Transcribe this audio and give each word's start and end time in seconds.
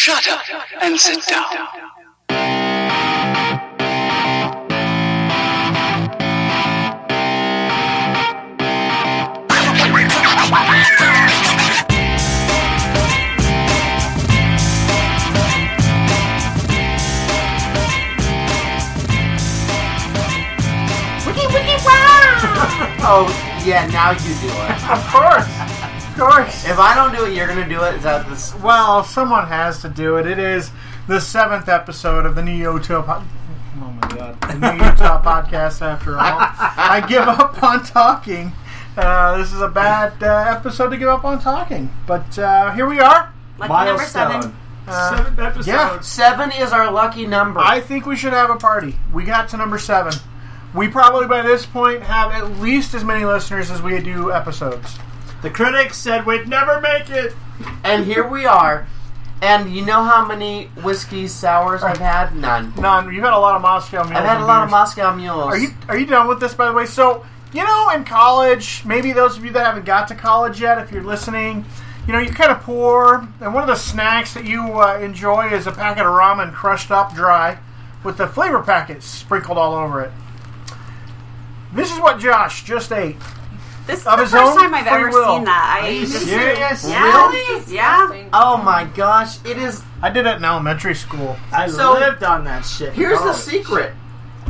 Shut 0.00 0.28
up 0.28 0.44
and 0.80 0.96
sit 0.96 1.26
down. 1.26 1.44
Wiki, 21.26 21.46
wiki, 21.48 21.74
wow! 21.84 22.38
oh, 23.02 23.26
yeah, 23.66 23.88
now 23.88 24.12
you 24.12 24.18
do 24.38 24.46
it. 24.46 24.78
Of 24.88 25.04
course, 25.08 25.44
of 25.60 25.77
course. 26.18 26.64
If 26.66 26.78
I 26.78 26.94
don't 26.94 27.14
do 27.14 27.24
it, 27.26 27.34
you're 27.36 27.46
gonna 27.46 27.68
do 27.68 27.82
it. 27.84 27.94
Is 27.96 28.02
that 28.02 28.28
this? 28.28 28.54
Well, 28.56 29.04
someone 29.04 29.46
has 29.46 29.80
to 29.82 29.88
do 29.88 30.16
it. 30.16 30.26
It 30.26 30.38
is 30.38 30.70
the 31.06 31.20
seventh 31.20 31.68
episode 31.68 32.26
of 32.26 32.34
the 32.34 32.42
New 32.42 32.52
Utah. 32.56 33.02
Po- 33.02 33.24
oh 33.82 33.90
my 33.90 34.08
god, 34.08 34.40
the 34.42 34.54
New 34.72 34.84
Utah 34.84 35.22
podcast. 35.50 35.82
After 35.82 36.14
all, 36.18 36.38
I 36.40 37.04
give 37.08 37.22
up 37.22 37.62
on 37.62 37.84
talking. 37.84 38.52
Uh, 38.96 39.38
this 39.38 39.52
is 39.52 39.60
a 39.60 39.68
bad 39.68 40.20
uh, 40.22 40.56
episode 40.56 40.90
to 40.90 40.96
give 40.96 41.08
up 41.08 41.24
on 41.24 41.40
talking, 41.40 41.92
but 42.06 42.36
uh, 42.38 42.72
here 42.72 42.86
we 42.86 42.98
are. 43.00 43.32
Lucky 43.58 43.86
number 43.86 44.04
seven. 44.04 44.54
Uh, 44.86 45.16
Seventh 45.16 45.38
episode. 45.38 45.70
yeah. 45.70 46.00
Seven 46.00 46.50
is 46.52 46.72
our 46.72 46.90
lucky 46.90 47.26
number. 47.26 47.60
I 47.60 47.78
think 47.80 48.06
we 48.06 48.16
should 48.16 48.32
have 48.32 48.48
a 48.48 48.56
party. 48.56 48.96
We 49.12 49.24
got 49.24 49.50
to 49.50 49.58
number 49.58 49.78
seven. 49.78 50.14
We 50.74 50.88
probably 50.88 51.26
by 51.26 51.42
this 51.42 51.66
point 51.66 52.02
have 52.02 52.32
at 52.32 52.58
least 52.58 52.94
as 52.94 53.04
many 53.04 53.24
listeners 53.26 53.70
as 53.70 53.82
we 53.82 54.00
do 54.00 54.32
episodes. 54.32 54.98
The 55.42 55.50
critics 55.50 55.96
said 55.96 56.26
we'd 56.26 56.48
never 56.48 56.80
make 56.80 57.10
it. 57.10 57.34
and 57.84 58.04
here 58.04 58.26
we 58.26 58.46
are. 58.46 58.86
And 59.40 59.72
you 59.72 59.84
know 59.84 60.02
how 60.02 60.26
many 60.26 60.66
whiskey 60.82 61.28
sours 61.28 61.84
I've 61.84 61.98
had? 61.98 62.34
None. 62.34 62.72
None. 62.76 63.14
You've 63.14 63.22
had 63.22 63.32
a 63.32 63.38
lot 63.38 63.54
of 63.54 63.62
Moscow 63.62 64.02
mules. 64.02 64.18
I've 64.18 64.24
had 64.24 64.40
a 64.40 64.44
lot 64.46 64.64
of. 64.64 64.70
Moscow 64.70 65.14
mules. 65.14 65.46
Are 65.46 65.56
you 65.58 65.68
are 65.88 65.96
you 65.96 66.06
done 66.06 66.26
with 66.26 66.40
this 66.40 66.54
by 66.54 66.66
the 66.66 66.72
way? 66.72 66.86
So 66.86 67.24
you 67.52 67.64
know, 67.64 67.90
in 67.90 68.04
college, 68.04 68.84
maybe 68.84 69.12
those 69.12 69.38
of 69.38 69.44
you 69.44 69.52
that 69.52 69.64
haven't 69.64 69.86
got 69.86 70.08
to 70.08 70.14
college 70.14 70.60
yet, 70.60 70.78
if 70.78 70.90
you're 70.92 71.04
listening, 71.04 71.64
you 72.06 72.12
know, 72.12 72.18
you're 72.18 72.34
kind 72.34 72.50
of 72.50 72.60
poor, 72.60 73.26
and 73.40 73.54
one 73.54 73.62
of 73.62 73.68
the 73.68 73.76
snacks 73.76 74.34
that 74.34 74.44
you 74.44 74.80
uh, 74.80 74.98
enjoy 74.98 75.48
is 75.48 75.66
a 75.66 75.72
packet 75.72 76.04
of 76.04 76.12
ramen 76.12 76.52
crushed 76.52 76.90
up 76.90 77.14
dry, 77.14 77.58
with 78.04 78.18
the 78.18 78.26
flavor 78.26 78.62
packets 78.62 79.06
sprinkled 79.06 79.56
all 79.56 79.74
over 79.74 80.02
it. 80.02 80.10
This 81.72 81.92
is 81.92 81.98
what 82.00 82.18
Josh 82.18 82.64
just 82.64 82.92
ate. 82.92 83.16
This 83.88 84.00
is 84.02 84.06
Of 84.06 84.18
the 84.18 84.22
his 84.24 84.32
first 84.32 84.58
time 84.58 84.74
I've 84.74 84.86
ever 84.86 85.08
will. 85.08 85.36
seen 85.36 85.44
that. 85.44 85.78
I 85.82 85.88
Are 85.88 85.90
you 85.90 86.00
just, 86.06 86.26
serious? 86.26 86.86
Yeah. 86.88 87.28
Really? 87.30 87.74
Yeah. 87.74 88.28
Oh 88.34 88.58
my 88.58 88.84
gosh! 88.84 89.38
It 89.46 89.56
is. 89.56 89.82
I 90.02 90.10
did 90.10 90.26
it 90.26 90.36
in 90.36 90.44
elementary 90.44 90.94
school. 90.94 91.36
I 91.50 91.68
So- 91.68 91.94
lived 91.94 92.22
on 92.22 92.44
that 92.44 92.66
shit. 92.66 92.88
in 92.90 92.94
Here's 92.94 93.18
the 93.18 93.24
college. 93.24 93.36
secret. 93.36 93.94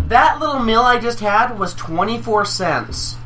That 0.08 0.40
little 0.40 0.58
meal 0.58 0.82
I 0.82 0.98
just 0.98 1.20
had 1.20 1.56
was 1.56 1.72
twenty 1.74 2.20
four 2.20 2.44
cents, 2.44 3.16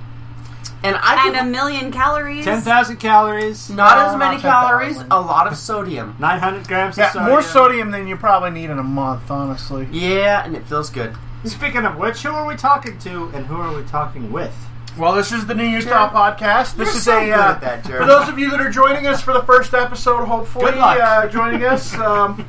and 0.84 0.96
I 1.02 1.24
And 1.24 1.34
can 1.34 1.46
a 1.46 1.50
million 1.50 1.90
calories. 1.90 2.44
Ten 2.44 2.60
thousand 2.60 2.96
calories. 2.96 3.70
not 3.70 3.96
No, 3.96 4.06
as 4.10 4.16
many 4.16 4.34
not 4.36 4.42
10,000. 4.42 4.50
calories, 4.68 5.04
a 5.10 5.18
lot 5.20 5.46
of 5.46 5.56
sodium. 5.56 6.14
Nine 6.18 6.40
hundred 6.40 6.68
grams 6.68 6.98
Yeah, 6.98 7.06
of 7.06 7.12
sodium. 7.12 7.30
more 7.30 7.40
sodium 7.42 7.90
than 7.90 8.06
you 8.06 8.16
probably 8.18 8.50
need 8.50 8.68
in 8.68 8.78
a 8.78 8.82
month, 8.82 9.30
honestly. 9.30 9.88
Yeah, 9.90 10.44
and 10.44 10.54
it 10.54 10.66
feels 10.66 10.90
good. 10.90 11.14
Speaking 11.46 11.86
of 11.86 11.96
which, 11.96 12.22
who 12.22 12.30
are 12.32 12.44
we 12.46 12.54
talking 12.56 12.98
to, 12.98 13.30
and 13.34 13.46
who 13.46 13.56
are 13.56 13.74
we 13.74 13.82
talking 13.84 14.30
with? 14.30 14.54
Well, 14.98 15.14
this 15.14 15.32
is 15.32 15.46
the 15.46 15.54
New 15.54 15.64
Utah 15.64 16.10
Jared, 16.10 16.38
podcast. 16.38 16.76
This 16.76 16.94
is 16.94 17.04
so 17.04 17.18
a 17.18 17.24
good 17.24 17.32
uh, 17.32 17.52
at 17.52 17.60
that, 17.62 17.86
for 17.86 18.04
those 18.04 18.28
of 18.28 18.38
you 18.38 18.50
that 18.50 18.60
are 18.60 18.68
joining 18.68 19.06
us 19.06 19.22
for 19.22 19.32
the 19.32 19.42
first 19.42 19.72
episode. 19.72 20.26
Hopefully. 20.26 20.72
Uh, 20.74 21.28
joining 21.28 21.64
us. 21.64 21.94
Um, 22.02 22.46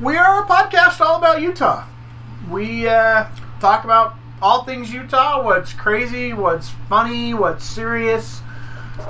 we 0.00 0.16
are 0.16 0.42
a 0.42 0.46
podcast 0.46 1.00
all 1.00 1.18
about 1.18 1.42
Utah. 1.42 1.84
We 2.50 2.88
uh, 2.88 3.26
talk 3.60 3.84
about 3.84 4.14
all 4.40 4.64
things 4.64 4.92
Utah. 4.92 5.44
What's 5.44 5.74
crazy, 5.74 6.32
what's 6.32 6.70
funny, 6.88 7.34
what's 7.34 7.64
serious. 7.64 8.40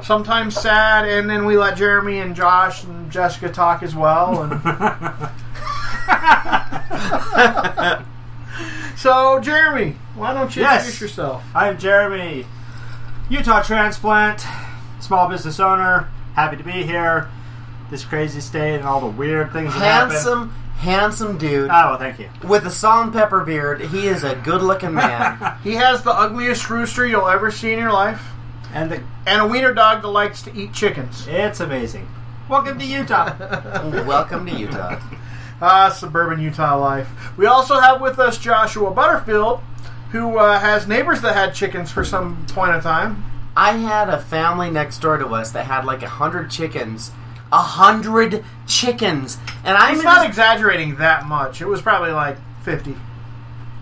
Sometimes 0.03 0.55
sad, 0.55 1.09
and 1.09 1.31
then 1.31 1.45
we 1.45 1.57
let 1.57 1.77
Jeremy 1.77 2.19
and 2.19 2.35
Josh 2.35 2.83
and 2.83 3.11
Jessica 3.11 3.51
talk 3.51 3.83
as 3.83 3.95
well. 3.95 4.43
And 4.43 4.53
so, 8.99 9.39
Jeremy, 9.41 9.97
why 10.15 10.35
don't 10.35 10.55
you 10.55 10.63
Yes. 10.63 10.81
introduce 10.87 11.01
yourself? 11.01 11.43
I'm 11.55 11.79
Jeremy, 11.79 12.47
Utah 13.29 13.63
transplant, 13.63 14.45
small 15.01 15.29
business 15.29 15.59
owner. 15.61 16.09
Happy 16.35 16.57
to 16.57 16.63
be 16.65 16.83
here. 16.83 17.29
This 17.91 18.05
crazy 18.05 18.41
state 18.41 18.77
and 18.77 18.85
all 18.85 19.01
the 19.01 19.07
weird 19.07 19.53
things 19.53 19.73
that 19.75 19.81
happen. 19.81 20.11
Handsome, 20.11 20.55
handsome 20.79 21.39
dude 21.39 21.71
Oh, 21.71 21.91
well, 21.91 21.99
thank 21.99 22.19
you. 22.19 22.29
with 22.43 22.67
a 22.67 22.71
salt 22.71 23.05
and 23.05 23.13
pepper 23.13 23.41
beard. 23.45 23.81
He 23.83 24.07
is 24.07 24.25
a 24.25 24.35
good 24.35 24.63
looking 24.63 24.95
man. 24.95 25.57
He 25.63 25.75
has 25.75 26.03
the 26.03 26.13
ugliest 26.13 26.69
rooster 26.71 27.07
you'll 27.07 27.29
ever 27.29 27.51
see 27.51 27.73
in 27.73 27.79
your 27.79 27.93
life, 27.93 28.23
And 28.75 28.91
the, 28.91 29.03
and 29.27 29.43
a 29.43 29.47
wiener 29.47 29.75
dog 29.75 30.03
that 30.03 30.09
likes 30.09 30.43
to 30.43 30.55
eat 30.57 30.73
chickens. 30.73 31.27
it's 31.29 31.61
amazing. 31.61 32.09
Welcome 32.49 32.79
to 32.79 32.85
Utah. 32.85 33.35
Welcome 34.07 34.47
to 34.47 34.53
Utah. 34.55 34.99
Ah, 35.61 35.91
suburban 35.91 36.41
Utah 36.41 36.77
life. 36.79 37.09
We 37.37 37.47
also 37.47 37.79
have 37.79 38.01
with 38.01 38.19
us 38.19 38.37
Joshua 38.39 38.91
Butterfield, 38.91 39.61
who 40.13 40.39
uh, 40.39 40.59
has 40.59 40.87
neighbors 40.87 41.21
that 41.23 41.35
had 41.35 41.55
chickens 41.55 41.91
for 41.91 42.05
some 42.05 42.47
point 42.49 42.73
of 42.75 42.83
time. 42.83 43.25
I 43.57 43.73
had 43.73 44.09
a 44.09 44.21
family 44.21 44.71
next 44.71 44.99
door 45.01 45.17
to 45.19 45.27
us 45.29 45.51
that 45.53 45.67
had 45.67 45.85
like 45.85 46.03
a 46.03 46.09
hundred 46.09 46.51
chickens. 46.51 47.11
A 47.55 47.59
hundred 47.59 48.43
chickens, 48.67 49.37
and 49.63 49.77
I'm 49.77 49.97
He's 49.97 50.05
not 50.05 50.17
just- 50.19 50.29
exaggerating 50.29 50.97
that 50.97 51.27
much. 51.27 51.61
It 51.61 51.67
was 51.67 51.83
probably 51.83 52.13
like 52.13 52.39
50. 52.63 52.97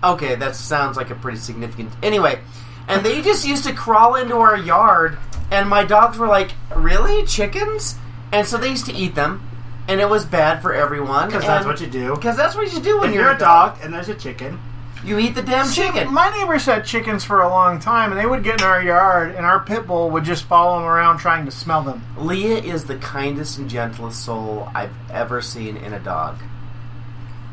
okay. 0.03 0.35
That 0.35 0.57
sounds 0.57 0.97
like 0.97 1.11
a 1.11 1.15
pretty 1.15 1.39
significant. 1.39 1.93
Anyway, 2.03 2.41
and 2.89 3.07
they 3.07 3.23
just 3.23 3.47
used 3.47 3.63
to 3.65 3.73
crawl 3.73 4.17
into 4.17 4.35
our 4.37 4.57
yard, 4.57 5.19
and 5.53 5.69
my 5.69 5.85
dogs 5.85 6.19
were 6.19 6.27
like, 6.27 6.51
"Really, 6.75 7.25
chickens?" 7.27 7.95
And 8.33 8.45
so 8.45 8.57
they 8.57 8.71
used 8.71 8.87
to 8.87 8.93
eat 8.93 9.15
them, 9.15 9.49
and 9.87 10.01
it 10.01 10.09
was 10.11 10.25
bad 10.25 10.63
for 10.63 10.73
everyone. 10.75 11.27
Because 11.29 11.45
that's 11.45 11.65
what 11.67 11.81
you 11.81 11.87
do. 11.87 12.17
Because 12.17 12.37
that's 12.37 12.57
what 12.57 12.73
you 12.73 12.81
do 12.81 12.99
when 12.99 13.11
If 13.11 13.15
you're, 13.15 13.25
you're 13.27 13.35
a 13.37 13.39
dog 13.39 13.79
and 13.85 13.95
there's 13.95 14.09
a 14.09 14.17
chicken, 14.17 14.59
You 15.05 15.19
eat 15.19 15.35
the 15.35 15.43
damn 15.43 15.67
See, 15.67 15.83
chicken. 15.83 16.13
My 16.13 16.31
neighbors 16.31 16.67
had 16.67 16.85
chickens 16.85 17.25
for 17.25 17.41
a 17.41 17.49
long 17.49 17.81
time, 17.81 18.13
and 18.13 18.21
they 18.21 18.27
would 18.27 18.45
get 18.45 18.61
in 18.61 18.67
our 18.67 18.83
yard, 18.83 19.35
and 19.35 19.47
our 19.47 19.61
pit 19.61 19.87
bull 19.87 20.11
would 20.11 20.25
just 20.25 20.45
follow 20.45 20.79
them 20.79 20.87
around 20.87 21.19
trying 21.19 21.47
to 21.47 21.51
smell 21.51 21.83
them. 21.83 22.05
Leah 22.19 22.59
is 22.59 22.85
the 22.85 22.97
kindest 22.97 23.59
and 23.59 23.69
gentlest 23.71 24.23
soul 24.25 24.69
I've 24.75 24.95
ever 25.11 25.41
seen 25.41 25.77
in 25.79 25.95
a 25.95 25.99
dog. 25.99 26.39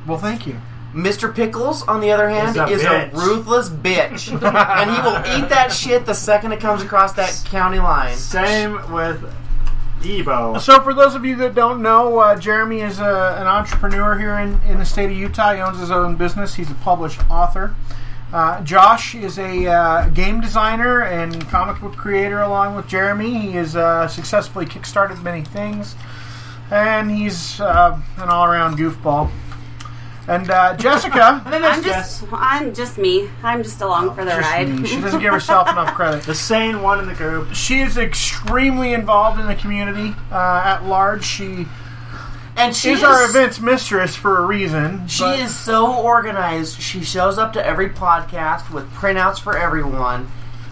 Well, 0.06 0.18
thank 0.18 0.46
you. 0.46 0.60
Mr. 0.94 1.34
Pickles, 1.34 1.84
on 1.84 2.02
the 2.02 2.12
other 2.12 2.30
hand, 2.30 2.50
Is 2.50 2.58
a 2.58 2.68
is 2.68 2.84
a 2.84 3.10
ruthless 3.14 3.70
bitch. 3.70 4.32
and 4.32 4.92
he 4.92 5.02
will 5.02 5.18
eat 5.38 5.50
that 5.50 5.72
shit 5.72 6.06
the 6.06 6.14
second 6.14 6.54
it 6.54 6.60
comes 6.60 6.82
across 6.82 7.14
that 7.14 7.42
county 7.46 7.80
line. 7.80 8.16
same 8.16 8.92
with 8.92 9.24
So, 10.60 10.80
for 10.82 10.94
those 10.94 11.16
of 11.16 11.26
you 11.26 11.36
that 11.38 11.56
don't 11.56 11.82
know, 11.82 12.20
uh, 12.20 12.40
Jeremy 12.40 12.82
is 12.82 13.00
a, 13.00 13.38
an 13.40 13.48
entrepreneur 13.48 14.18
here 14.18 14.38
in, 14.38 14.60
in 14.70 14.78
the 14.78 14.86
state 14.86 15.10
of 15.12 15.18
Utah. 15.18 15.54
He 15.54 15.62
owns 15.62 15.80
his 15.80 15.92
own 15.92 16.16
business. 16.16 16.56
He's 16.56 16.70
a 16.70 16.76
published 16.76 17.20
author. 17.30 17.76
Uh, 18.32 18.62
Josh 18.64 19.16
is 19.16 19.40
a 19.40 19.68
uh, 19.68 20.10
game 20.10 20.42
designer 20.42 21.02
and 21.02 21.48
comic 21.48 21.82
book 21.82 21.96
creator 21.96 22.42
along 22.42 22.76
with 22.76 22.88
Jeremy. 22.88 23.40
He 23.40 23.52
has 23.54 23.76
uh, 23.76 24.08
successfully 24.08 24.66
kickstarted 24.66 25.24
many 25.24 25.44
things, 25.44 25.96
and 26.70 27.10
he's 27.10 27.62
uh, 27.62 28.00
an 28.18 28.30
all 28.30 28.46
around 28.46 28.78
goofball. 28.78 29.32
And 30.28 30.50
uh, 30.50 30.76
Jessica, 30.76 31.42
And 31.46 31.66
I'm 31.66 31.82
Jess, 31.82 32.20
just, 32.20 32.34
I'm 32.34 32.74
just 32.74 32.98
me. 32.98 33.30
I'm 33.44 33.64
just 33.64 33.80
along 33.82 34.14
for 34.16 34.26
the 34.26 34.32
just 34.32 34.42
ride. 34.42 34.68
me. 34.70 34.86
she 34.88 35.00
doesn't 35.00 35.22
give 35.22 35.32
herself 35.40 35.70
enough 35.70 35.94
credit. 35.96 36.24
the 36.24 36.36
sane 36.36 36.82
one 36.82 37.00
in 37.00 37.08
the 37.08 37.14
group. 37.14 37.54
She 37.54 37.80
is 37.80 37.98
extremely 37.98 38.94
involved 38.94 39.40
in 39.40 39.48
the 39.48 39.56
community 39.56 40.14
uh, 40.32 40.62
at 40.66 40.84
large. 40.86 41.24
She 41.24 41.66
And 42.58 42.76
she 42.76 42.92
is 42.92 43.00
is, 43.00 43.04
our 43.06 43.24
events 43.30 43.62
mistress 43.62 44.16
for 44.18 44.40
a 44.40 44.46
reason. 44.46 45.08
She 45.08 45.24
but- 45.24 45.40
is 45.40 45.56
so 45.56 45.96
organized. 45.96 46.82
She 46.82 47.04
shows 47.06 47.38
up 47.38 47.54
to 47.54 47.66
every 47.66 47.90
podcast 47.90 48.70
with 48.74 48.92
printouts 48.94 49.40
for 49.40 49.58
everyone. 49.58 50.30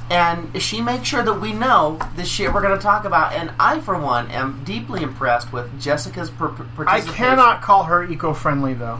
And 0.09 0.61
she 0.61 0.81
makes 0.81 1.07
sure 1.07 1.23
that 1.23 1.41
we 1.41 1.51
know 1.53 1.97
the 2.15 2.25
shit 2.25 2.53
we're 2.53 2.61
going 2.61 2.77
to 2.77 2.83
talk 2.83 3.05
about. 3.05 3.33
And 3.33 3.51
I, 3.59 3.79
for 3.79 3.97
one, 3.97 4.29
am 4.29 4.63
deeply 4.63 5.01
impressed 5.01 5.51
with 5.53 5.81
Jessica's 5.81 6.29
per- 6.29 6.49
per- 6.49 6.63
I 6.63 6.67
participation. 6.75 7.15
cannot 7.15 7.61
call 7.63 7.85
her 7.85 8.03
eco-friendly 8.03 8.73
though. 8.75 8.99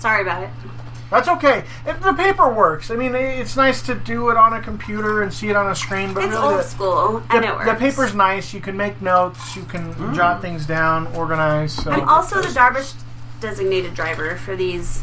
Sorry 0.00 0.22
about 0.22 0.42
it. 0.42 0.50
That's 1.10 1.28
okay. 1.28 1.64
If 1.86 2.00
the 2.02 2.12
paper 2.12 2.52
works. 2.52 2.90
I 2.90 2.96
mean, 2.96 3.14
it's 3.16 3.56
nice 3.56 3.82
to 3.82 3.94
do 3.96 4.30
it 4.30 4.36
on 4.36 4.52
a 4.52 4.60
computer 4.62 5.22
and 5.22 5.34
see 5.34 5.48
it 5.50 5.56
on 5.56 5.68
a 5.70 5.74
screen, 5.74 6.14
but 6.14 6.24
It's 6.24 6.32
really, 6.32 6.46
old 6.54 6.58
the, 6.60 6.62
school, 6.62 7.18
the, 7.30 7.36
and 7.36 7.44
it 7.44 7.52
works. 7.52 7.66
the 7.66 7.74
paper's 7.74 8.14
nice. 8.14 8.54
You 8.54 8.60
can 8.60 8.76
make 8.76 9.02
notes. 9.02 9.56
You 9.56 9.62
can 9.64 9.92
Mm. 9.94 10.14
jot 10.14 10.40
things 10.40 10.66
down, 10.66 11.08
organize. 11.16 11.72
So. 11.72 11.90
I'm 11.90 12.08
also 12.08 12.40
the 12.40 12.48
Darvish 12.48 12.94
designated 13.40 13.92
driver 13.94 14.36
for 14.36 14.54
these 14.54 15.02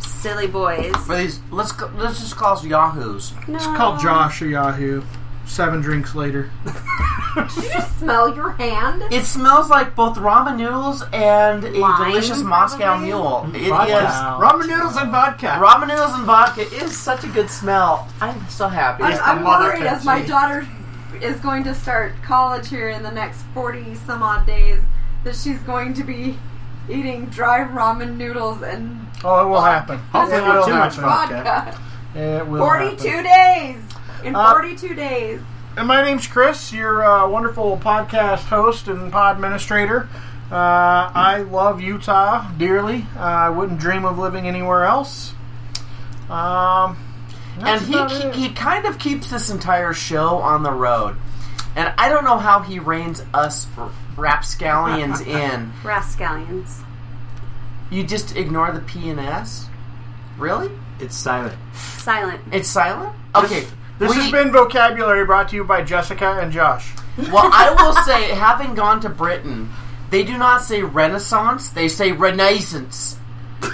silly 0.00 0.48
boys. 0.48 0.94
For 1.06 1.16
these, 1.16 1.38
let's 1.52 1.70
go, 1.72 1.88
let's 1.96 2.18
just 2.20 2.34
call 2.36 2.54
us 2.54 2.64
yahoos. 2.64 3.32
No. 3.46 3.54
It's 3.54 3.66
called 3.66 4.00
Josh 4.00 4.42
or 4.42 4.46
Yahoo. 4.48 5.02
Seven 5.46 5.80
drinks 5.80 6.14
later. 6.14 6.50
Did 6.64 7.56
you 7.56 7.62
just 7.70 7.98
smell 7.98 8.34
your 8.34 8.50
hand? 8.52 9.02
It 9.12 9.24
smells 9.24 9.68
like 9.68 9.94
both 9.96 10.16
ramen 10.16 10.56
noodles 10.56 11.02
and 11.12 11.64
a 11.64 11.70
Lime, 11.70 12.08
delicious 12.10 12.42
Moscow 12.42 12.78
probably? 12.78 13.06
Mule. 13.06 13.46
It 13.54 13.62
is 13.62 13.68
Vodka. 13.68 14.44
Ramen 14.44 14.68
noodles 14.68 14.96
and 14.96 15.10
vodka. 15.10 15.46
ramen 15.60 15.88
noodles 15.88 16.14
and 16.14 16.24
vodka 16.24 16.62
is 16.62 16.96
such 16.96 17.24
a 17.24 17.28
good 17.28 17.50
smell. 17.50 18.08
I'm 18.20 18.48
so 18.48 18.68
happy. 18.68 19.02
I'm, 19.04 19.18
I'm 19.22 19.42
mother 19.42 19.64
worried 19.70 19.82
as 19.82 20.04
my 20.04 20.18
country. 20.22 20.28
daughter 20.30 20.66
is 21.20 21.40
going 21.40 21.64
to 21.64 21.74
start 21.74 22.12
college 22.22 22.68
here 22.68 22.88
in 22.88 23.02
the 23.02 23.10
next 23.10 23.42
40 23.54 23.94
some 23.94 24.22
odd 24.22 24.46
days 24.46 24.80
that 25.24 25.34
she's 25.36 25.58
going 25.60 25.94
to 25.94 26.04
be 26.04 26.36
eating 26.88 27.26
dry 27.26 27.60
ramen 27.60 28.16
noodles 28.16 28.62
and 28.62 29.00
Oh, 29.24 29.46
it 29.46 29.48
will 29.48 29.62
happen. 29.62 29.98
Hopefully 30.12 30.36
it 30.36 30.40
not 30.44 30.56
will 30.58 30.66
too 30.66 30.74
much 30.74 30.96
happen. 30.96 31.44
vodka. 31.44 31.80
vodka. 32.14 32.18
It 32.18 32.46
will 32.46 32.58
42 32.58 33.08
happen. 33.08 33.24
days! 33.24 33.82
In 34.24 34.34
Uh, 34.34 34.50
42 34.52 34.94
days. 34.94 35.40
And 35.76 35.86
my 35.88 36.02
name's 36.02 36.26
Chris, 36.26 36.72
your 36.72 37.04
uh, 37.04 37.28
wonderful 37.28 37.76
podcast 37.78 38.44
host 38.44 38.88
and 38.88 39.10
pod 39.12 39.36
administrator. 39.36 40.08
Uh, 40.50 41.10
I 41.14 41.44
love 41.50 41.80
Utah 41.80 42.48
dearly. 42.52 43.06
Uh, 43.16 43.20
I 43.20 43.48
wouldn't 43.50 43.80
dream 43.80 44.04
of 44.04 44.18
living 44.18 44.46
anywhere 44.46 44.84
else. 44.84 45.34
Um, 46.30 46.96
and 47.56 47.66
that's 47.66 47.86
he 47.86 47.94
about 47.94 48.10
ke- 48.10 48.24
it. 48.26 48.34
he 48.34 48.48
kind 48.50 48.86
of 48.86 48.98
keeps 48.98 49.30
this 49.30 49.50
entire 49.50 49.92
show 49.92 50.36
on 50.38 50.62
the 50.62 50.70
road. 50.72 51.16
And 51.76 51.92
I 51.98 52.08
don't 52.08 52.24
know 52.24 52.38
how 52.38 52.60
he 52.60 52.78
reins 52.78 53.22
us 53.34 53.66
r- 53.76 53.90
rapscallions 54.16 55.20
in. 55.26 55.72
Rascallions. 55.82 56.80
You 57.90 58.04
just 58.04 58.36
ignore 58.36 58.70
the 58.72 58.80
P 58.80 59.10
and 59.10 59.18
S? 59.20 59.66
Really? 60.38 60.70
It's 61.00 61.16
silent. 61.16 61.58
Silent. 61.74 62.40
It's 62.52 62.68
silent? 62.68 63.14
Okay. 63.34 63.64
This 63.98 64.10
we- 64.10 64.16
has 64.22 64.30
been 64.32 64.50
vocabulary 64.52 65.24
brought 65.24 65.48
to 65.50 65.56
you 65.56 65.64
by 65.64 65.82
Jessica 65.82 66.38
and 66.40 66.50
Josh. 66.52 66.92
Well, 67.16 67.48
I 67.52 67.70
will 67.78 67.92
say, 68.04 68.34
having 68.34 68.74
gone 68.74 69.00
to 69.02 69.08
Britain, 69.08 69.70
they 70.10 70.24
do 70.24 70.36
not 70.36 70.62
say 70.62 70.82
Renaissance; 70.82 71.68
they 71.70 71.88
say 71.88 72.12
Renaissance. 72.12 73.16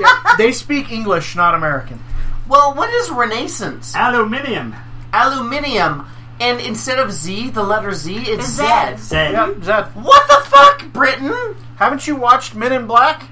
Yeah, 0.00 0.36
they 0.38 0.52
speak 0.52 0.90
English, 0.92 1.34
not 1.36 1.54
American. 1.54 2.00
Well, 2.48 2.72
what 2.74 2.88
is 2.90 3.10
Renaissance? 3.10 3.94
Aluminium. 3.94 4.74
Aluminium, 5.12 6.06
and 6.40 6.60
instead 6.60 6.98
of 6.98 7.12
Z, 7.12 7.50
the 7.50 7.62
letter 7.62 7.92
Z, 7.92 8.14
it's 8.16 8.46
Z. 8.46 8.62
Zed. 8.66 9.00
Say. 9.00 9.32
Yep, 9.32 9.62
Zed. 9.64 9.84
What 9.96 10.26
the 10.28 10.48
fuck, 10.48 10.92
Britain? 10.92 11.56
Haven't 11.76 12.06
you 12.06 12.16
watched 12.16 12.54
Men 12.54 12.72
in 12.72 12.86
Black? 12.86 13.24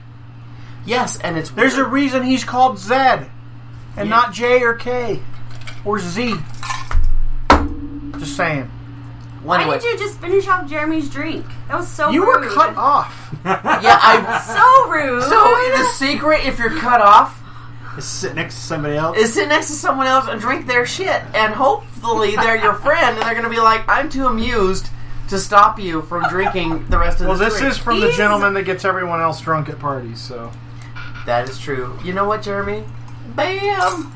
Yes, 0.84 1.18
and 1.20 1.38
it's 1.38 1.50
There's 1.50 1.76
a 1.78 1.84
reason 1.84 2.24
he's 2.24 2.44
called 2.44 2.78
Zed 2.78 3.30
and 3.96 4.08
Yeah. 4.08 4.16
not 4.16 4.32
J 4.34 4.60
or 4.62 4.74
K 4.74 5.22
or 5.84 5.98
Z. 5.98 6.34
Just 8.18 8.36
saying. 8.36 8.70
Well, 9.44 9.56
Why 9.56 9.62
anyway, 9.62 9.78
did 9.78 9.92
you 10.00 10.06
just 10.06 10.20
finish 10.20 10.48
off 10.48 10.68
Jeremy's 10.68 11.08
drink? 11.08 11.46
That 11.68 11.76
was 11.76 11.88
so 11.88 12.06
rude. 12.06 12.14
You 12.14 12.26
rude. 12.26 12.44
were 12.48 12.54
cut 12.54 12.76
off. 12.76 13.34
yeah, 13.44 13.98
I'm 14.02 14.42
So 14.56 14.90
rude. 14.90 15.22
So 15.22 15.78
the 15.78 15.84
secret, 15.94 16.44
if 16.44 16.58
you're 16.58 16.76
cut 16.76 17.00
off, 17.00 17.40
Is 17.96 18.04
sit 18.04 18.34
next 18.34 18.56
to 18.56 18.60
somebody 18.60 18.96
else. 18.96 19.16
is 19.16 19.32
sit 19.34 19.48
next 19.48 19.68
to 19.68 19.74
someone 19.74 20.06
else 20.08 20.26
and 20.28 20.40
drink 20.40 20.66
their 20.66 20.84
shit, 20.84 21.22
and 21.34 21.54
hopefully 21.54 22.34
they're 22.36 22.56
your 22.56 22.74
friend, 22.84 23.16
and 23.16 23.22
they're 23.22 23.32
going 23.34 23.44
to 23.44 23.50
be 23.50 23.60
like, 23.60 23.82
"I'm 23.88 24.10
too 24.10 24.26
amused 24.26 24.88
to 25.28 25.38
stop 25.38 25.78
you 25.78 26.02
from 26.02 26.24
drinking 26.28 26.88
the 26.88 26.98
rest 26.98 27.20
of 27.20 27.26
this. 27.26 27.28
Well, 27.28 27.38
this." 27.38 27.52
this 27.54 27.60
drink." 27.60 27.72
is 27.72 27.78
from 27.78 28.00
the 28.00 28.06
He's- 28.06 28.16
gentleman 28.18 28.54
that 28.54 28.64
gets 28.64 28.84
everyone 28.84 29.20
else 29.20 29.40
drunk 29.40 29.68
at 29.68 29.78
parties. 29.78 30.20
So 30.20 30.50
That 31.26 31.48
is 31.48 31.58
true. 31.60 31.96
You 32.04 32.12
know 32.12 32.24
what, 32.26 32.42
Jeremy? 32.42 32.82
Bam! 33.36 34.12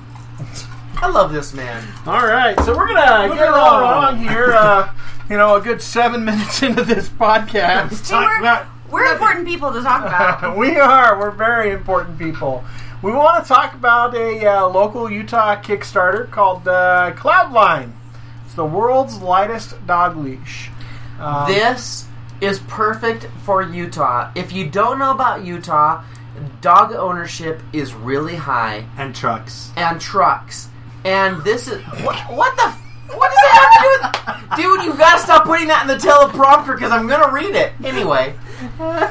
I 1.02 1.08
love 1.08 1.32
this 1.32 1.52
man. 1.52 1.84
all 2.06 2.26
right, 2.26 2.58
so 2.60 2.76
we're 2.76 2.86
gonna 2.88 3.34
get 3.34 3.48
along. 3.48 3.82
on 4.04 4.18
here. 4.18 4.52
Uh, 4.52 4.92
you 5.28 5.36
know, 5.36 5.56
a 5.56 5.60
good 5.60 5.82
seven 5.82 6.24
minutes 6.30 6.62
into 6.62 6.84
this 6.84 7.08
podcast. 7.08 7.92
See, 7.94 8.14
we're, 8.14 8.40
Talk- 8.40 8.66
we're 8.90 9.12
important 9.12 9.46
people 9.46 9.72
to 9.72 9.82
talk 9.82 10.02
about. 10.02 10.56
we 10.58 10.76
are. 10.78 11.18
We're 11.18 11.30
very 11.32 11.72
important 11.72 12.18
people. 12.18 12.64
We 13.02 13.10
want 13.10 13.42
to 13.42 13.48
talk 13.48 13.74
about 13.74 14.14
a 14.14 14.46
uh, 14.46 14.68
local 14.68 15.10
Utah 15.10 15.56
Kickstarter 15.60 16.30
called 16.30 16.68
uh, 16.68 17.12
Kloudline. 17.16 17.92
It's 18.44 18.54
the 18.54 18.64
world's 18.64 19.20
lightest 19.20 19.84
dog 19.86 20.16
leash. 20.16 20.70
Um, 21.18 21.48
This 21.50 22.06
is 22.40 22.60
perfect 22.60 23.26
for 23.44 23.60
Utah. 23.62 24.30
If 24.36 24.52
you 24.52 24.68
don't 24.68 25.00
know 25.00 25.10
about 25.10 25.44
Utah, 25.44 26.04
dog 26.60 26.92
ownership 26.92 27.60
is 27.72 27.92
really 27.92 28.36
high, 28.36 28.86
and 28.96 29.14
trucks. 29.16 29.70
and 29.76 30.00
trucks. 30.00 30.68
And 31.04 31.42
this 31.44 31.68
is 31.68 31.82
what, 32.04 32.16
what 32.32 32.54
the 32.56 32.62
f- 32.64 32.78
what 33.14 33.28
does 33.30 33.38
that 33.42 33.52
have 33.58 33.72
to 33.76 34.62
do 34.62 34.66
with? 34.72 34.76
Dude, 34.78 34.84
you 34.86 34.96
gotta 34.98 35.18
stop 35.20 35.44
putting 35.44 35.68
that 35.68 35.82
in 35.82 35.88
the 35.88 35.96
teleprompter 35.96 36.74
because 36.76 36.92
I'm 36.92 37.06
gonna 37.08 37.32
read 37.32 37.54
it 37.54 37.72
anyway. 37.84 38.34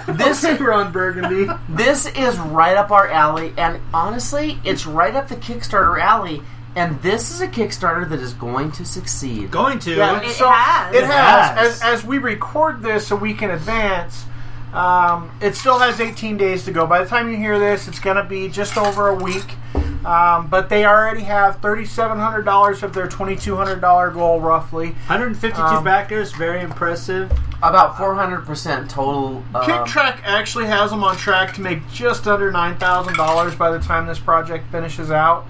This 0.08 0.44
Okay, 0.46 0.62
Ron 0.64 0.92
Burgundy. 0.92 1.48
this 1.70 2.06
is 2.08 2.38
right 2.40 2.78
up 2.78 2.90
our 2.92 3.08
alley, 3.10 3.54
and 3.58 3.80
honestly, 3.94 4.60
it's 4.64 4.86
right 4.86 5.14
up 5.16 5.28
the 5.28 5.36
Kickstarter 5.36 6.00
alley. 6.02 6.42
And 6.74 7.02
this 7.02 7.32
is 7.32 7.42
a 7.42 7.50
Kickstarter 7.50 8.08
that 8.08 8.20
is 8.22 8.34
going 8.34 8.72
to 8.72 8.86
succeed. 8.86 9.52
Going 9.52 9.78
to. 9.80 9.94
Yeah, 9.94 10.22
It 10.22 10.30
so 10.32 10.50
has. 10.50 10.96
It 10.96 11.00
It 11.04 11.08
has. 11.08 11.50
has. 11.50 11.82
As, 11.82 12.00
as 12.00 12.06
we 12.06 12.18
record 12.18 12.82
this 12.82 13.12
a 13.12 13.16
week 13.18 13.42
in 13.42 13.50
advance, 13.52 14.24
um, 14.74 15.30
it 15.42 15.56
still 15.58 15.80
has 15.80 16.00
18 16.00 16.38
days 16.38 16.64
to 16.64 16.72
go. 16.72 16.88
By 16.88 17.04
the 17.04 17.10
time 17.10 17.30
you 17.30 17.36
hear 17.36 17.60
this, 17.60 17.90
it's 17.90 18.00
going 18.00 18.16
to 18.16 18.24
be 18.24 18.48
just 18.48 18.78
over 18.78 19.10
a 19.10 19.16
week. 19.16 19.44
Um, 20.06 20.48
but 20.48 20.70
they 20.70 20.86
already 20.86 21.22
have 21.22 21.62
$3,700 21.62 22.84
of 22.84 22.94
their 22.94 23.08
$2,200 23.08 24.14
goal, 24.14 24.40
roughly. 24.42 24.88
152 25.08 25.62
Um, 25.62 25.84
backers. 25.84 26.32
Very 26.34 26.62
impressive. 26.62 27.32
About 27.64 27.96
400% 27.96 28.90
total. 28.90 29.44
Um, 29.54 29.62
Kicktraq 29.64 30.20
actually 30.24 30.66
has 30.66 30.90
them 30.90 31.04
on 31.04 31.16
track 31.18 31.54
to 31.56 31.62
make 31.62 31.88
just 31.92 32.28
under 32.28 32.52
$9,000 32.52 33.58
by 33.58 33.70
the 33.72 33.80
time 33.80 34.08
this 34.08 34.20
project 34.20 34.72
finishes 34.72 35.12
out. 35.12 35.46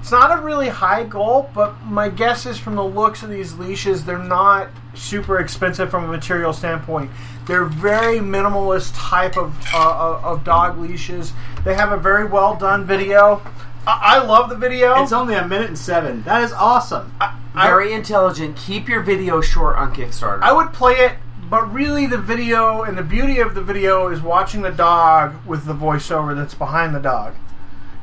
It's 0.00 0.10
not 0.10 0.36
a 0.36 0.42
really 0.42 0.68
high 0.68 1.04
goal, 1.04 1.48
but 1.54 1.80
my 1.84 2.08
guess 2.08 2.44
is 2.44 2.58
from 2.58 2.74
the 2.74 2.82
looks 2.82 3.22
of 3.22 3.30
these 3.30 3.54
leashes, 3.54 4.04
they're 4.04 4.18
not 4.18 4.66
super 4.94 5.38
expensive 5.38 5.92
from 5.92 6.02
a 6.02 6.08
material 6.08 6.52
standpoint. 6.52 7.08
They're 7.46 7.64
very 7.64 8.18
minimalist 8.18 8.94
type 8.96 9.36
of 9.36 9.54
uh, 9.72 10.18
of 10.24 10.42
dog 10.42 10.78
leashes. 10.78 11.32
They 11.64 11.74
have 11.74 11.92
a 11.92 11.96
very 11.96 12.24
well 12.24 12.56
done 12.56 12.84
video. 12.84 13.40
I, 13.86 14.16
I 14.16 14.22
love 14.24 14.48
the 14.48 14.56
video. 14.56 15.02
It's 15.02 15.12
only 15.12 15.34
a 15.34 15.46
minute 15.46 15.68
and 15.68 15.78
seven. 15.78 16.22
That 16.22 16.42
is 16.42 16.52
awesome. 16.52 17.12
I- 17.20 17.36
Very 17.54 17.92
intelligent. 17.92 18.56
Keep 18.56 18.88
your 18.88 19.02
video 19.02 19.40
short 19.40 19.76
on 19.76 19.94
Kickstarter. 19.94 20.40
I 20.42 20.52
would 20.52 20.72
play 20.72 20.94
it, 20.94 21.12
but 21.50 21.72
really 21.72 22.06
the 22.06 22.18
video 22.18 22.82
and 22.82 22.96
the 22.96 23.02
beauty 23.02 23.40
of 23.40 23.54
the 23.54 23.60
video 23.62 24.08
is 24.08 24.20
watching 24.22 24.62
the 24.62 24.70
dog 24.70 25.34
with 25.46 25.64
the 25.66 25.74
voiceover 25.74 26.34
that's 26.34 26.54
behind 26.54 26.94
the 26.94 27.00
dog. 27.00 27.34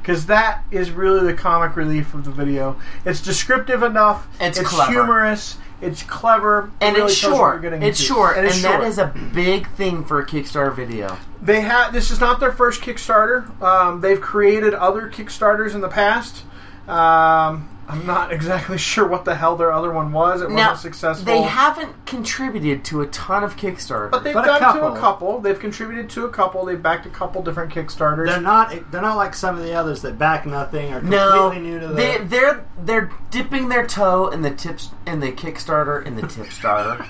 Because 0.02 0.26
that 0.28 0.64
is 0.72 0.92
really 0.92 1.26
the 1.26 1.34
comic 1.34 1.76
relief 1.76 2.14
of 2.14 2.26
the 2.26 2.32
video. 2.32 2.80
It's 3.06 3.22
descriptive 3.22 3.84
enough. 3.84 4.28
It's 4.40 4.60
clever. 4.62 4.92
humorous. 4.92 5.58
It's 5.82 6.04
clever. 6.04 6.72
and 6.82 6.96
it 6.96 7.00
really 7.00 7.12
it's 7.12 7.22
tells 7.22 7.34
you 7.34 7.42
what 7.42 7.62
short. 7.62 7.84
It's 7.84 8.00
short, 8.00 8.38
and, 8.38 8.46
and, 8.46 8.48
it's 8.48 8.62
that 8.64 8.78
short. 8.78 8.88
is 8.88 8.98
a 8.98 9.14
big 9.34 9.70
thing 9.72 10.04
for 10.04 10.20
a 10.20 10.26
Kickstarter 10.26 10.76
video. 10.76 11.18
They 11.42 11.62
have. 11.62 11.94
This 11.94 12.12
is 12.12 12.20
not 12.20 12.40
their 12.40 12.52
first 12.52 12.82
Kickstarter. 12.82 13.62
Um, 13.62 14.02
they've 14.02 14.20
created 14.20 14.74
other 14.74 15.10
Kickstarters 15.10 15.74
in 15.74 15.82
the 15.82 15.88
past. 15.88 16.44
Um, 16.88 17.70
I'm 17.90 18.06
not 18.06 18.32
exactly 18.32 18.78
sure 18.92 19.08
what 19.08 19.26
the 19.26 19.36
hell 19.36 19.56
their 19.56 19.72
other 19.74 19.92
one 19.92 20.12
was. 20.12 20.42
It 20.42 20.50
Now, 20.52 20.70
wasn't 20.72 20.94
successful. 20.94 21.26
they 21.26 21.42
haven't 21.42 22.06
contributed 22.06 22.86
to 22.86 23.02
a 23.02 23.08
ton 23.08 23.44
of 23.44 23.56
Kickstarter. 23.58 24.12
but 24.12 24.24
they've 24.24 24.34
But 24.34 24.46
a 24.48 24.54
to 24.54 24.60
couple. 24.60 24.96
a 24.96 25.00
couple. 25.00 25.40
They've 25.40 25.60
contributed 25.60 26.10
to 26.12 26.26
a 26.26 26.30
couple. 26.30 26.66
They've 26.66 26.82
backed 26.82 27.06
a 27.08 27.10
couple 27.10 27.42
different 27.42 27.74
Kickstarters. 27.74 28.28
They're 28.28 28.40
not. 28.42 28.92
They're 28.92 29.02
not 29.02 29.18
like 29.18 29.34
some 29.34 29.58
of 29.58 29.64
the 29.64 29.74
others 29.74 30.02
that 30.04 30.20
back 30.20 30.46
nothing 30.46 30.94
or 30.94 31.02
no, 31.02 31.50
completely 31.50 31.70
new 31.72 31.80
to 31.80 31.88
the. 31.88 31.94
they, 31.96 32.18
they're 32.20 32.66
they're 32.84 33.12
dipping 33.32 33.70
their 33.70 33.88
toe 33.88 34.28
in 34.30 34.42
the 34.44 34.52
tips 34.52 34.90
in 35.08 35.20
the 35.20 35.32
Kickstarter 35.32 36.06
in 36.06 36.16
the 36.16 36.22
Tipstarter. 36.24 37.06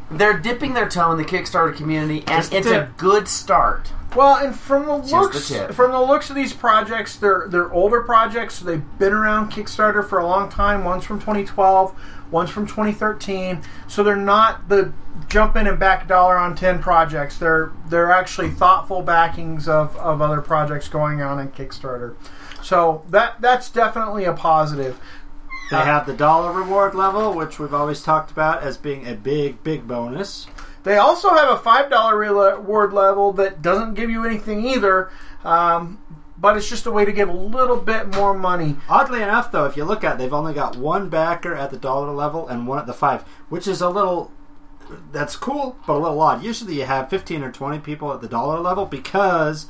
they're 0.10 0.38
dipping 0.38 0.74
their 0.74 0.88
toe 0.88 1.10
in 1.12 1.18
the 1.18 1.24
Kickstarter 1.24 1.74
community, 1.76 2.18
and 2.20 2.28
Just 2.28 2.50
the 2.52 2.58
it's 2.58 2.66
a 2.68 2.90
good 2.96 3.28
start. 3.28 3.90
Well, 4.14 4.36
and 4.36 4.54
from 4.54 4.86
the 4.86 4.98
Just 5.00 5.12
looks 5.12 5.48
the 5.48 5.72
from 5.74 5.90
the 5.90 6.00
looks 6.00 6.30
of 6.30 6.36
these 6.36 6.52
projects, 6.52 7.16
they're 7.16 7.46
they're 7.48 7.72
older 7.72 8.02
projects. 8.02 8.56
So 8.56 8.64
they've 8.64 8.98
been 8.98 9.12
around 9.12 9.52
Kickstarter 9.52 10.06
for 10.06 10.18
a 10.18 10.26
long 10.26 10.48
time. 10.48 10.84
One's 10.84 11.04
from 11.04 11.18
2012, 11.18 11.94
one's 12.30 12.50
from 12.50 12.66
2013. 12.66 13.62
So 13.88 14.02
they're 14.02 14.16
not 14.16 14.68
the 14.68 14.92
jump 15.28 15.56
in 15.56 15.66
and 15.66 15.78
back 15.78 16.08
dollar 16.08 16.36
on 16.36 16.54
ten 16.54 16.80
projects. 16.80 17.38
They're 17.38 17.72
they're 17.88 18.10
actually 18.10 18.50
thoughtful 18.50 19.02
backings 19.02 19.68
of, 19.68 19.96
of 19.96 20.22
other 20.22 20.40
projects 20.40 20.88
going 20.88 21.20
on 21.20 21.38
in 21.38 21.48
Kickstarter. 21.48 22.14
So 22.62 23.04
that 23.10 23.40
that's 23.40 23.70
definitely 23.70 24.24
a 24.24 24.32
positive. 24.32 24.98
They 25.70 25.76
have 25.76 26.06
the 26.06 26.14
dollar 26.14 26.52
reward 26.52 26.94
level, 26.94 27.34
which 27.34 27.58
we've 27.58 27.74
always 27.74 28.00
talked 28.00 28.30
about 28.30 28.62
as 28.62 28.76
being 28.76 29.06
a 29.06 29.14
big, 29.14 29.64
big 29.64 29.88
bonus. 29.88 30.46
They 30.86 30.98
also 30.98 31.30
have 31.30 31.50
a 31.50 31.58
five 31.58 31.90
dollar 31.90 32.16
reward 32.16 32.92
level 32.92 33.32
that 33.32 33.60
doesn't 33.60 33.94
give 33.94 34.08
you 34.08 34.24
anything 34.24 34.64
either. 34.64 35.10
Um, 35.42 35.98
but 36.38 36.56
it's 36.56 36.68
just 36.68 36.86
a 36.86 36.92
way 36.92 37.04
to 37.04 37.10
give 37.10 37.28
a 37.28 37.32
little 37.32 37.78
bit 37.78 38.14
more 38.14 38.38
money. 38.38 38.76
Oddly 38.88 39.20
enough, 39.20 39.50
though, 39.50 39.64
if 39.64 39.76
you 39.76 39.84
look 39.84 40.04
at 40.04 40.14
it, 40.14 40.18
they've 40.18 40.32
only 40.32 40.54
got 40.54 40.76
one 40.76 41.08
backer 41.08 41.56
at 41.56 41.72
the 41.72 41.76
dollar 41.76 42.12
level 42.12 42.46
and 42.46 42.68
one 42.68 42.78
at 42.78 42.86
the 42.86 42.92
five, 42.92 43.22
which 43.48 43.66
is 43.66 43.80
a 43.80 43.88
little. 43.88 44.30
That's 45.10 45.34
cool, 45.34 45.76
but 45.88 45.94
a 45.94 45.98
little 45.98 46.20
odd. 46.20 46.44
Usually, 46.44 46.74
you 46.76 46.84
have 46.84 47.10
fifteen 47.10 47.42
or 47.42 47.50
twenty 47.50 47.80
people 47.80 48.12
at 48.12 48.20
the 48.20 48.28
dollar 48.28 48.60
level 48.60 48.86
because 48.86 49.66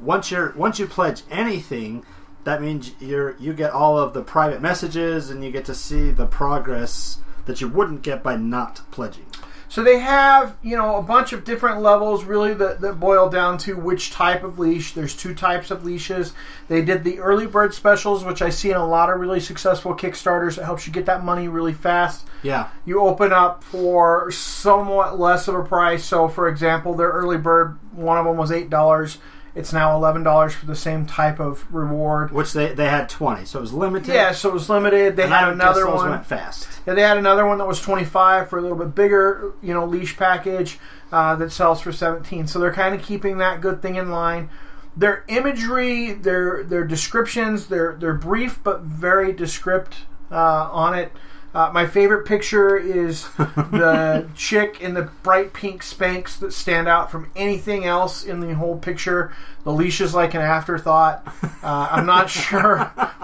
once 0.00 0.32
you're 0.32 0.54
once 0.56 0.80
you 0.80 0.88
pledge 0.88 1.22
anything, 1.30 2.04
that 2.42 2.60
means 2.60 2.94
you're 2.98 3.36
you 3.36 3.52
get 3.52 3.70
all 3.70 3.96
of 3.96 4.12
the 4.12 4.22
private 4.22 4.60
messages 4.60 5.30
and 5.30 5.44
you 5.44 5.52
get 5.52 5.66
to 5.66 5.74
see 5.76 6.10
the 6.10 6.26
progress 6.26 7.20
that 7.44 7.60
you 7.60 7.68
wouldn't 7.68 8.02
get 8.02 8.24
by 8.24 8.34
not 8.34 8.80
pledging. 8.90 9.27
So 9.68 9.82
they 9.82 9.98
have, 9.98 10.56
you 10.62 10.76
know, 10.76 10.96
a 10.96 11.02
bunch 11.02 11.32
of 11.32 11.44
different 11.44 11.82
levels 11.82 12.24
really 12.24 12.54
that, 12.54 12.80
that 12.80 12.98
boil 12.98 13.28
down 13.28 13.58
to 13.58 13.76
which 13.76 14.10
type 14.10 14.42
of 14.42 14.58
leash. 14.58 14.94
There's 14.94 15.14
two 15.14 15.34
types 15.34 15.70
of 15.70 15.84
leashes. 15.84 16.32
They 16.68 16.82
did 16.82 17.04
the 17.04 17.20
early 17.20 17.46
bird 17.46 17.74
specials, 17.74 18.24
which 18.24 18.40
I 18.40 18.48
see 18.48 18.70
in 18.70 18.76
a 18.76 18.86
lot 18.86 19.10
of 19.10 19.20
really 19.20 19.40
successful 19.40 19.94
Kickstarters. 19.94 20.56
It 20.56 20.64
helps 20.64 20.86
you 20.86 20.92
get 20.92 21.06
that 21.06 21.22
money 21.22 21.48
really 21.48 21.74
fast. 21.74 22.26
Yeah, 22.42 22.68
You 22.86 23.00
open 23.00 23.32
up 23.32 23.62
for 23.62 24.30
somewhat 24.30 25.18
less 25.18 25.48
of 25.48 25.54
a 25.54 25.64
price. 25.64 26.04
So, 26.04 26.28
for 26.28 26.48
example, 26.48 26.94
their 26.94 27.10
early 27.10 27.36
bird, 27.38 27.78
one 27.92 28.16
of 28.16 28.24
them 28.24 28.36
was 28.36 28.50
$8. 28.50 29.18
It's 29.58 29.72
now 29.72 29.98
$11 29.98 30.52
for 30.52 30.66
the 30.66 30.76
same 30.76 31.04
type 31.04 31.40
of 31.40 31.66
reward. 31.74 32.30
which 32.30 32.52
they 32.52 32.72
they 32.74 32.88
had 32.88 33.08
twenty, 33.08 33.44
so 33.44 33.58
it 33.58 33.62
was 33.62 33.72
limited. 33.72 34.14
Yeah, 34.14 34.32
so 34.32 34.50
it 34.50 34.54
was 34.54 34.70
limited. 34.70 35.16
They 35.16 35.24
and 35.24 35.32
had 35.32 35.48
another 35.48 35.90
one. 35.90 36.10
went 36.10 36.26
fast. 36.26 36.68
Yeah, 36.86 36.94
they 36.94 37.02
had 37.02 37.18
another 37.18 37.44
one 37.44 37.58
that 37.58 37.66
was 37.66 37.80
25 37.80 38.48
for 38.48 38.58
a 38.58 38.62
little 38.62 38.78
bit 38.78 38.94
bigger, 38.94 39.52
you 39.62 39.74
know, 39.74 39.84
leash 39.84 40.16
package 40.16 40.78
uh, 41.12 41.34
that 41.36 41.50
sells 41.52 41.80
for 41.80 41.92
17. 41.92 42.46
So 42.46 42.58
they're 42.58 42.72
kind 42.72 42.94
of 42.94 43.02
keeping 43.02 43.38
that 43.38 43.60
good 43.60 43.82
thing 43.82 43.96
in 43.96 44.10
line. 44.10 44.48
Their 44.96 45.24
imagery, 45.28 46.12
their 46.14 46.62
their 46.64 46.84
descriptions, 46.84 47.66
they're 47.66 47.96
they're 47.98 48.14
brief 48.14 48.60
but 48.62 48.82
very 48.82 49.32
descript 49.32 50.06
uh, 50.30 50.68
on 50.72 50.94
it. 50.94 51.12
Uh, 51.54 51.70
my 51.72 51.86
favorite 51.86 52.26
picture 52.26 52.76
is 52.76 53.26
the 53.36 54.28
chick 54.36 54.80
in 54.82 54.92
the 54.94 55.10
bright 55.22 55.52
pink 55.54 55.82
Spanx 55.82 56.38
that 56.40 56.52
stand 56.52 56.86
out 56.88 57.10
from 57.10 57.30
anything 57.34 57.86
else 57.86 58.22
in 58.22 58.40
the 58.40 58.54
whole 58.54 58.76
picture. 58.78 59.32
The 59.64 59.72
leash 59.72 60.00
is 60.02 60.14
like 60.14 60.34
an 60.34 60.42
afterthought. 60.42 61.26
Uh, 61.62 61.88
I'm 61.90 62.04
not 62.06 62.28
sure 62.30 62.78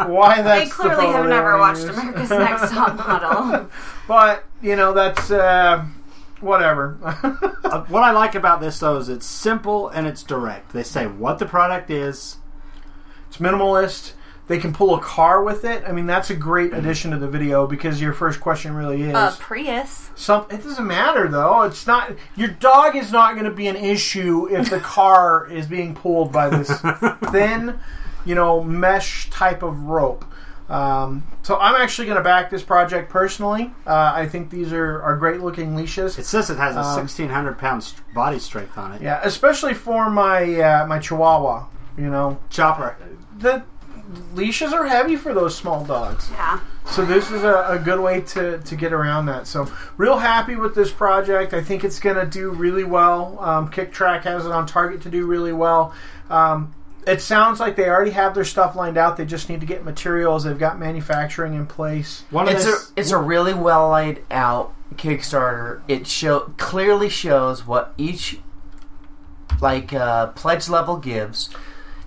why 0.07 0.41
that's. 0.41 0.61
They 0.61 0.65
the 0.65 0.71
clearly 0.71 1.05
photo 1.05 1.17
have 1.19 1.27
never 1.29 1.59
watched 1.59 1.83
use. 1.83 1.91
America's 1.91 2.31
Next 2.31 2.71
Top 2.73 2.97
Model. 2.97 3.71
But 4.09 4.45
you 4.61 4.77
know 4.77 4.93
that's 4.93 5.31
uh, 5.31 5.85
whatever. 6.41 6.99
Uh, 7.65 7.85
what 7.89 8.03
I 8.03 8.11
like 8.11 8.35
about 8.35 8.61
this 8.61 8.79
though 8.79 8.99
is 8.99 9.09
it's 9.09 9.25
simple 9.27 9.89
and 9.89 10.07
it's 10.07 10.23
direct. 10.23 10.73
They 10.73 10.83
say 10.83 11.07
what 11.07 11.39
the 11.39 11.47
product 11.47 11.91
is. 11.91 12.37
it's 13.29 13.39
minimalist. 13.39 14.13
They 14.47 14.59
can 14.59 14.75
pull 14.75 14.95
a 14.95 15.01
car 15.01 15.43
with 15.43 15.65
it. 15.65 15.85
I 15.87 15.93
mean, 15.93 16.07
that's 16.07 16.29
a 16.29 16.35
great 16.37 16.75
addition 16.75 17.13
to 17.13 17.17
the 17.17 17.29
video 17.29 17.67
because 17.67 17.99
your 18.01 18.13
first 18.13 18.41
question 18.41 18.75
really 18.75 19.03
is 19.05 19.15
A 19.15 19.35
Prius. 19.41 20.11
some. 20.15 20.45
It 20.51 20.63
doesn't 20.63 20.87
matter 20.87 21.29
though. 21.29 21.63
It's 21.63 21.87
not 21.87 22.13
your 22.37 22.49
dog 22.49 22.95
is 22.95 23.11
not 23.11 23.33
going 23.35 23.47
to 23.47 23.51
be 23.51 23.69
an 23.69 23.77
issue 23.77 24.47
if 24.55 24.69
the 24.69 24.81
car 24.81 25.47
is 25.51 25.67
being 25.67 25.95
pulled 25.95 26.31
by 26.31 26.51
this 26.51 26.71
thin, 27.31 27.79
you 28.27 28.35
know, 28.35 28.63
mesh 28.63 29.31
type 29.31 29.63
of 29.63 29.79
rope. 29.85 30.27
Um, 30.69 31.25
so 31.43 31.59
I'm 31.59 31.75
actually 31.81 32.07
going 32.07 32.17
to 32.19 32.25
back 32.25 32.51
this 32.51 32.63
project 32.63 33.11
personally. 33.11 33.73
Uh, 33.87 34.13
I 34.15 34.27
think 34.27 34.49
these 34.51 34.73
are, 34.73 35.03
are 35.03 35.17
great 35.17 35.41
looking 35.41 35.75
leashes. 35.77 36.19
It 36.19 36.25
says 36.25 36.49
it 36.51 36.57
has 36.57 36.75
a 36.77 36.81
Um, 36.81 37.01
sixteen 37.01 37.29
hundred 37.29 37.59
pound 37.59 37.83
st- 37.85 38.03
body 38.15 38.39
strength 38.39 38.77
on 38.79 38.93
it. 38.93 39.03
yeah, 39.03 39.21
especially 39.25 39.75
for 39.75 40.09
my 40.11 40.61
uh, 40.61 40.87
my 40.87 40.99
Chihuahua. 40.99 41.67
You 41.97 42.11
know, 42.11 42.39
Chopper. 42.51 42.97
the 43.39 43.63
leashes 44.35 44.73
are 44.73 44.87
heavy 44.87 45.17
for 45.17 45.35
those 45.35 45.57
small 45.57 45.85
dogs. 45.85 46.29
Yeah. 46.31 46.61
So 46.87 47.05
this 47.05 47.31
is 47.31 47.43
a, 47.43 47.67
a 47.69 47.79
good 47.79 48.01
way 48.01 48.21
to, 48.21 48.59
to 48.59 48.77
get 48.77 48.93
around 48.93 49.27
that. 49.27 49.47
So 49.47 49.71
real 49.97 50.19
happy 50.19 50.57
with 50.57 50.75
this 50.75 50.91
project. 50.91 51.55
I 51.55 51.63
think 51.63 51.85
it's 51.85 51.99
going 51.99 52.17
to 52.17 52.27
do 52.27 52.51
really 52.51 52.85
well. 52.85 53.39
Um, 53.41 53.71
Kicktraq 53.71 54.23
has 54.23 54.47
it 54.47 54.53
on 54.53 54.67
target 54.67 55.03
to 55.03 55.11
do 55.11 55.27
really 55.27 55.53
well. 55.53 55.95
Um, 56.29 56.75
it 57.07 57.21
sounds 57.21 57.61
like 57.61 57.77
they 57.77 57.89
already 57.89 58.13
have 58.13 58.35
their 58.35 58.45
stuff 58.45 58.77
lined 58.77 58.97
out. 58.97 59.17
They 59.17 59.27
just 59.27 59.49
need 59.49 59.61
to 59.61 59.67
get 59.67 59.85
materials. 59.85 60.45
They've 60.45 60.59
got 60.59 60.79
manufacturing 60.79 61.55
in 61.55 61.67
place. 61.67 62.25
One 62.31 62.49
of 62.49 62.55
It's 62.55 62.67
a 62.67 62.77
it's 62.97 63.11
a 63.11 63.19
really 63.19 63.55
well 63.55 63.91
laid 63.91 64.25
out 64.31 64.75
Kickstarter. 64.95 65.83
It 65.89 66.07
show 66.07 66.55
clearly 66.57 67.09
shows 67.09 67.67
what 67.67 67.93
each 67.99 68.39
like 69.61 69.93
uh, 69.93 70.29
pledge 70.29 70.69
level 70.69 70.97
gives, 70.97 71.51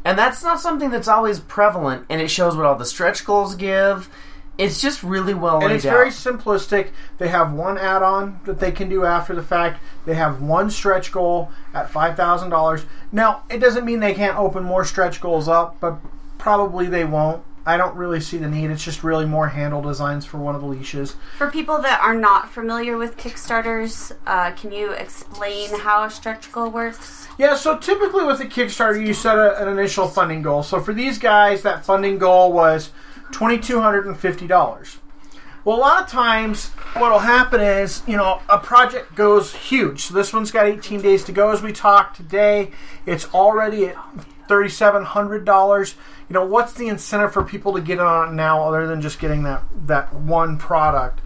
and 0.08 0.18
that's 0.18 0.42
not 0.42 0.62
something 0.62 0.90
that's 0.90 1.10
always 1.10 1.42
prevalent. 1.42 2.06
And 2.10 2.22
it 2.22 2.30
shows 2.30 2.56
what 2.56 2.66
all 2.66 2.76
the 2.76 2.86
stretch 2.86 3.26
goals 3.26 3.56
give. 3.56 4.10
It's 4.58 4.80
just 4.82 5.04
really 5.04 5.34
well 5.34 5.62
And 5.62 5.74
it's 5.74 5.86
out. 5.86 5.92
very 5.92 6.10
simplistic. 6.12 6.92
They 7.18 7.28
have 7.28 7.52
one 7.52 7.78
add-on 7.78 8.40
that 8.46 8.60
they 8.62 8.72
can 8.72 8.88
do 8.88 9.04
after 9.06 9.36
the 9.36 9.44
fact. 9.44 9.84
They 10.06 10.16
have 10.16 10.42
one 10.42 10.72
stretch 10.72 11.12
goal 11.12 11.52
at 11.74 11.90
five 11.92 12.16
thousand 12.16 12.52
dollars. 12.52 12.86
Now, 13.12 13.44
it 13.50 13.60
doesn't 13.60 13.84
mean 13.86 14.00
they 14.00 14.14
can't 14.14 14.38
open 14.38 14.64
more 14.64 14.86
stretch 14.86 15.20
goals 15.20 15.50
up, 15.50 15.76
but 15.82 15.98
probably 16.38 16.88
they 16.88 17.04
won't. 17.04 17.44
I 17.68 17.76
don't 17.76 17.98
really 17.98 18.22
see 18.22 18.38
the 18.38 18.48
need. 18.48 18.72
It's 18.72 18.84
just 18.84 19.04
really 19.04 19.26
more 19.26 19.50
handle 19.50 19.82
designs 19.82 20.26
for 20.26 20.38
one 20.38 20.56
of 20.56 20.62
the 20.62 20.68
leashes. 20.68 21.18
For 21.38 21.52
people 21.52 21.82
that 21.82 22.00
are 22.02 22.16
not 22.16 22.50
familiar 22.50 22.98
with 22.98 23.18
Kickstarters, 23.18 24.14
uh, 24.26 24.52
can 24.52 24.72
you 24.72 24.92
explain 24.92 25.78
how 25.78 26.06
a 26.06 26.10
stretch 26.10 26.50
goal 26.54 26.70
works? 26.72 27.28
Yeah, 27.38 27.58
so 27.58 27.78
typically 27.78 28.24
with 28.24 28.40
a 28.40 28.46
Kickstarter, 28.46 29.06
you 29.06 29.14
set 29.14 29.38
a, 29.38 29.62
an 29.62 29.68
initial 29.68 30.08
funding 30.08 30.42
goal. 30.42 30.64
So 30.64 30.80
for 30.80 30.94
these 30.94 31.20
guys, 31.20 31.62
that 31.64 31.84
funding 31.84 32.18
goal 32.18 32.54
was 32.54 32.92
$2,250. 33.34 34.98
Well, 35.66 35.76
a 35.76 35.82
lot 35.82 36.04
of 36.04 36.08
times, 36.08 36.70
what'll 36.94 37.20
happen 37.20 37.60
is, 37.60 38.02
you 38.08 38.16
know, 38.16 38.40
a 38.48 38.60
project 38.60 39.14
goes 39.16 39.54
huge. 39.54 40.04
So 40.04 40.14
this 40.14 40.32
one's 40.32 40.52
got 40.52 40.68
18 40.68 41.02
days 41.02 41.26
to 41.26 41.34
go 41.34 41.52
as 41.52 41.62
we 41.62 41.74
talk 41.74 42.16
today. 42.16 42.72
It's 43.06 43.26
already 43.34 43.88
at 43.88 43.98
$3,700. 44.48 45.96
You 46.30 46.34
know, 46.34 46.46
what's 46.46 46.74
the 46.74 46.88
incentive 46.88 47.34
for 47.34 47.44
people 47.44 47.74
to 47.74 47.82
get 47.82 48.00
on 48.00 48.30
it 48.30 48.36
now 48.36 48.64
other 48.64 48.88
than 48.88 49.02
just 49.02 49.20
getting 49.20 49.44
that, 49.44 49.64
that 49.88 50.14
one 50.14 50.58
product? 50.58 51.22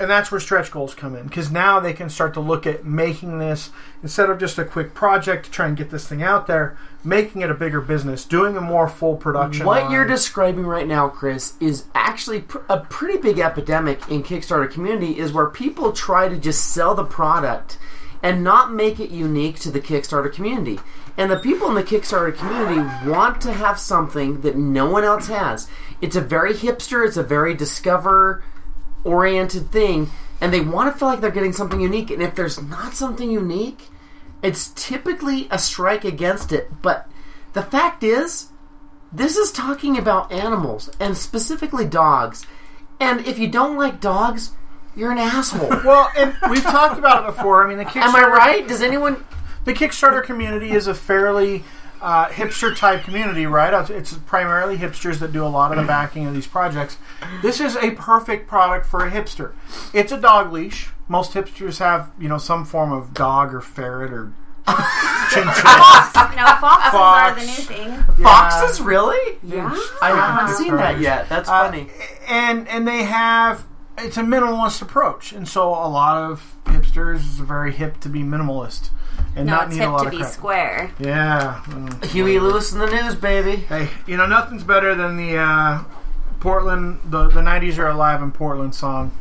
and 0.00 0.10
that's 0.10 0.32
where 0.32 0.40
stretch 0.40 0.72
goals 0.72 0.96
come 0.96 1.14
in 1.14 1.28
because 1.28 1.52
now 1.52 1.78
they 1.78 1.92
can 1.92 2.10
start 2.10 2.34
to 2.34 2.40
look 2.40 2.66
at 2.66 2.84
making 2.84 3.38
this 3.38 3.70
instead 4.02 4.28
of 4.28 4.38
just 4.38 4.58
a 4.58 4.64
quick 4.64 4.94
project 4.94 5.44
to 5.44 5.50
try 5.50 5.68
and 5.68 5.76
get 5.76 5.90
this 5.90 6.08
thing 6.08 6.22
out 6.24 6.48
there 6.48 6.76
making 7.04 7.40
it 7.42 7.50
a 7.50 7.54
bigger 7.54 7.80
business 7.80 8.24
doing 8.24 8.56
a 8.56 8.60
more 8.60 8.88
full 8.88 9.16
production 9.16 9.64
What 9.64 9.84
line. 9.84 9.92
you're 9.92 10.06
describing 10.06 10.66
right 10.66 10.86
now, 10.86 11.08
Chris, 11.08 11.54
is 11.60 11.84
actually 11.94 12.40
pr- 12.40 12.58
a 12.68 12.80
pretty 12.80 13.18
big 13.18 13.38
epidemic 13.38 14.08
in 14.08 14.22
Kickstarter 14.22 14.70
community. 14.70 15.18
Is 15.18 15.32
where 15.32 15.46
people 15.46 15.92
try 15.92 16.28
to 16.28 16.36
just 16.36 16.72
sell 16.72 16.94
the 16.94 17.04
product 17.04 17.78
and 18.22 18.44
not 18.44 18.72
make 18.72 19.00
it 19.00 19.10
unique 19.10 19.58
to 19.60 19.70
the 19.70 19.80
Kickstarter 19.80 20.32
community. 20.32 20.78
And 21.16 21.30
the 21.30 21.38
people 21.38 21.68
in 21.68 21.74
the 21.74 21.82
Kickstarter 21.82 22.34
community 22.34 22.80
want 23.08 23.40
to 23.42 23.52
have 23.52 23.78
something 23.78 24.40
that 24.40 24.56
no 24.56 24.86
one 24.88 25.04
else 25.04 25.26
has. 25.26 25.68
It's 26.00 26.16
a 26.16 26.20
very 26.20 26.54
hipster. 26.54 27.06
It's 27.06 27.16
a 27.18 27.22
very 27.22 27.54
discover 27.54 28.42
oriented 29.04 29.70
thing, 29.70 30.10
and 30.40 30.52
they 30.52 30.60
want 30.60 30.92
to 30.92 30.98
feel 30.98 31.08
like 31.08 31.20
they're 31.20 31.30
getting 31.30 31.52
something 31.52 31.80
unique. 31.80 32.10
And 32.10 32.22
if 32.22 32.34
there's 32.34 32.62
not 32.62 32.94
something 32.94 33.30
unique, 33.30 33.88
it's 34.42 34.68
typically 34.74 35.48
a 35.50 35.58
strike 35.58 36.04
against 36.04 36.52
it. 36.52 36.82
But 36.82 37.08
the 37.52 37.62
fact 37.62 38.02
is, 38.02 38.48
this 39.12 39.36
is 39.36 39.52
talking 39.52 39.98
about 39.98 40.32
animals 40.32 40.90
and 40.98 41.16
specifically 41.16 41.84
dogs. 41.84 42.46
And 42.98 43.26
if 43.26 43.38
you 43.38 43.48
don't 43.48 43.76
like 43.76 44.00
dogs, 44.00 44.52
you're 44.96 45.10
an 45.10 45.18
asshole. 45.18 45.68
well 45.84 46.10
and 46.16 46.34
we've 46.50 46.62
talked 46.62 46.98
about 46.98 47.24
it 47.24 47.34
before 47.34 47.64
i 47.64 47.68
mean 47.68 47.78
the 47.78 47.84
kickstarter 47.84 48.02
Am 48.02 48.16
I 48.16 48.26
right? 48.26 48.68
Does 48.68 48.82
anyone? 48.82 49.24
The 49.64 49.72
kickstarter 49.72 50.22
community 50.22 50.70
is 50.72 50.86
a 50.86 50.94
fairly 50.94 51.64
uh, 52.00 52.26
hipster 52.26 52.76
type 52.76 53.04
community 53.04 53.46
right 53.46 53.72
It's- 53.72 53.90
it's 53.90 54.12
primarily 54.26 54.76
hipsters 54.76 55.18
that 55.20 55.32
do 55.32 55.44
a 55.44 55.48
lot 55.48 55.70
of 55.70 55.78
the 55.78 55.84
backing 55.84 56.26
of 56.26 56.34
these 56.34 56.46
projects 56.48 56.96
this 57.42 57.60
is 57.60 57.76
a 57.76 57.92
perfect 57.92 58.48
product 58.48 58.86
for 58.86 59.06
a 59.06 59.10
hipster 59.10 59.52
it's 59.94 60.10
a 60.10 60.18
dog 60.18 60.52
leash 60.52 60.90
most 61.08 61.32
hipsters 61.34 61.78
have 61.78 62.10
you 62.18 62.28
know 62.28 62.38
some 62.38 62.64
form 62.64 62.90
of 62.92 63.14
dog 63.14 63.54
or 63.54 63.60
ferret 63.60 64.12
or 64.12 64.32
chinchilla 65.30 65.52
Fox. 65.54 66.12
No, 66.36 66.46
foxes 66.60 66.94
are 66.94 67.34
the 67.34 67.40
new 67.40 67.46
thing. 67.52 68.02
Foxes, 68.24 68.80
really? 68.80 69.38
Yeah. 69.42 69.78
I 70.00 70.08
haven't 70.10 70.56
seen 70.56 70.74
that 70.76 70.98
yet. 70.98 71.28
That's 71.28 71.48
Uh, 71.48 71.64
funny. 71.64 71.88
and 72.26 72.66
and 72.68 72.88
they 72.88 73.02
have 73.04 73.64
it's 73.98 74.16
a 74.16 74.22
minimalist 74.22 74.80
approach, 74.82 75.32
and 75.32 75.46
so 75.46 75.68
a 75.68 75.86
lot 75.88 76.16
of 76.16 76.56
hipsters 76.64 77.16
is 77.16 77.38
very 77.40 77.72
hip 77.72 78.00
to 78.00 78.08
be 78.08 78.20
minimalist 78.22 78.88
and 79.36 79.46
No, 79.46 79.54
not 79.56 79.66
it's 79.68 79.76
need 79.76 79.84
a 79.84 79.90
lot 79.90 80.00
to 80.02 80.04
of 80.06 80.10
be 80.12 80.18
crap. 80.18 80.30
square. 80.30 80.90
Yeah. 80.98 81.62
mm. 81.66 82.04
Huey 82.06 82.38
Lewis 82.38 82.72
in 82.72 82.78
the 82.78 82.86
news, 82.86 83.14
baby. 83.14 83.56
Hey, 83.56 83.88
you 84.06 84.16
know 84.16 84.26
nothing's 84.26 84.64
better 84.64 84.94
than 84.94 85.16
the 85.16 85.36
uh, 85.38 85.84
Portland. 86.40 87.00
The 87.06 87.28
the 87.28 87.40
'90s 87.40 87.78
are 87.78 87.88
alive 87.88 88.22
in 88.22 88.30
Portland 88.32 88.74
song. 88.74 89.12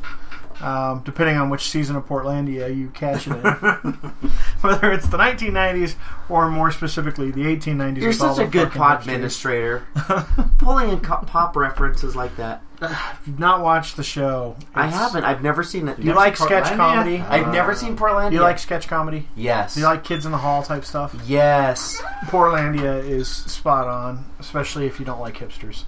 um, 0.61 1.01
depending 1.05 1.37
on 1.37 1.49
which 1.49 1.69
season 1.69 1.95
of 1.95 2.05
Portlandia 2.07 2.75
you 2.75 2.89
catch 2.89 3.25
it 3.27 3.31
in. 3.31 3.41
Whether 4.61 4.91
it's 4.91 5.07
the 5.07 5.17
1990s 5.17 5.95
or 6.29 6.49
more 6.51 6.69
specifically 6.69 7.31
the 7.31 7.41
1890s. 7.45 7.97
You're 7.97 8.07
all 8.27 8.35
such 8.35 8.45
a 8.45 8.49
good 8.49 8.67
fucking 8.67 8.79
pod 8.79 9.01
administrator. 9.01 9.87
Pulling 10.59 10.89
in 10.89 10.99
co- 10.99 11.23
pop 11.25 11.55
references 11.55 12.15
like 12.15 12.35
that. 12.35 12.61
If 12.81 13.27
you've 13.27 13.39
not 13.39 13.61
watched 13.61 13.95
the 13.95 14.03
show, 14.03 14.55
I 14.73 14.87
it's- 14.87 14.99
haven't. 14.99 15.23
I've 15.23 15.43
never 15.43 15.63
seen 15.63 15.87
it. 15.87 15.97
Do 15.97 16.03
you 16.03 16.13
like 16.13 16.35
sketch 16.35 16.63
Portlandia? 16.65 16.75
comedy? 16.77 17.19
I've 17.19 17.51
never 17.53 17.75
seen 17.75 17.95
Portlandia. 17.95 18.29
Do 18.31 18.35
you 18.37 18.41
like 18.41 18.57
sketch 18.59 18.87
comedy? 18.87 19.27
Yes. 19.35 19.75
Do 19.75 19.81
you 19.81 19.85
like 19.85 20.03
Kids 20.03 20.25
in 20.25 20.31
the 20.31 20.39
Hall 20.39 20.63
type 20.63 20.83
stuff? 20.83 21.15
Yes. 21.27 22.01
Portlandia 22.25 23.03
is 23.07 23.27
spot 23.27 23.87
on, 23.87 24.25
especially 24.39 24.87
if 24.87 24.99
you 24.99 25.05
don't 25.05 25.19
like 25.19 25.37
hipsters. 25.37 25.83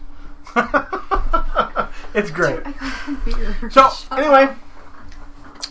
it's 2.14 2.30
great. 2.30 2.60
So 3.72 3.90
anyway, 4.12 4.54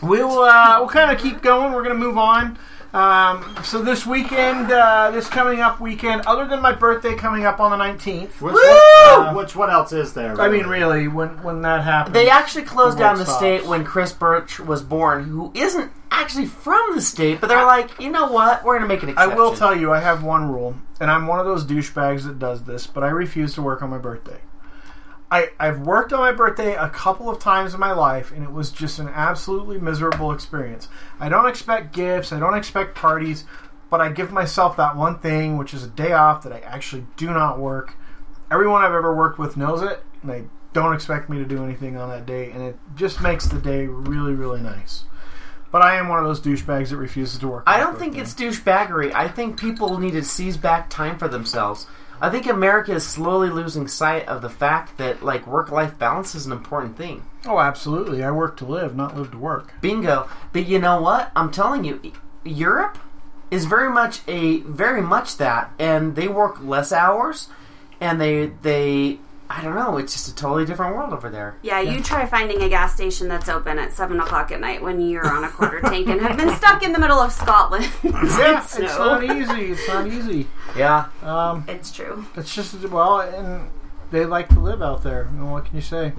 we'll 0.01 0.39
uh, 0.39 0.79
we'll 0.79 0.89
kind 0.89 1.11
of 1.11 1.21
keep 1.21 1.41
going. 1.41 1.71
We're 1.73 1.83
going 1.83 1.95
to 1.95 1.99
move 2.05 2.17
on. 2.17 2.57
Um, 2.93 3.55
so 3.63 3.81
this 3.81 4.05
weekend, 4.05 4.71
uh, 4.71 5.09
this 5.09 5.27
coming 5.27 5.61
up 5.61 5.79
weekend, 5.79 6.21
other 6.27 6.45
than 6.47 6.61
my 6.61 6.73
birthday 6.73 7.15
coming 7.15 7.43
up 7.43 7.59
on 7.59 7.71
the 7.71 7.77
nineteenth, 7.77 8.39
Which, 8.39 8.53
Woo! 8.53 8.59
what, 8.61 9.35
which 9.35 9.55
what 9.55 9.71
else 9.71 9.91
is 9.91 10.13
there? 10.13 10.39
I 10.39 10.47
mean, 10.47 10.67
really, 10.67 11.07
when 11.07 11.41
when 11.41 11.61
that 11.63 11.83
happens, 11.83 12.13
They 12.13 12.29
actually 12.29 12.65
closed 12.65 12.97
The 12.97 13.01
down 13.01 13.17
the 13.17 13.25
stops. 13.25 13.37
state 13.39 13.65
when 13.65 13.83
Chris 13.83 14.11
Birch 14.13 14.59
was 14.59 14.83
born, 14.83 15.23
who 15.23 15.51
isn't 15.55 15.91
actually 16.11 16.45
from 16.45 16.93
the 16.93 17.01
state, 17.01 17.41
but 17.41 17.47
they're 17.47 17.65
like, 17.65 17.99
you 17.99 18.11
know 18.11 18.31
what? 18.31 18.63
We're 18.63 18.77
going 18.77 18.87
to 18.87 18.93
make 18.93 19.01
an 19.01 19.09
exception. 19.09 19.31
I 19.31 19.35
will 19.35 19.55
tell 19.55 19.75
you, 19.75 19.91
I 19.91 19.99
have 19.99 20.23
one 20.23 20.51
rule, 20.51 20.75
and 21.01 21.09
I'm 21.09 21.25
one 21.25 21.39
of 21.39 21.47
those 21.47 21.65
douchebags 21.65 22.23
that 22.25 22.37
does 22.37 22.63
this, 22.65 22.85
but 22.85 23.03
I 23.03 23.07
refuse 23.07 23.55
to 23.55 23.63
work 23.63 23.81
on 23.81 23.89
my 23.89 23.97
birthday. 23.97 24.37
I, 25.33 25.49
I've 25.59 25.79
worked 25.79 26.13
on 26.13 26.19
my 26.19 26.31
birthday 26.31 26.75
a 26.75 26.89
couple 26.89 27.27
of 27.27 27.39
times 27.39 27.73
in 27.73 27.79
my 27.79 27.91
life, 27.91 28.31
and 28.31 28.43
it 28.43 28.51
was 28.51 28.69
just 28.69 28.99
an 28.99 29.09
absolutely 29.09 29.79
miserable 29.79 30.31
experience. 30.31 30.89
I 31.19 31.27
don't 31.27 31.47
expect 31.47 31.91
gifts, 31.91 32.31
I 32.31 32.39
don't 32.39 32.53
expect 32.53 32.93
parties, 32.93 33.45
but 33.89 33.99
I 33.99 34.09
give 34.09 34.31
myself 34.31 34.77
that 34.77 34.95
one 34.95 35.17
thing, 35.17 35.57
which 35.57 35.73
is 35.73 35.83
a 35.83 35.87
day 35.87 36.11
off 36.11 36.43
that 36.43 36.53
I 36.53 36.59
actually 36.59 37.07
do 37.17 37.31
not 37.31 37.57
work. 37.57 37.95
Everyone 38.51 38.83
I've 38.83 38.93
ever 38.93 39.15
worked 39.15 39.39
with 39.39 39.57
knows 39.57 39.81
it, 39.81 40.03
and 40.21 40.29
they 40.29 40.43
don't 40.71 40.93
expect 40.93 41.31
me 41.31 41.39
to 41.39 41.45
do 41.45 41.63
anything 41.63 41.97
on 41.97 42.09
that 42.09 42.27
day, 42.27 42.51
and 42.51 42.61
it 42.61 42.77
just 42.95 43.19
makes 43.19 43.47
the 43.47 43.57
day 43.57 43.87
really, 43.87 44.35
really 44.35 44.61
nice. 44.61 45.05
But 45.71 45.81
I 45.81 45.95
am 45.95 46.09
one 46.09 46.19
of 46.19 46.25
those 46.25 46.41
douchebags 46.41 46.89
that 46.89 46.97
refuses 46.97 47.39
to 47.39 47.47
work. 47.47 47.63
I 47.65 47.79
don't 47.79 47.97
think 47.97 48.15
it's 48.19 48.35
douchebaggery. 48.35 49.11
I 49.15 49.29
think 49.29 49.59
people 49.59 49.97
need 49.97 50.11
to 50.11 50.23
seize 50.23 50.57
back 50.57 50.91
time 50.91 51.17
for 51.17 51.27
themselves. 51.27 51.87
I 52.23 52.29
think 52.29 52.47
America 52.47 52.93
is 52.93 53.05
slowly 53.05 53.49
losing 53.49 53.85
sight 53.89 54.25
of 54.29 54.41
the 54.41 54.49
fact 54.49 54.97
that 54.97 55.23
like 55.23 55.45
work 55.45 55.69
life 55.69 55.99
balance 55.99 56.33
is 56.35 56.45
an 56.45 56.53
important 56.53 56.95
thing. 56.95 57.25
Oh, 57.45 57.59
absolutely. 57.59 58.23
I 58.23 58.31
work 58.31 58.55
to 58.57 58.65
live, 58.65 58.95
not 58.95 59.17
live 59.17 59.31
to 59.31 59.37
work. 59.37 59.73
Bingo. 59.81 60.29
But 60.53 60.65
you 60.65 60.79
know 60.79 61.01
what? 61.01 61.33
I'm 61.35 61.51
telling 61.51 61.83
you, 61.83 62.13
Europe 62.45 62.97
is 63.51 63.65
very 63.65 63.89
much 63.91 64.21
a 64.25 64.61
very 64.61 65.01
much 65.01 65.35
that, 65.35 65.73
and 65.77 66.15
they 66.15 66.29
work 66.29 66.63
less 66.63 66.93
hours, 66.93 67.49
and 67.99 68.21
they 68.21 68.53
they 68.61 69.19
I 69.55 69.61
don't 69.61 69.75
know. 69.75 69.97
It's 69.97 70.13
just 70.13 70.27
a 70.29 70.35
totally 70.35 70.65
different 70.65 70.95
world 70.95 71.13
over 71.13 71.29
there. 71.29 71.55
Yeah, 71.61 71.79
you 71.79 72.01
try 72.01 72.25
finding 72.25 72.61
a 72.63 72.69
gas 72.69 72.95
station 72.95 73.27
that's 73.27 73.47
open 73.49 73.77
at 73.77 73.93
seven 73.93 74.19
o'clock 74.19 74.51
at 74.51 74.59
night 74.59 74.81
when 74.81 74.99
you're 74.99 75.27
on 75.29 75.43
a 75.43 75.49
quarter 75.49 75.79
tank 75.81 76.07
and 76.07 76.19
have 76.21 76.37
been 76.37 76.55
stuck 76.55 76.81
in 76.81 76.91
the 76.91 76.99
middle 76.99 77.19
of 77.19 77.31
Scotland. 77.31 77.85
Yeah, 78.03 78.57
It's 78.63 78.79
it's 78.79 78.93
snow. 78.95 79.19
not 79.19 79.23
easy. 79.23 79.71
It's 79.71 79.87
not 79.87 80.07
easy. 80.07 80.47
Yeah. 80.75 81.05
Um, 81.21 81.65
It's 81.67 81.91
true. 81.91 82.25
it's 82.35 82.53
just 82.53 82.73
well, 82.89 83.21
and 83.21 83.69
they 84.09 84.25
like 84.25 84.49
to 84.49 84.59
live 84.59 84.81
out 84.81 85.03
there. 85.03 85.29
You 85.31 85.39
know, 85.43 85.51
what 85.51 85.65
can 85.65 85.75
you 85.75 85.81
say? 85.81 86.13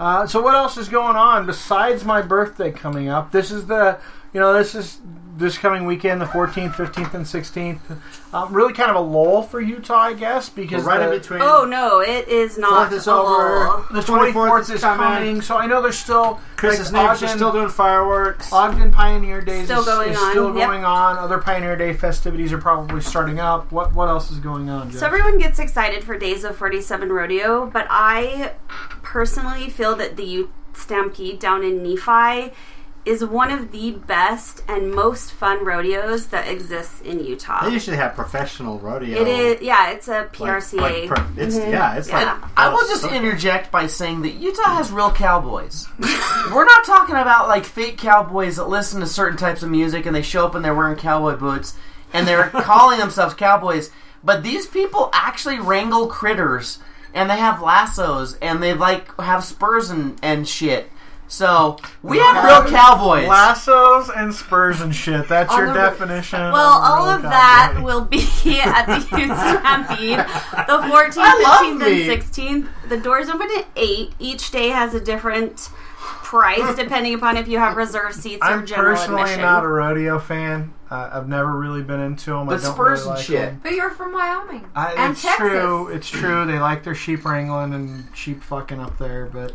Uh, 0.00 0.26
so 0.26 0.40
what 0.40 0.54
else 0.54 0.76
is 0.78 0.88
going 0.88 1.16
on 1.16 1.44
besides 1.46 2.04
my 2.04 2.22
birthday 2.22 2.70
coming 2.72 3.08
up? 3.08 3.32
This 3.32 3.50
is 3.50 3.66
the 3.66 3.98
you 4.32 4.40
know 4.40 4.54
this 4.54 4.74
is 4.74 4.98
this 5.42 5.58
coming 5.58 5.84
weekend, 5.84 6.20
the 6.20 6.26
14th, 6.26 6.72
15th, 6.72 7.14
and 7.14 7.26
16th. 7.26 7.98
Um, 8.32 8.52
really 8.52 8.72
kind 8.72 8.88
of 8.90 8.96
a 8.96 9.00
lull 9.00 9.42
for 9.42 9.60
Utah, 9.60 9.98
I 9.98 10.14
guess, 10.14 10.48
because 10.48 10.84
right 10.84 10.98
the, 10.98 11.12
in 11.12 11.18
between. 11.20 11.42
Oh 11.42 11.64
no, 11.64 12.00
it 12.00 12.28
is 12.28 12.56
not. 12.56 12.88
Fourth 12.88 13.00
is 13.00 13.06
a 13.06 13.12
over. 13.12 13.66
lull. 13.66 13.86
the 13.90 14.00
24th 14.00 14.32
24th 14.32 14.74
is 14.74 14.80
coming. 14.80 15.06
coming. 15.06 15.42
So 15.42 15.56
I 15.58 15.66
know 15.66 15.82
there's 15.82 15.98
still 15.98 16.40
Chris's 16.56 16.92
like, 16.92 17.02
neighbors 17.02 17.22
Ogden- 17.24 17.36
still 17.36 17.52
doing 17.52 17.68
fireworks. 17.68 18.52
Ogden 18.52 18.90
Pioneer 18.90 19.42
Days 19.42 19.66
Still 19.66 19.80
is, 19.80 19.86
going 19.86 20.10
is 20.10 20.18
on, 20.18 20.30
still 20.30 20.56
yep. 20.56 20.68
going 20.68 20.84
on. 20.84 21.18
Other 21.18 21.38
Pioneer 21.38 21.76
Day 21.76 21.92
festivities 21.92 22.52
are 22.52 22.58
probably 22.58 23.00
starting 23.02 23.38
up. 23.38 23.70
What 23.70 23.92
what 23.94 24.08
else 24.08 24.30
is 24.30 24.38
going 24.38 24.70
on? 24.70 24.90
Jeff? 24.90 25.00
So 25.00 25.06
everyone 25.06 25.38
gets 25.38 25.58
excited 25.58 26.04
for 26.04 26.16
Days 26.16 26.44
of 26.44 26.56
47 26.56 27.12
Rodeo, 27.12 27.66
but 27.66 27.86
I 27.90 28.52
personally 29.02 29.68
feel 29.68 29.94
that 29.96 30.16
the 30.16 30.24
Ute 30.24 30.50
Stampede 30.74 31.38
down 31.38 31.62
in 31.62 31.82
Nephi 31.82 32.52
is 33.04 33.24
one 33.24 33.50
of 33.50 33.72
the 33.72 33.90
best 33.90 34.62
and 34.68 34.94
most 34.94 35.32
fun 35.32 35.64
rodeos 35.64 36.28
that 36.28 36.46
exists 36.46 37.00
in 37.00 37.24
Utah. 37.24 37.64
They 37.64 37.72
usually 37.72 37.96
have 37.96 38.14
professional 38.14 38.78
rodeo. 38.78 39.20
It 39.20 39.26
is, 39.28 39.60
yeah, 39.62 39.90
it's 39.90 40.06
a 40.06 40.28
PRCA. 40.32 40.80
like 40.80 41.08
pro- 41.08 41.26
it's 41.36 41.56
mm-hmm. 41.56 41.70
yeah, 41.72 41.96
it's 41.96 42.08
Yeah. 42.08 42.34
like. 42.34 42.50
I 42.56 42.68
will 42.68 42.86
just 42.86 43.04
interject 43.04 43.72
by 43.72 43.88
saying 43.88 44.22
that 44.22 44.34
Utah 44.34 44.76
has 44.76 44.92
real 44.92 45.10
cowboys. 45.10 45.88
We're 45.98 46.64
not 46.64 46.84
talking 46.84 47.16
about 47.16 47.48
like 47.48 47.64
fake 47.64 47.98
cowboys 47.98 48.56
that 48.56 48.68
listen 48.68 49.00
to 49.00 49.06
certain 49.06 49.36
types 49.38 49.64
of 49.64 49.70
music 49.70 50.06
and 50.06 50.14
they 50.14 50.22
show 50.22 50.46
up 50.46 50.54
and 50.54 50.64
they're 50.64 50.74
wearing 50.74 50.96
cowboy 50.96 51.36
boots 51.36 51.74
and 52.12 52.26
they're 52.26 52.48
calling 52.52 53.00
themselves 53.00 53.34
cowboys. 53.34 53.90
But 54.22 54.44
these 54.44 54.68
people 54.68 55.10
actually 55.12 55.58
wrangle 55.58 56.06
critters 56.06 56.78
and 57.14 57.28
they 57.28 57.36
have 57.36 57.60
lassos 57.60 58.38
and 58.40 58.62
they 58.62 58.74
like 58.74 59.20
have 59.20 59.42
spurs 59.42 59.90
and, 59.90 60.20
and 60.22 60.46
shit. 60.46 60.88
So 61.32 61.78
we 62.02 62.18
have 62.18 62.44
real 62.44 62.70
cowboys. 62.70 63.26
lassos 63.26 64.10
and 64.14 64.34
spurs 64.34 64.82
and 64.82 64.94
shit. 64.94 65.28
That's 65.28 65.50
All 65.50 65.60
your 65.60 65.68
of 65.68 65.74
definition. 65.74 66.38
Well, 66.40 66.72
of 66.82 66.90
all 66.90 67.06
real 67.06 67.14
of 67.16 67.22
that 67.22 67.70
cowboy. 67.72 67.84
will 67.86 68.04
be 68.04 68.18
at 68.60 68.84
the 68.84 68.96
Ute 69.18 69.34
Stampede. 69.34 70.18
The 70.18 70.78
14th, 70.92 71.42
15th, 71.42 71.86
and 71.86 72.22
16th. 72.22 72.88
The 72.90 72.98
doors 72.98 73.30
open 73.30 73.48
at 73.56 73.64
8. 73.76 74.12
Each 74.18 74.50
day 74.50 74.68
has 74.68 74.92
a 74.94 75.00
different 75.00 75.70
price 75.96 76.76
depending 76.76 77.14
upon 77.14 77.38
if 77.38 77.48
you 77.48 77.58
have 77.58 77.78
reserved 77.78 78.14
seats 78.14 78.44
or 78.46 78.60
general 78.62 78.90
admission. 78.92 79.14
I'm 79.14 79.18
personally 79.20 79.40
not 79.42 79.64
a 79.64 79.68
rodeo 79.68 80.18
fan. 80.18 80.74
Uh, 80.90 81.08
I've 81.14 81.28
never 81.28 81.58
really 81.58 81.82
been 81.82 82.00
into 82.00 82.32
them. 82.32 82.46
I 82.50 82.56
But 82.56 82.60
don't 82.62 82.74
spurs 82.74 82.98
really 83.00 83.08
and 83.08 83.16
like 83.16 83.24
shit. 83.24 83.40
'em. 83.48 83.60
But 83.62 83.72
you're 83.72 83.88
from 83.90 84.12
Wyoming 84.12 84.68
I, 84.74 84.92
and 84.92 85.12
it's 85.12 85.22
Texas. 85.22 85.38
true. 85.48 85.88
It's 85.88 86.10
true. 86.10 86.44
They 86.44 86.58
like 86.58 86.84
their 86.84 86.94
sheep 86.94 87.24
wrangling 87.24 87.72
and 87.72 88.14
sheep 88.14 88.42
fucking 88.42 88.78
up 88.78 88.98
there, 88.98 89.24
but 89.32 89.52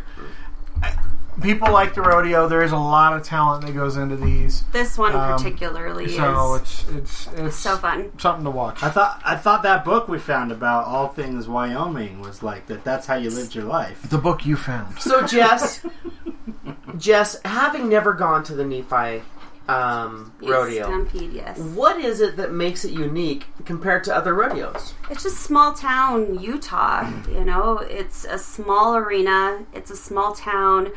people 1.42 1.72
like 1.72 1.94
the 1.94 2.02
rodeo. 2.02 2.48
There 2.48 2.64
is 2.64 2.72
a 2.72 2.78
lot 2.78 3.14
of 3.14 3.24
talent 3.24 3.66
that 3.66 3.74
goes 3.74 3.98
into 3.98 4.16
these, 4.16 4.64
This 4.72 4.98
one 4.98 5.16
Um, 5.16 5.38
particularly 5.38 6.08
so 6.08 6.56
is 6.56 6.62
it's 6.62 6.88
it's 6.90 7.28
it's 7.36 7.56
so 7.56 7.78
fun. 7.78 8.12
something 8.20 8.46
to 8.46 8.52
watch. 8.52 8.82
I 8.84 8.90
thought 8.90 9.22
I 9.26 9.36
thought 9.36 9.64
that 9.64 9.86
book 9.86 10.08
we 10.08 10.20
found 10.20 10.52
about 10.52 10.86
all 10.86 11.08
things 11.08 11.48
Wyoming 11.48 12.22
was 12.22 12.44
like 12.44 12.68
that. 12.68 12.84
That's 12.84 13.08
how 13.08 13.16
you 13.16 13.30
lived 13.30 13.56
your 13.56 13.66
life. 13.66 14.02
the 14.10 14.18
book 14.18 14.46
you 14.46 14.56
found. 14.56 15.00
So 15.00 15.26
Jess, 15.26 15.86
Jess, 16.98 17.40
having 17.46 17.90
never 17.90 18.14
gone 18.14 18.44
to 18.46 18.54
the 18.56 18.66
Nephi 18.66 19.24
um, 19.68 20.34
rodeo, 20.42 20.86
Stampede, 20.86 21.34
yes. 21.34 21.60
what 21.60 22.00
is 22.00 22.22
it 22.22 22.38
that 22.38 22.54
makes 22.54 22.86
it 22.86 22.92
unique 22.92 23.46
compared 23.66 24.04
to 24.06 24.16
other 24.16 24.34
rodeos? 24.34 24.94
It's 25.10 25.24
just 25.24 25.42
small 25.42 25.74
town 25.74 26.40
Utah. 26.40 27.10
You 27.30 27.44
know, 27.44 27.80
it's 27.80 28.24
a 28.26 28.38
small 28.38 28.96
arena. 28.96 29.66
It's 29.74 29.92
a 29.92 29.98
small 29.98 30.34
town. 30.34 30.92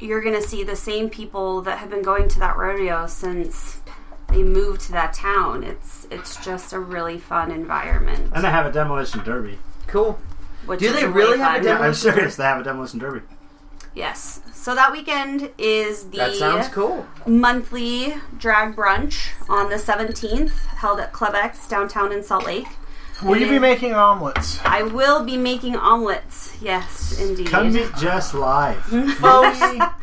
You're 0.00 0.20
gonna 0.22 0.42
see 0.42 0.62
the 0.64 0.76
same 0.76 1.08
people 1.10 1.62
that 1.62 1.78
have 1.78 1.90
been 1.90 2.02
going 2.02 2.28
to 2.28 2.38
that 2.40 2.56
rodeo 2.56 3.06
since 3.06 3.80
they 4.28 4.42
moved 4.42 4.80
to 4.82 4.92
that 4.92 5.12
town. 5.14 5.62
It's 5.64 6.06
it's 6.10 6.36
just 6.44 6.72
a 6.72 6.78
really 6.80 7.18
fun 7.18 7.50
environment. 7.50 8.32
And 8.34 8.44
they 8.44 8.50
have 8.50 8.66
a 8.66 8.72
demolition 8.72 9.22
derby. 9.24 9.58
Cool. 9.86 10.18
Which 10.66 10.80
Do 10.80 10.92
they 10.92 11.06
really 11.06 11.14
really 11.14 11.38
have 11.38 11.60
a 11.60 11.64
demolition? 11.64 11.72
demo- 11.74 11.84
I'm 11.88 11.94
serious. 11.94 12.36
They 12.36 12.44
have 12.44 12.60
a 12.60 12.64
demolition 12.64 12.98
derby. 12.98 13.20
Yes. 13.94 14.40
So 14.52 14.74
that 14.74 14.92
weekend 14.92 15.50
is 15.56 16.04
the 16.10 16.18
That 16.18 16.34
sounds 16.34 16.68
cool. 16.68 17.06
monthly 17.26 18.14
drag 18.36 18.74
brunch 18.76 19.28
on 19.48 19.70
the 19.70 19.76
17th, 19.76 20.50
held 20.66 21.00
at 21.00 21.12
Club 21.12 21.34
X 21.34 21.66
downtown 21.68 22.12
in 22.12 22.22
Salt 22.22 22.44
Lake. 22.44 22.66
Will 23.22 23.36
you 23.38 23.48
be 23.48 23.58
making 23.58 23.94
omelets? 23.94 24.58
I 24.64 24.82
will 24.82 25.24
be 25.24 25.36
making 25.36 25.76
omelets. 25.76 26.54
Yes, 26.60 27.18
indeed. 27.20 27.46
Come 27.46 27.72
meet 27.72 27.94
Jess 27.96 28.34
live. 28.34 28.76
Folks, 29.18 29.60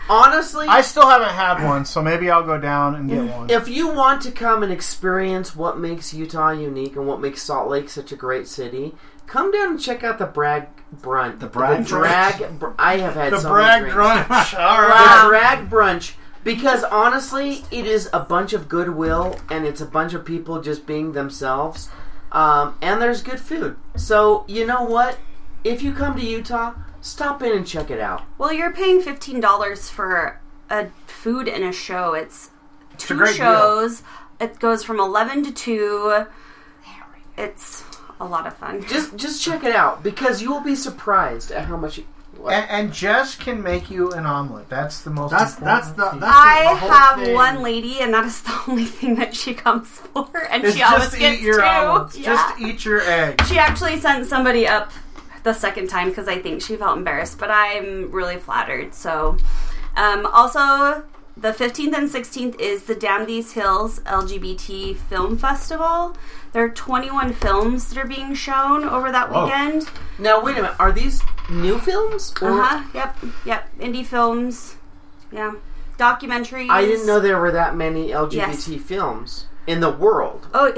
honestly, 0.10 0.68
I 0.68 0.82
still 0.82 1.08
haven't 1.08 1.30
had 1.30 1.64
one, 1.64 1.86
so 1.86 2.02
maybe 2.02 2.30
I'll 2.32 2.44
go 2.44 2.58
down 2.60 2.96
and 2.96 3.10
get 3.10 3.24
one. 3.24 3.50
if 3.50 3.68
you 3.68 3.90
want 3.90 4.22
to 4.24 4.32
come 4.32 4.64
and 4.64 4.72
experience 4.72 5.56
what 5.56 5.78
makes 5.80 6.14
Utah 6.14 6.52
unique 6.52 6.96
and 6.96 7.08
what 7.08 7.22
makes 7.22 7.42
Salt 7.44 7.70
Lake 7.70 7.90
such 7.90 8.12
a 8.12 8.16
great 8.16 8.48
city, 8.48 8.96
come 9.28 9.52
down 9.52 9.70
and 9.72 9.80
check 9.82 10.04
out 10.04 10.18
the 10.18 10.26
Bragg 10.26 10.68
Brunch. 10.96 11.40
The 11.40 11.48
Bragg 11.48 11.86
drag. 11.86 12.60
Br- 12.60 12.70
I 12.80 12.98
have 12.98 13.14
had 13.14 13.34
the 13.34 13.40
so 13.42 13.50
brag 13.50 13.82
many 13.84 13.94
drinks. 13.94 14.28
brunch. 14.28 14.60
All 14.60 14.82
The 14.82 14.88
right. 14.88 15.26
drag 15.28 15.70
brunch. 15.70 16.14
Because 16.44 16.84
honestly, 16.84 17.64
it 17.72 17.86
is 17.86 18.10
a 18.12 18.20
bunch 18.20 18.52
of 18.54 18.68
goodwill 18.68 19.40
and 19.50 19.66
it's 19.66 19.80
a 19.82 19.86
bunch 19.86 20.14
of 20.14 20.26
people 20.26 20.62
just 20.62 20.86
being 20.86 21.14
themselves. 21.14 21.90
Um, 22.34 22.76
and 22.82 23.02
there's 23.02 23.22
good 23.22 23.40
food. 23.40 23.78
So, 23.96 24.44
you 24.48 24.66
know 24.66 24.84
what? 24.84 25.20
If 25.64 25.82
you 25.82 25.94
come 25.94 26.16
to 26.18 26.26
Utah, 26.26 26.74
stop 27.00 27.42
in 27.44 27.52
and 27.56 27.66
check 27.66 27.90
it 27.92 28.00
out. 28.00 28.24
Well, 28.38 28.52
you're 28.52 28.74
paying 28.74 29.02
fifteen 29.02 29.40
dollars 29.40 29.90
for 29.90 30.42
a 30.70 30.88
food 31.06 31.48
and 31.48 31.64
a 31.64 31.72
show. 31.72 32.14
It's 32.14 32.50
two 32.98 33.18
deal. 33.18 33.28
shows. 33.28 34.04
It 34.42 34.60
goes 34.60 34.84
from 34.84 35.00
eleven 35.00 35.44
to 35.44 35.52
two. 35.52 36.26
It's 37.38 37.84
a 38.20 38.26
lot 38.26 38.46
of 38.48 38.58
fun. 38.58 38.84
Just 38.88 39.16
just 39.16 39.42
check 39.42 39.64
it 39.64 39.76
out 39.76 40.04
because 40.04 40.42
you 40.42 40.52
will 40.52 40.62
be 40.64 40.76
surprised 40.76 41.52
at 41.52 41.66
how 41.66 41.78
much. 41.78 42.02
You, 42.38 42.48
And, 42.50 42.70
and 42.70 42.94
Jess 42.94 43.36
can 43.36 43.62
make 43.64 43.90
you 43.90 44.12
an 44.12 44.26
omelet. 44.26 44.70
That's 44.70 45.02
the 45.02 45.10
most. 45.10 45.32
That's 45.32 45.56
that's 45.56 45.90
the 45.92 46.10
that's 46.12 46.24
I 46.24 46.64
the 46.64 46.76
whole 46.80 46.90
have 46.90 47.20
thing. 47.20 47.34
one 47.34 47.62
lady, 47.64 48.00
and 48.00 48.14
that 48.14 48.26
is 48.26 48.42
the 48.44 48.60
only 48.68 48.86
thing 48.86 49.16
that 49.16 49.36
she 49.36 49.54
comes 49.54 49.88
for, 49.88 50.28
and 50.52 50.64
It's 50.64 50.76
she 50.76 50.82
always 50.84 51.04
just 51.06 51.20
gets 51.20 51.40
eat 51.40 51.44
your 51.46 51.60
two. 51.62 51.66
omelets. 51.66 52.18
Yeah. 52.18 52.26
Just 52.36 52.60
eat 52.62 52.86
your 52.86 53.02
eggs. 53.02 53.48
She 53.48 53.58
actually 53.58 54.00
sent 54.00 54.26
somebody 54.28 54.68
up 54.68 54.92
the 55.44 55.54
second 55.54 55.88
time 55.90 56.10
because 56.10 56.28
I 56.28 56.40
think 56.40 56.62
she 56.62 56.76
felt 56.78 56.98
embarrassed, 56.98 57.38
but 57.38 57.50
I'm 57.52 58.12
really 58.12 58.38
flattered. 58.38 58.94
So, 58.94 59.38
um, 59.98 60.26
also 60.28 61.04
the 61.36 61.52
15th 61.52 61.94
and 61.94 62.10
16th 62.10 62.60
is 62.60 62.84
the 62.84 62.96
Damn 62.96 63.26
These 63.26 63.54
Hills 63.54 64.00
LGBT 64.02 64.96
Film 64.96 65.38
Festival. 65.38 66.16
There 66.52 66.64
are 66.64 66.70
21 66.70 67.34
films 67.34 67.90
that 67.90 67.98
are 67.98 68.08
being 68.08 68.34
shown 68.36 68.84
over 68.84 69.12
that 69.12 69.32
Whoa. 69.32 69.46
weekend. 69.46 69.90
now 70.20 70.42
wait 70.44 70.58
a 70.58 70.62
minute. 70.62 70.76
Are 70.80 70.92
these 70.92 71.22
new 71.50 71.80
films? 71.80 72.34
Uh 72.42 72.62
huh. 72.62 72.84
Yep. 72.94 73.18
Yep. 73.46 73.78
Indie 73.80 74.06
films. 74.06 74.76
Yeah. 75.32 75.54
Documentaries. 75.98 76.70
I 76.70 76.82
didn't 76.86 77.08
know 77.08 77.20
there 77.20 77.40
were 77.40 77.52
that 77.52 77.76
many 77.76 78.10
LGBT 78.10 78.34
Yes. 78.78 78.84
films 78.84 79.46
in 79.66 79.80
the 79.80 79.90
world. 79.92 80.48
Oh, 80.54 80.72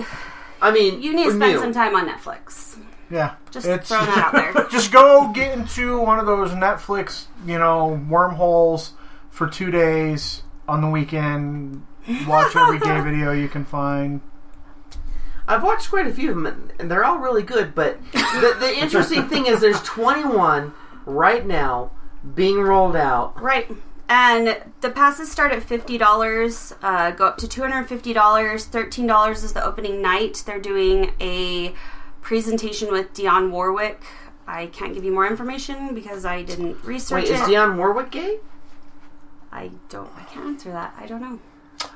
I 0.62 0.72
mean, 0.72 1.02
you 1.02 1.14
need 1.14 1.26
to 1.26 1.32
spend 1.36 1.54
new. 1.54 1.60
some 1.60 1.74
time 1.74 1.96
on 1.96 2.08
Netflix. 2.08 2.78
Yeah, 3.10 3.36
Just 3.52 3.68
It's- 3.68 3.88
throwing 3.88 4.06
that 4.08 4.18
out 4.18 4.34
there. 4.34 4.68
Just 4.72 4.92
go 4.92 5.32
get 5.34 5.56
into 5.56 6.00
one 6.00 6.18
of 6.20 6.26
those 6.26 6.52
Netflix, 6.52 7.26
you 7.46 7.60
know, 7.60 8.02
wormholes 8.10 8.94
for 9.30 9.48
two 9.48 9.70
days 9.70 10.42
on 10.68 10.82
the 10.82 10.90
weekend. 10.90 11.86
Watch 12.28 12.56
every 12.56 12.80
gay 12.80 13.02
video 13.04 13.32
you 13.32 13.48
can 13.48 13.66
find. 13.66 14.22
I've 15.48 15.64
watched 15.64 15.90
quite 15.90 16.08
a 16.08 16.14
few 16.14 16.30
of 16.32 16.36
them, 16.36 16.72
and 16.80 16.90
they're 16.90 17.04
all 17.04 17.20
really 17.20 17.44
good. 17.44 17.76
But 17.76 18.00
the, 18.12 18.56
the 18.60 18.76
interesting 18.82 19.28
thing 19.28 19.46
is, 19.46 19.62
there's 19.62 19.82
21 19.84 20.74
right 21.06 21.46
now 21.46 21.92
being 22.34 22.60
rolled 22.60 22.96
out. 22.96 23.40
Right. 23.40 23.70
And 24.08 24.62
the 24.82 24.92
passes 24.92 25.32
start 25.32 25.52
at 25.52 25.64
fifty 25.64 25.98
dollars, 25.98 26.76
uh, 26.84 27.10
go 27.10 27.26
up 27.26 27.38
to 27.38 27.48
two 27.48 27.62
hundred 27.62 27.78
and 27.80 27.90
fifty 27.90 28.14
dollars. 28.14 28.66
Thirteen 28.66 29.08
dollars 29.08 29.44
is 29.44 29.54
the 29.54 29.66
opening 29.66 30.00
night. 30.00 30.44
They're 30.46 30.60
doing 30.60 31.14
a 31.20 31.74
presentation 32.22 32.92
with 32.92 33.14
Dionne 33.14 33.50
Warwick. 33.50 34.04
I 34.48 34.68
can't 34.68 34.94
give 34.94 35.04
you 35.04 35.12
more 35.12 35.26
information 35.26 35.96
because 35.96 36.24
I 36.24 36.44
didn't 36.44 36.84
research 36.84 37.24
Wait, 37.24 37.32
is 37.34 37.42
it. 37.42 37.46
Dionne 37.46 37.78
Warwick 37.78 38.12
gay? 38.12 38.38
I 39.56 39.72
don't. 39.90 40.10
I 40.18 40.24
can't 40.24 40.46
answer 40.48 40.72
that. 40.72 40.94
I 41.00 41.06
don't 41.08 41.22
know. 41.22 41.40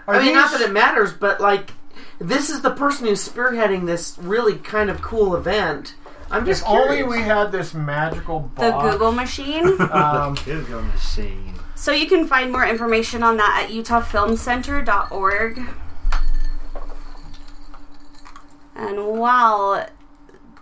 Are 0.08 0.16
I 0.16 0.24
mean, 0.24 0.34
not 0.34 0.52
these- 0.52 0.60
that 0.62 0.70
it 0.70 0.74
matters, 0.74 1.12
but 1.14 1.40
like, 1.42 1.72
this 2.20 2.50
is 2.50 2.62
the 2.62 2.72
person 2.72 3.06
who's 3.08 3.28
spearheading 3.28 3.86
this 3.86 4.18
really 4.20 4.56
kind 4.56 4.90
of 4.90 5.02
cool 5.02 5.36
event. 5.36 5.96
I'm 6.32 6.46
just 6.46 6.62
If 6.62 6.68
only 6.70 7.04
we 7.04 7.22
had 7.22 7.52
this 7.52 7.74
magical 7.74 8.50
The. 8.56 8.72
Google 8.72 9.12
machine. 9.12 9.76
Um, 9.92 10.36
Google 10.46 10.84
machine. 10.84 11.54
so 11.76 11.92
you 11.92 12.08
can 12.08 12.28
find 12.28 12.52
more 12.52 12.66
information 12.66 13.24
on 13.24 13.38
that 13.38 13.64
at 13.66 13.72
utahfilmcenter.org. 13.76 15.62
And 18.76 19.08
while 19.20 19.86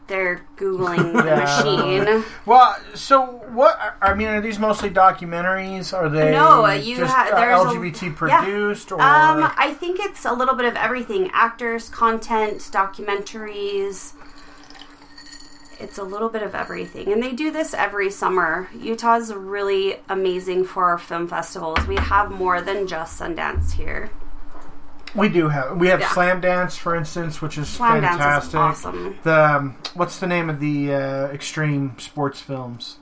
they're 0.07 0.45
googling 0.55 1.13
the 1.13 1.25
Yeah. 1.25 2.05
machine. 2.05 2.23
well, 2.45 2.75
so 2.93 3.23
what? 3.51 3.77
I 4.01 4.13
mean, 4.13 4.27
are 4.29 4.41
these 4.41 4.59
mostly 4.59 4.89
documentaries? 4.89 5.93
Are 5.95 6.09
they 6.09 6.31
No, 6.31 6.65
you 6.71 6.97
just 6.97 7.13
ha- 7.13 7.29
uh, 7.31 7.35
there's 7.35 7.61
a- 7.61 7.77
LGBT 7.77 8.01
yeah. 8.29 8.41
produced 8.41 8.91
or? 8.91 8.95
Um, 9.01 9.51
I 9.57 9.73
think 9.73 9.99
it's 9.99 10.25
a 10.25 10.33
little 10.33 10.55
bit 10.55 10.65
of 10.65 10.75
everything: 10.75 11.29
actors, 11.33 11.89
content, 11.89 12.59
documentaries. 12.59 14.13
It's 15.79 15.99
a 15.99 16.03
little 16.03 16.29
bit 16.29 16.41
of 16.41 16.55
everything, 16.55 17.13
and 17.13 17.21
they 17.21 17.33
do 17.33 17.51
this 17.51 17.75
every 17.75 18.09
summer. 18.09 18.67
Utah's 18.75 19.31
really 19.31 19.97
amazing 20.09 20.63
for 20.65 20.85
our 20.85 20.97
film 20.97 21.27
festivals. 21.27 21.85
We 21.87 21.97
have 21.97 22.31
more 22.31 22.61
than 22.61 22.87
just 22.87 23.19
Sundance 23.19 23.73
here. 23.73 24.09
We 25.17 25.29
do 25.29 25.49
have 25.49 25.77
we 25.77 25.87
have 25.87 25.99
Yeah. 25.99 26.07
Slamdance, 26.09 26.77
for 26.77 26.95
instance, 26.95 27.41
which 27.41 27.57
is 27.57 27.67
Slamdance 27.67 28.01
fantastic. 28.17 28.49
is 28.49 28.55
awesome. 28.55 29.17
The 29.23 29.55
um, 29.55 29.75
what's 29.95 30.19
the 30.19 30.27
name 30.27 30.49
of 30.49 30.59
the 30.59 30.93
uh, 30.93 31.27
extreme 31.27 31.95
sports 31.97 32.39
films 32.39 32.97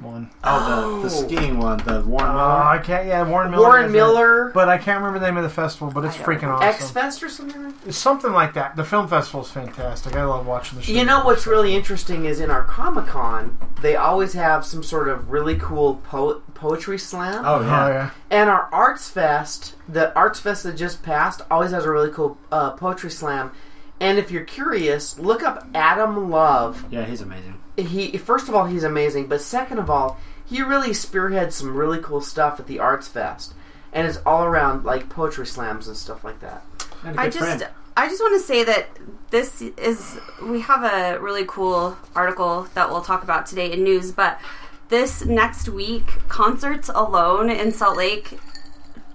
one? 0.00 0.30
Oh, 0.42 0.96
the, 0.96 1.02
the 1.04 1.10
skiing 1.10 1.58
one, 1.58 1.78
the 1.78 2.02
Warren 2.02 2.30
Oh, 2.30 2.32
Miller. 2.32 2.62
I 2.62 2.78
can't. 2.84 3.06
Yeah, 3.06 3.28
Warren 3.28 3.50
Miller. 3.50 3.62
Warren 3.62 3.82
has 3.84 3.90
it. 3.90 3.96
Miller, 3.96 4.50
But 4.54 4.68
I 4.68 4.78
can't 4.78 4.98
remember 4.98 5.18
the 5.18 5.26
name 5.26 5.36
of 5.36 5.42
the 5.42 5.48
festival. 5.50 5.90
But 5.92 6.04
it's 6.04 6.16
freaking 6.16 6.42
know. 6.42 6.52
awesome. 6.54 6.68
X 6.68 6.90
Fest 6.90 7.22
or 7.22 7.28
something. 7.28 7.62
like 7.64 7.80
that? 7.82 7.88
It's 7.88 7.98
something 7.98 8.32
like 8.32 8.54
that. 8.54 8.76
The 8.76 8.84
film 8.84 9.08
festival 9.08 9.42
is 9.42 9.50
fantastic. 9.50 10.14
I 10.16 10.24
love 10.24 10.46
watching 10.46 10.78
the 10.78 10.84
show. 10.84 10.92
You 10.92 11.04
know 11.04 11.24
what's 11.24 11.46
really 11.46 11.74
interesting 11.74 12.24
is 12.24 12.40
in 12.40 12.50
our 12.50 12.64
Comic 12.64 13.06
Con, 13.06 13.56
they 13.82 13.96
always 13.96 14.32
have 14.34 14.64
some 14.64 14.82
sort 14.82 15.08
of 15.08 15.30
really 15.30 15.56
cool 15.56 15.96
po- 15.96 16.40
poetry 16.54 16.98
slam. 16.98 17.44
Oh 17.44 17.56
Oh 17.56 17.60
yeah. 17.62 17.88
yeah. 17.88 18.10
And 18.30 18.50
our 18.50 18.68
Arts 18.72 19.08
Fest, 19.08 19.74
the 19.88 20.14
Arts 20.14 20.40
Fest 20.40 20.64
that 20.64 20.76
just 20.76 21.02
passed, 21.02 21.42
always 21.50 21.70
has 21.70 21.84
a 21.84 21.90
really 21.90 22.10
cool 22.10 22.36
uh, 22.52 22.70
poetry 22.72 23.10
slam. 23.10 23.52
And 24.00 24.18
if 24.18 24.30
you're 24.30 24.44
curious, 24.44 25.18
look 25.18 25.42
up 25.42 25.66
Adam 25.72 26.30
Love. 26.30 26.84
Yeah, 26.90 27.04
he's 27.04 27.20
amazing. 27.20 27.60
He 27.76 28.16
first 28.18 28.48
of 28.48 28.54
all, 28.54 28.66
he's 28.66 28.84
amazing, 28.84 29.26
but 29.26 29.40
second 29.40 29.78
of 29.78 29.90
all, 29.90 30.18
he 30.46 30.62
really 30.62 30.92
spearheads 30.92 31.56
some 31.56 31.76
really 31.76 31.98
cool 32.00 32.20
stuff 32.20 32.60
at 32.60 32.66
the 32.66 32.78
Arts 32.78 33.08
Fest, 33.08 33.54
and 33.92 34.06
it's 34.06 34.18
all 34.24 34.44
around 34.44 34.84
like 34.84 35.08
poetry 35.08 35.46
slams 35.46 35.88
and 35.88 35.96
stuff 35.96 36.24
like 36.24 36.40
that. 36.40 36.64
And 37.04 37.16
a 37.16 37.20
I 37.20 37.24
good 37.24 37.32
just 37.32 37.58
friend. 37.58 37.68
I 37.96 38.08
just 38.08 38.20
want 38.20 38.40
to 38.40 38.46
say 38.46 38.64
that 38.64 38.88
this 39.30 39.62
is 39.62 40.18
we 40.42 40.60
have 40.60 40.82
a 40.84 41.20
really 41.20 41.44
cool 41.46 41.96
article 42.14 42.68
that 42.74 42.90
we'll 42.90 43.02
talk 43.02 43.22
about 43.22 43.46
today 43.46 43.72
in 43.72 43.84
news, 43.84 44.12
but 44.12 44.40
this 44.88 45.24
next 45.24 45.68
week 45.68 46.06
concerts 46.28 46.88
alone 46.92 47.50
in 47.50 47.72
Salt 47.72 47.96
Lake 47.96 48.38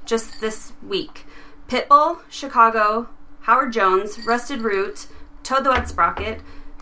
just 0.06 0.42
this 0.42 0.74
week. 0.86 1.26
Pitbull, 1.68 2.20
Chicago, 2.30 3.10
Howard 3.42 3.72
Jones, 3.74 4.26
Rusted 4.26 4.62
Root, 4.62 5.08
Toad 5.44 5.64
the 5.64 5.70
Wet 5.70 5.88
Sprocket, 5.88 6.42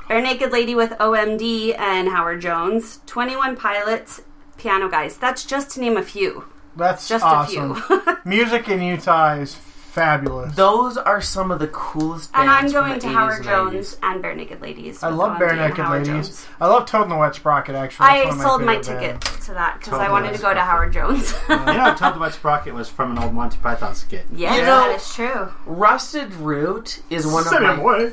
Barenaked 0.10 0.52
Lady 0.52 0.74
with 0.76 0.92
OMD 0.92 1.78
and 1.78 2.08
Howard 2.08 2.42
Jones, 2.42 3.02
21 3.08 3.56
Pilots, 3.58 4.22
Piano 4.58 4.90
Guys. 4.90 5.18
That's 5.18 5.46
just 5.46 5.72
to 5.72 5.82
name 5.82 5.98
a 5.98 6.02
few. 6.04 6.46
That's 6.78 7.08
Just 7.10 7.26
awesome. 7.26 7.72
a 7.72 7.76
few. 7.82 8.18
Music 8.26 8.70
in 8.70 8.82
Utah 8.84 9.34
is 9.34 9.56
fabulous. 9.56 10.56
Those 10.56 10.96
are 10.96 11.20
some 11.22 11.50
of 11.50 11.58
the 11.60 11.68
coolest 11.70 12.30
and 12.36 12.48
I'm 12.50 12.62
bands 12.62 12.74
from 12.74 12.82
going 12.84 12.94
the 12.94 13.00
to 13.02 13.08
Howard 13.10 13.36
and 13.38 13.44
Jones 13.46 13.96
90s. 13.96 14.00
and 14.04 14.24
Barenaked 14.24 14.62
Ladies. 14.62 15.02
I 15.04 15.10
love 15.10 15.40
OMD 15.40 15.74
Barenaked 15.76 15.90
Ladies. 15.92 16.08
Jones. 16.08 16.48
I 16.62 16.68
love 16.68 16.86
Toad 16.86 17.02
and 17.04 17.12
the 17.12 17.16
Wet 17.18 17.34
Sprocket. 17.36 17.74
Actually, 17.76 18.06
That's 18.08 18.26
I 18.26 18.30
one 18.30 18.40
sold 18.40 18.62
my 18.64 18.76
favorite 18.82 18.84
ticket 19.02 19.22
bands. 19.26 19.46
to 19.48 19.54
that 19.56 19.80
because 19.80 19.94
I 20.00 20.10
wanted 20.12 20.36
to 20.36 20.42
go 20.42 20.54
to 20.54 20.60
Howard 20.62 20.94
Jones. 20.94 21.34
You 21.50 21.56
know, 21.58 21.96
Toad 21.98 22.14
the 22.16 22.20
Wet 22.20 22.34
Sprocket 22.34 22.74
was 22.76 22.88
from 22.90 23.12
an 23.18 23.24
old 23.24 23.34
Monty 23.34 23.58
Python 23.58 23.96
skit. 23.96 24.26
yes, 24.32 24.56
You 24.56 24.62
know- 24.62 24.68
that 24.88 24.96
is 24.96 25.14
true. 25.16 25.52
Rusted 25.66 26.32
Root 26.36 27.02
is 27.10 27.26
one 27.26 27.42
of 27.42 27.48
Send 27.50 27.64
me 27.64 27.68
my 27.76 27.82
away. 27.82 28.12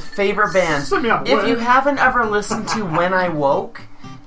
Favorite 0.00 0.52
bands. 0.52 0.90
Me 0.92 1.10
If 1.26 1.46
you 1.48 1.56
haven't 1.56 1.98
ever 1.98 2.24
listened 2.24 2.68
to 2.68 2.84
When 2.84 3.14
I 3.14 3.28
Woke, 3.28 3.80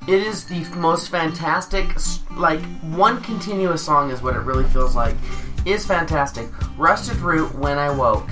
it 0.08 0.22
is 0.24 0.46
the 0.46 0.64
most 0.78 1.10
fantastic, 1.10 1.96
like, 2.32 2.62
one 2.82 3.22
continuous 3.22 3.84
song 3.84 4.12
is 4.12 4.22
what 4.22 4.36
it 4.36 4.40
really 4.40 4.64
feels 4.66 4.96
like. 4.96 5.16
Is 5.66 5.86
fantastic. 5.86 6.48
Rusted 6.78 7.18
Root, 7.18 7.54
When 7.56 7.78
I 7.78 7.90
Woke. 7.90 8.30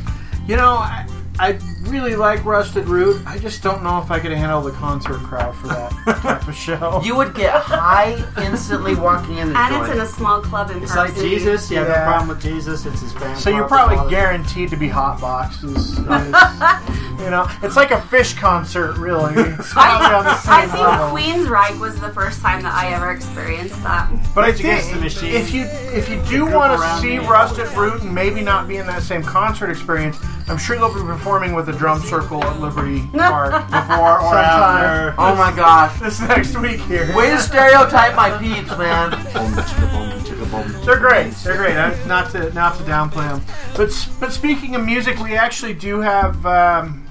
You 0.48 0.56
know, 0.56 0.76
I, 0.76 1.06
I 1.40 1.60
really 1.88 2.16
like 2.16 2.44
Rusted 2.46 2.88
Root. 2.88 3.22
I 3.26 3.38
just 3.38 3.62
don't 3.64 3.84
know 3.84 4.00
if 4.02 4.12
I 4.12 4.20
could 4.20 4.32
handle 4.32 4.62
the 4.62 4.72
concert 4.72 5.20
crowd 5.20 5.56
for 5.56 5.68
that 5.68 5.92
type 6.22 6.48
of 6.48 6.56
show. 6.56 7.02
You 7.04 7.16
would 7.16 7.34
get 7.36 7.54
high 7.54 8.14
instantly 8.44 8.96
walking 8.96 9.38
in 9.38 9.54
the 9.54 9.60
And 9.60 9.74
joint. 9.76 9.84
it's 9.90 9.94
in 9.96 10.00
a 10.02 10.06
small 10.08 10.42
club 10.42 10.72
in 10.72 10.82
It's 10.84 10.96
like 10.96 11.10
person. 11.14 11.24
Jesus. 11.30 11.70
You 11.72 11.78
have 11.78 11.88
Yeah. 11.88 12.00
no 12.00 12.04
problem 12.06 12.28
with 12.30 12.42
Jesus. 12.42 12.86
It's 12.86 13.02
his 13.02 13.14
fan. 13.14 13.36
so 13.36 13.50
you're 13.50 13.68
probably 13.68 14.10
guaranteed 14.10 14.70
to 14.70 14.76
be 14.78 14.88
hot 14.90 15.20
boxes. 15.22 15.98
you 16.00 17.30
know, 17.32 17.48
it's 17.64 17.76
like 17.76 17.92
a 17.92 17.98
Phish 17.98 18.38
concert, 18.38 18.98
really. 18.98 19.34
It's 19.56 19.72
probably 19.74 20.08
on 20.16 20.24
the 20.26 20.36
same 20.38 20.54
I 20.54 20.62
think 20.68 20.80
level. 20.88 21.18
Queensryche 21.18 21.80
was 21.80 22.00
the 22.00 22.10
first 22.12 22.42
time 22.42 22.62
that 22.64 22.74
I 22.74 22.94
ever 22.94 23.12
experienced 23.12 23.82
that. 23.84 24.10
But 24.36 24.44
I 24.44 24.48
Rage 24.48 24.60
Against 24.60 24.86
think 24.90 24.98
the 24.98 25.04
Machine. 25.04 25.32
if 25.36 25.54
you 25.54 25.64
if 25.66 26.10
you 26.10 26.18
do 26.24 26.44
group 26.46 26.54
want 26.56 26.74
to 26.74 26.80
around 26.82 27.02
see 27.02 27.18
me. 27.20 27.26
Rusted 27.28 27.68
Root 27.70 28.02
and 28.02 28.14
maybe 28.14 28.42
not 28.42 28.68
be 28.68 28.78
in 28.78 28.86
that 28.88 29.02
same 29.02 29.24
concert 29.24 29.70
experience, 29.70 30.18
I'm 30.48 30.58
sure 30.58 30.76
they'll 30.78 30.94
be 30.94 31.00
performing 31.02 31.54
with 31.54 31.66
the 31.68 31.74
drum 31.78 32.02
circle 32.02 32.44
at 32.44 32.60
Liberty 32.60 33.08
Park 33.14 33.66
before 33.66 34.20
or 34.20 34.34
sometime 34.34 34.86
after. 34.86 35.16
oh 35.18 35.36
my 35.36 35.56
gosh. 35.56 36.00
this 36.00 36.20
next 36.22 36.58
week 36.58 36.80
here. 36.82 37.16
Way 37.16 37.30
to 37.30 37.40
stereotype 37.40 38.16
my 38.16 38.38
peeps, 38.38 38.78
man. 38.78 39.12
Boom, 39.12 39.54
chicka, 39.64 39.92
boom, 39.92 40.20
chicka, 40.24 40.52
boom. 40.52 40.86
They're 40.86 41.00
great. 41.00 41.32
They're 41.44 41.58
great. 41.58 41.76
I'm 41.76 42.08
not 42.08 42.32
to 42.32 42.52
not 42.54 42.78
to 42.78 42.84
downplay 42.84 43.30
them. 43.30 43.42
But 43.76 44.10
but 44.20 44.32
speaking 44.32 44.76
of 44.76 44.86
music, 44.86 45.20
we 45.20 45.36
actually 45.36 45.74
do 45.74 46.02
have 46.02 46.46
um, 46.46 47.06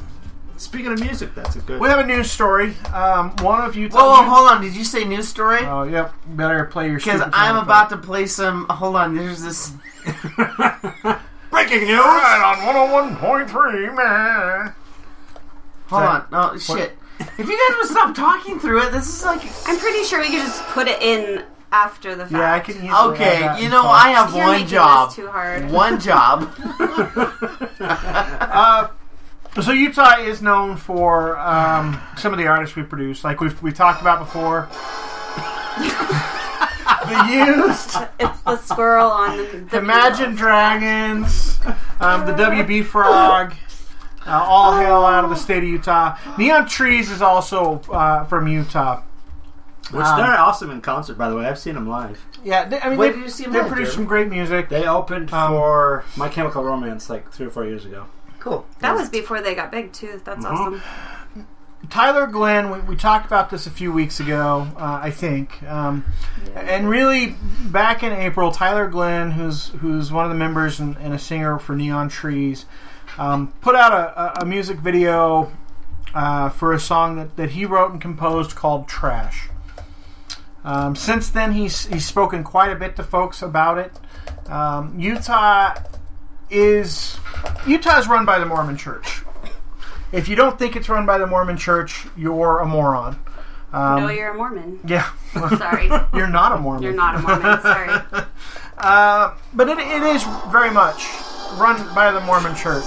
Speaking 0.57 0.93
of 0.93 1.01
music, 1.01 1.35
that's 1.35 1.57
a 1.57 1.59
good. 1.59 1.81
We 1.81 1.89
have 1.89 1.99
a 1.99 2.07
news 2.07 2.31
story. 2.31 2.75
Um, 2.93 3.35
one 3.43 3.61
of 3.63 3.75
you. 3.75 3.89
Whoa, 3.89 4.05
whoa, 4.05 4.23
hold 4.23 4.49
on. 4.49 4.63
Did 4.63 4.77
you 4.77 4.85
say 4.85 5.05
news 5.05 5.29
story? 5.29 5.59
Oh, 5.61 5.83
yep. 5.83 6.15
Better 6.27 6.65
play 6.65 6.89
your. 6.89 6.99
Because 6.99 7.23
I'm 7.33 7.57
about 7.57 7.91
to 7.91 7.97
play 7.97 8.27
some. 8.27 8.67
Hold 8.71 8.97
on. 8.97 9.17
There's 9.17 9.43
this. 9.43 9.73
breaking 11.55 11.87
news. 11.89 11.99
Right 11.99 12.43
on 12.45 13.17
101.3, 13.17 13.97
man. 13.97 14.75
Hold 15.89 16.03
That- 16.03 16.27
on. 16.33 16.53
Oh 16.55 16.59
shit. 16.59 16.99
If 17.21 17.47
you 17.49 17.69
guys 17.69 17.77
would 17.79 17.89
stop 17.89 18.15
talking 18.15 18.59
through 18.59 18.83
it, 18.83 18.93
this 18.93 19.07
is 19.09 19.25
like. 19.25 19.41
I'm 19.67 19.79
pretty 19.79 20.03
sure 20.05 20.21
we 20.21 20.27
could 20.31 20.43
just 20.43 20.63
put 20.69 20.89
it 20.89 21.01
in 21.01 21.45
after 21.73 22.15
the 22.17 22.25
fact. 22.27 22.33
Yeah, 22.33 22.53
I 22.53 22.61
can 22.61 22.75
easily. 22.77 22.89
add 22.91 23.07
Okay, 23.07 23.41
that 23.41 23.59
you 23.61 23.65
in 23.67 23.71
know, 23.71 23.83
post. 23.83 24.05
I 24.05 24.09
have 24.11 24.31
You're 24.35 24.43
one 24.45 24.53
making 24.53 24.69
job. 24.69 25.09
this 25.09 25.17
too 25.17 25.29
hard. 25.31 25.71
One 25.73 26.01
job. 26.01 26.51
Uh, 27.81 28.89
so 29.63 29.73
Utah 29.73 30.19
is 30.21 30.41
known 30.43 30.77
for 30.77 31.37
um, 31.39 32.01
some 32.17 32.33
of 32.33 32.39
the 32.39 32.47
artists 32.47 32.77
we 32.77 32.83
produce, 32.83 33.23
like 33.25 33.41
we've 33.41 33.61
we 33.63 33.73
talked 33.73 34.01
about 34.01 34.19
before. 34.21 34.69
the 37.09 37.35
used, 37.35 37.97
It's 38.19 38.41
the 38.43 38.57
squirrel 38.59 39.11
on 39.11 39.37
the, 39.37 39.45
the 39.71 39.79
Imagine 39.79 40.35
Dragons, 40.35 41.59
um, 42.01 42.27
the 42.27 42.33
WB 42.33 42.85
Frog, 42.85 43.55
uh, 44.27 44.31
all 44.31 44.77
hail 44.77 45.05
out 45.05 45.25
of 45.25 45.31
the 45.31 45.37
state 45.37 45.59
of 45.59 45.65
Utah. 45.69 46.17
Neon 46.39 46.67
Trees 46.69 47.11
is 47.11 47.23
also 47.23 47.81
uh, 47.91 48.25
from 48.25 48.49
Utah. 48.49 49.03
Which 49.91 50.03
Um, 50.03 50.17
they're 50.19 50.39
awesome 50.41 50.71
in 50.71 50.81
concert, 50.81 51.19
by 51.19 51.29
the 51.29 51.37
way. 51.37 51.45
I've 51.47 51.59
seen 51.59 51.75
them 51.75 51.87
live. 51.87 52.19
Yeah, 52.43 52.65
they, 52.67 52.81
I 52.81 52.89
mean 52.89 52.99
Where 52.99 53.13
they, 53.13 53.21
did 53.21 53.39
you 53.39 53.45
they 53.47 53.51
live, 53.59 53.69
produce 53.69 53.89
Jeremy? 53.89 53.95
some 53.95 54.05
great 54.07 54.29
music. 54.29 54.69
They 54.71 54.87
opened 54.87 55.33
Um, 55.33 55.51
for 55.53 56.05
My 56.17 56.29
Chemical 56.31 56.65
Romance 56.65 57.11
like 57.11 57.31
three 57.31 57.47
or 57.47 57.51
four 57.51 57.67
years 57.67 57.85
ago. 57.85 58.07
Cool. 58.41 58.67
That 58.81 58.95
was 58.95 59.09
before 59.11 59.41
they 59.43 59.55
got 59.55 59.71
big 59.71 59.93
too. 59.93 60.21
That's 60.25 60.45
Mhm. 60.45 60.51
awesome. 60.53 60.83
Tyler 61.91 62.27
Glenn, 62.27 62.71
we, 62.71 62.81
we 62.81 62.97
talked 62.97 63.27
about 63.27 63.51
this 63.51 63.67
a 63.67 63.71
few 63.71 63.93
weeks 63.93 64.21
ago, 64.21 64.69
uh, 64.77 65.01
I 65.03 65.11
think. 65.11 65.63
Um, 65.65 66.05
And 66.55 66.89
really, 66.89 67.35
back 67.67 68.03
in 68.03 68.13
April, 68.13 68.53
Tyler 68.53 68.89
Glenn, 68.89 69.33
who's 69.33 69.69
who's 69.81 70.13
one 70.13 70.25
of 70.25 70.31
the 70.31 70.37
members 70.37 70.79
and, 70.81 70.97
and 70.99 71.13
a 71.13 71.19
singer 71.19 71.59
for 71.59 71.75
Neon 71.75 72.09
Trees, 72.09 72.67
um, 73.19 73.53
put 73.61 73.75
out 73.75 73.93
a, 73.93 74.41
a, 74.41 74.43
a 74.43 74.47
music 74.47 74.79
video 74.79 75.51
uh, 76.15 76.49
for 76.49 76.73
a 76.73 76.79
song 76.79 77.17
that, 77.17 77.37
that 77.37 77.51
he 77.51 77.65
wrote 77.65 77.93
and 77.93 78.01
composed 78.01 78.55
called 78.55 78.87
Trash. 78.87 79.49
Um, 80.65 80.97
since 80.97 81.29
then, 81.29 81.53
he's, 81.53 81.87
he's 81.87 82.07
spoken 82.07 82.43
quite 82.45 82.71
a 82.71 82.77
bit 82.77 82.97
to 82.97 83.03
folks 83.03 83.43
about 83.43 83.79
it. 83.79 83.93
Um, 84.49 84.99
Utah 84.99 85.75
is 86.51 87.19
Utah 87.67 87.99
is 87.99 88.07
run 88.09 88.25
by 88.25 88.39
the 88.39 88.47
Mormon 88.47 88.77
Church. 88.77 89.23
If 90.15 90.29
you 90.29 90.37
don't 90.37 90.57
think 90.57 90.77
it's 90.77 90.89
run 90.89 91.07
by 91.07 91.19
the 91.19 91.27
Mormon 91.27 91.57
Church, 91.57 92.07
you're 92.17 92.61
a 92.61 92.67
moron. 92.67 93.19
Um, 93.73 94.03
no, 94.03 94.09
you're 94.09 94.31
a 94.31 94.35
Mormon. 94.35 94.79
yeah, 94.87 95.11
Sorry, 95.33 95.87
you're 96.15 96.29
not 96.29 96.53
a 96.53 96.59
Mormon. 96.59 96.85
you're 96.85 96.93
not 96.93 97.17
a 97.17 97.19
Mormon. 97.19 97.61
Sorry. 97.61 98.25
Uh, 98.77 99.33
but 99.55 99.69
it, 99.69 99.79
it 99.79 100.03
is 100.03 100.25
very 100.51 100.69
much 100.71 101.07
run 101.57 101.77
by 101.95 102.11
the 102.11 102.21
Mormon 102.21 102.55
Church. 102.57 102.85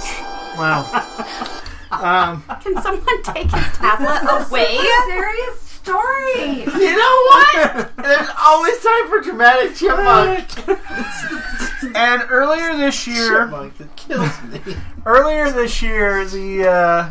Wow. 0.58 0.84
um, 1.90 2.44
Can 2.60 2.80
someone 2.82 3.22
take 3.22 3.50
his 3.50 3.78
tablet 3.78 4.46
away? 4.48 4.76
Serious 5.06 5.67
story. 5.88 6.64
You 6.78 6.96
know 6.96 7.22
what? 7.26 7.96
There's 7.96 8.28
always 8.38 8.78
time 8.82 9.08
for 9.08 9.20
dramatic 9.20 9.74
chipmunk. 9.74 10.68
and 11.96 12.22
earlier 12.30 12.76
this 12.76 13.06
year, 13.06 13.44
chipmunk 13.44 13.78
that 13.78 13.96
kills 13.96 14.42
me. 14.44 14.76
earlier 15.04 15.50
this 15.50 15.82
year, 15.82 16.24
the 16.24 16.68
uh, 16.68 17.10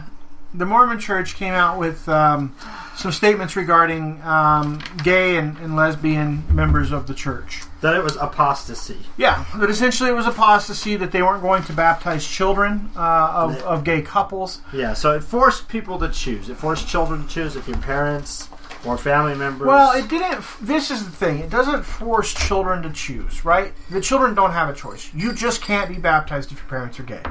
the 0.54 0.66
Mormon 0.66 1.00
Church 1.00 1.36
came 1.36 1.54
out 1.54 1.78
with 1.78 2.08
um, 2.08 2.56
some 2.96 3.12
statements 3.12 3.56
regarding 3.56 4.22
um, 4.24 4.80
gay 5.04 5.38
and, 5.38 5.58
and 5.58 5.76
lesbian 5.76 6.44
members 6.54 6.92
of 6.92 7.08
the 7.08 7.14
church. 7.14 7.64
That 7.82 7.96
it 7.96 8.04
was 8.04 8.16
apostasy. 8.16 9.00
Yeah, 9.18 9.46
that 9.58 9.70
essentially 9.70 10.10
it 10.10 10.16
was 10.16 10.26
apostasy 10.26 10.96
that 10.96 11.12
they 11.12 11.22
weren't 11.22 11.42
going 11.42 11.64
to 11.64 11.74
baptize 11.74 12.26
children 12.26 12.90
uh, 12.96 13.32
of, 13.34 13.62
of 13.64 13.84
gay 13.84 14.02
couples. 14.02 14.62
Yeah, 14.74 14.94
so 14.94 15.14
it 15.14 15.24
forced 15.24 15.68
people 15.68 16.00
to 16.00 16.10
choose. 16.10 16.50
It 16.50 16.56
forced 16.56 16.88
children 16.88 17.24
to 17.24 17.30
choose 17.30 17.56
if 17.56 17.68
your 17.68 17.78
parents 17.78 18.50
or 18.86 18.98
family 18.98 19.36
members. 19.36 19.68
Well, 19.68 19.98
it 19.98 20.08
didn't. 20.10 20.44
This 20.62 20.92
is 20.92 21.06
the 21.06 21.12
thing. 21.12 21.40
It 21.40 21.50
doesn't 21.50 21.84
force 21.84 22.34
children 22.34 22.84
to 22.84 22.92
choose, 22.92 23.44
right? 23.44 23.74
The 23.90 24.02
children 24.02 24.36
don't 24.36 24.52
have 24.52 24.70
a 24.70 24.74
choice. 24.74 25.12
You 25.14 25.34
just 25.34 25.62
can't 25.62 25.90
be 25.90 25.96
baptized 25.96 26.52
if 26.52 26.60
your 26.60 26.68
parents 26.68 27.00
are 27.00 27.04
gay 27.04 27.24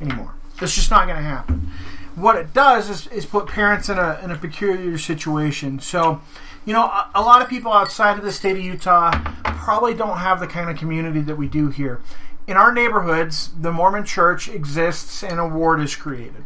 anymore. 0.00 0.34
It's 0.60 0.74
just 0.74 0.90
not 0.90 1.06
going 1.06 1.16
to 1.18 1.22
happen. 1.22 1.70
What 2.14 2.36
it 2.36 2.54
does 2.54 2.88
is, 2.88 3.06
is 3.08 3.26
put 3.26 3.48
parents 3.48 3.88
in 3.88 3.98
a 3.98 4.20
in 4.22 4.30
a 4.30 4.36
peculiar 4.36 4.98
situation. 4.98 5.80
So, 5.80 6.20
you 6.64 6.72
know, 6.72 6.84
a, 6.84 7.10
a 7.16 7.22
lot 7.22 7.42
of 7.42 7.48
people 7.48 7.72
outside 7.72 8.18
of 8.18 8.24
the 8.24 8.32
state 8.32 8.56
of 8.56 8.62
Utah 8.62 9.10
probably 9.42 9.94
don't 9.94 10.18
have 10.18 10.38
the 10.38 10.46
kind 10.46 10.70
of 10.70 10.76
community 10.76 11.20
that 11.22 11.36
we 11.36 11.48
do 11.48 11.70
here. 11.70 12.00
In 12.46 12.56
our 12.56 12.72
neighborhoods, 12.72 13.50
the 13.58 13.72
Mormon 13.72 14.04
Church 14.04 14.48
exists 14.48 15.24
and 15.24 15.40
a 15.40 15.46
ward 15.48 15.80
is 15.80 15.96
created. 15.96 16.44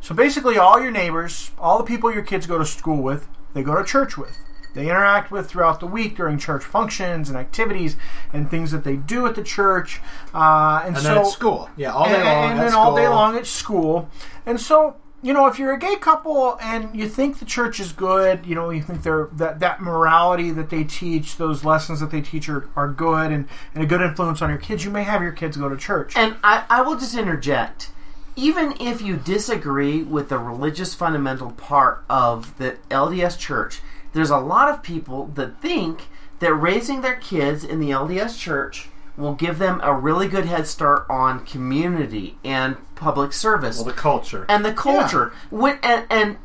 So 0.00 0.14
basically, 0.14 0.56
all 0.56 0.80
your 0.80 0.92
neighbors, 0.92 1.50
all 1.58 1.78
the 1.78 1.84
people 1.84 2.12
your 2.12 2.22
kids 2.22 2.46
go 2.46 2.58
to 2.58 2.64
school 2.64 3.02
with, 3.02 3.26
they 3.58 3.64
go 3.64 3.74
to 3.74 3.84
church 3.84 4.16
with. 4.16 4.38
They 4.74 4.84
interact 4.84 5.32
with 5.32 5.50
throughout 5.50 5.80
the 5.80 5.86
week 5.86 6.16
during 6.16 6.38
church 6.38 6.62
functions 6.62 7.28
and 7.28 7.36
activities 7.36 7.96
and 8.32 8.48
things 8.48 8.70
that 8.70 8.84
they 8.84 8.94
do 8.94 9.26
at 9.26 9.34
the 9.34 9.42
church. 9.42 10.00
Uh, 10.32 10.82
and, 10.84 10.94
and 10.94 11.04
so, 11.04 11.08
then 11.08 11.18
at 11.18 11.26
school. 11.26 11.68
Yeah, 11.76 11.92
all 11.92 12.04
day 12.04 12.14
and, 12.14 12.24
long. 12.24 12.50
and 12.52 12.60
at 12.60 12.64
then 12.66 12.74
all 12.74 12.94
day 12.94 13.08
long 13.08 13.36
at 13.36 13.46
school. 13.46 14.08
And 14.46 14.60
so, 14.60 14.96
you 15.22 15.32
know, 15.32 15.48
if 15.48 15.58
you're 15.58 15.72
a 15.72 15.78
gay 15.78 15.96
couple 15.96 16.56
and 16.62 16.94
you 16.94 17.08
think 17.08 17.40
the 17.40 17.44
church 17.44 17.80
is 17.80 17.90
good, 17.90 18.46
you 18.46 18.54
know, 18.54 18.70
you 18.70 18.80
think 18.80 19.02
they're 19.02 19.28
that 19.32 19.58
that 19.58 19.80
morality 19.80 20.52
that 20.52 20.70
they 20.70 20.84
teach, 20.84 21.36
those 21.36 21.64
lessons 21.64 21.98
that 21.98 22.12
they 22.12 22.20
teach 22.20 22.48
are, 22.48 22.68
are 22.76 22.86
good 22.86 23.32
and, 23.32 23.48
and 23.74 23.82
a 23.82 23.86
good 23.86 24.00
influence 24.00 24.40
on 24.40 24.50
your 24.50 24.58
kids, 24.58 24.84
you 24.84 24.92
may 24.92 25.02
have 25.02 25.22
your 25.22 25.32
kids 25.32 25.56
go 25.56 25.68
to 25.68 25.76
church. 25.76 26.16
And 26.16 26.36
I, 26.44 26.64
I 26.70 26.82
will 26.82 26.96
just 26.96 27.16
interject. 27.16 27.90
Even 28.38 28.74
if 28.78 29.02
you 29.02 29.16
disagree 29.16 30.00
with 30.04 30.28
the 30.28 30.38
religious 30.38 30.94
fundamental 30.94 31.50
part 31.50 32.04
of 32.08 32.56
the 32.58 32.76
LDS 32.88 33.36
church, 33.36 33.80
there's 34.12 34.30
a 34.30 34.38
lot 34.38 34.68
of 34.72 34.80
people 34.80 35.26
that 35.34 35.60
think 35.60 36.02
that 36.38 36.54
raising 36.54 37.00
their 37.00 37.16
kids 37.16 37.64
in 37.64 37.80
the 37.80 37.90
LDS 37.90 38.38
church 38.38 38.90
will 39.16 39.34
give 39.34 39.58
them 39.58 39.80
a 39.82 39.92
really 39.92 40.28
good 40.28 40.44
head 40.44 40.68
start 40.68 41.04
on 41.10 41.44
community 41.46 42.38
and 42.44 42.76
public 42.94 43.32
service 43.32 43.78
Well, 43.78 43.86
the 43.86 43.92
culture. 43.92 44.46
and 44.48 44.64
the 44.64 44.72
culture. 44.72 45.32
When, 45.50 45.80
and, 45.82 46.06
and 46.08 46.36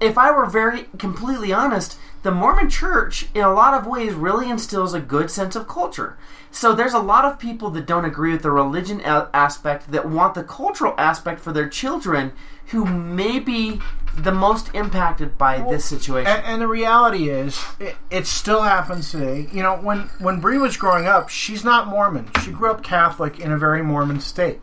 if 0.00 0.16
I 0.16 0.30
were 0.30 0.46
very 0.46 0.84
completely 0.98 1.52
honest, 1.52 1.98
the 2.22 2.30
Mormon 2.30 2.68
Church, 2.68 3.26
in 3.34 3.42
a 3.42 3.52
lot 3.52 3.74
of 3.74 3.86
ways, 3.86 4.12
really 4.12 4.50
instills 4.50 4.92
a 4.92 5.00
good 5.00 5.30
sense 5.30 5.56
of 5.56 5.66
culture. 5.66 6.18
So 6.50 6.74
there's 6.74 6.92
a 6.92 6.98
lot 6.98 7.24
of 7.24 7.38
people 7.38 7.70
that 7.70 7.86
don't 7.86 8.04
agree 8.04 8.32
with 8.32 8.42
the 8.42 8.50
religion 8.50 9.00
aspect 9.00 9.90
that 9.92 10.08
want 10.08 10.34
the 10.34 10.44
cultural 10.44 10.94
aspect 10.98 11.40
for 11.40 11.52
their 11.52 11.68
children, 11.68 12.32
who 12.66 12.84
may 12.84 13.38
be 13.38 13.80
the 14.16 14.32
most 14.32 14.74
impacted 14.74 15.38
by 15.38 15.60
this 15.62 15.84
situation. 15.84 16.30
And, 16.30 16.44
and 16.44 16.60
the 16.60 16.68
reality 16.68 17.30
is, 17.30 17.62
it, 17.78 17.96
it 18.10 18.26
still 18.26 18.62
happens 18.62 19.10
today. 19.10 19.48
You 19.52 19.62
know, 19.62 19.76
when 19.76 20.10
when 20.18 20.40
Bree 20.40 20.58
was 20.58 20.76
growing 20.76 21.06
up, 21.06 21.28
she's 21.28 21.64
not 21.64 21.86
Mormon. 21.86 22.30
She 22.44 22.50
grew 22.50 22.70
up 22.70 22.82
Catholic 22.82 23.38
in 23.38 23.52
a 23.52 23.58
very 23.58 23.82
Mormon 23.82 24.20
state. 24.20 24.60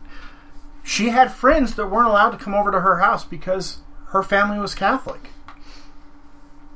She 0.84 1.08
had 1.08 1.32
friends 1.32 1.74
that 1.74 1.88
weren't 1.88 2.08
allowed 2.08 2.30
to 2.30 2.38
come 2.38 2.54
over 2.54 2.70
to 2.70 2.80
her 2.80 2.98
house 2.98 3.24
because 3.24 3.78
her 4.08 4.22
family 4.22 4.58
was 4.58 4.74
Catholic. 4.74 5.30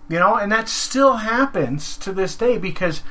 You 0.09 0.19
know, 0.19 0.37
and 0.37 0.53
that 0.53 0.69
still 0.69 1.19
happens 1.19 1.97
to 1.99 2.13
this 2.13 2.37
day 2.37 2.59
because 2.59 3.03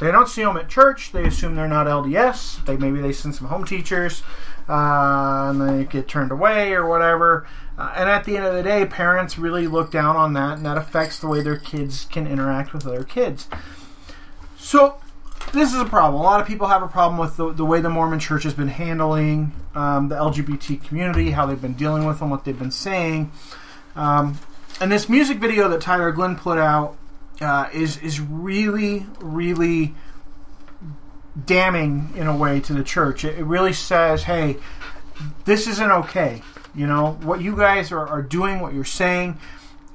they 0.00 0.10
don't 0.10 0.28
see 0.28 0.42
them 0.42 0.56
at 0.56 0.68
church. 0.68 1.12
They 1.12 1.24
assume 1.26 1.54
they're 1.54 1.68
not 1.68 1.86
LDS. 1.86 2.64
They 2.64 2.76
maybe 2.76 3.00
they 3.00 3.12
send 3.12 3.34
some 3.34 3.48
home 3.48 3.64
teachers, 3.64 4.22
uh, 4.68 5.50
and 5.50 5.60
they 5.60 5.84
get 5.84 6.08
turned 6.08 6.32
away 6.32 6.72
or 6.72 6.86
whatever. 6.86 7.46
Uh, 7.78 7.92
and 7.96 8.08
at 8.08 8.24
the 8.24 8.36
end 8.36 8.46
of 8.46 8.54
the 8.54 8.62
day, 8.62 8.86
parents 8.86 9.38
really 9.38 9.66
look 9.66 9.90
down 9.90 10.16
on 10.16 10.32
that, 10.34 10.56
and 10.56 10.66
that 10.66 10.78
affects 10.78 11.18
the 11.18 11.26
way 11.26 11.42
their 11.42 11.58
kids 11.58 12.06
can 12.10 12.26
interact 12.26 12.72
with 12.72 12.86
other 12.86 13.04
kids. 13.04 13.48
So 14.58 14.98
this 15.52 15.72
is 15.72 15.80
a 15.80 15.84
problem. 15.84 16.20
A 16.20 16.24
lot 16.24 16.40
of 16.40 16.46
people 16.46 16.66
have 16.68 16.82
a 16.82 16.88
problem 16.88 17.18
with 17.18 17.36
the, 17.36 17.52
the 17.52 17.64
way 17.64 17.80
the 17.80 17.90
Mormon 17.90 18.18
Church 18.18 18.42
has 18.44 18.54
been 18.54 18.68
handling 18.68 19.52
um, 19.74 20.08
the 20.08 20.16
LGBT 20.16 20.82
community, 20.84 21.30
how 21.30 21.46
they've 21.46 21.60
been 21.60 21.74
dealing 21.74 22.04
with 22.04 22.18
them, 22.18 22.30
what 22.30 22.44
they've 22.44 22.58
been 22.58 22.70
saying. 22.70 23.30
Um, 23.94 24.38
and 24.80 24.92
this 24.92 25.08
music 25.08 25.38
video 25.38 25.68
that 25.68 25.80
Tyler 25.80 26.12
Glenn 26.12 26.36
put 26.36 26.58
out 26.58 26.96
uh, 27.40 27.68
is 27.72 27.98
is 27.98 28.20
really, 28.20 29.06
really 29.20 29.94
damning 31.44 32.12
in 32.16 32.26
a 32.26 32.36
way 32.36 32.60
to 32.60 32.72
the 32.72 32.82
church. 32.82 33.24
It, 33.24 33.38
it 33.38 33.44
really 33.44 33.72
says, 33.72 34.24
"Hey, 34.24 34.56
this 35.44 35.66
isn't 35.66 35.90
okay." 35.90 36.42
You 36.74 36.86
know 36.86 37.18
what 37.22 37.40
you 37.40 37.56
guys 37.56 37.90
are, 37.90 38.06
are 38.06 38.22
doing, 38.22 38.60
what 38.60 38.74
you're 38.74 38.84
saying. 38.84 39.38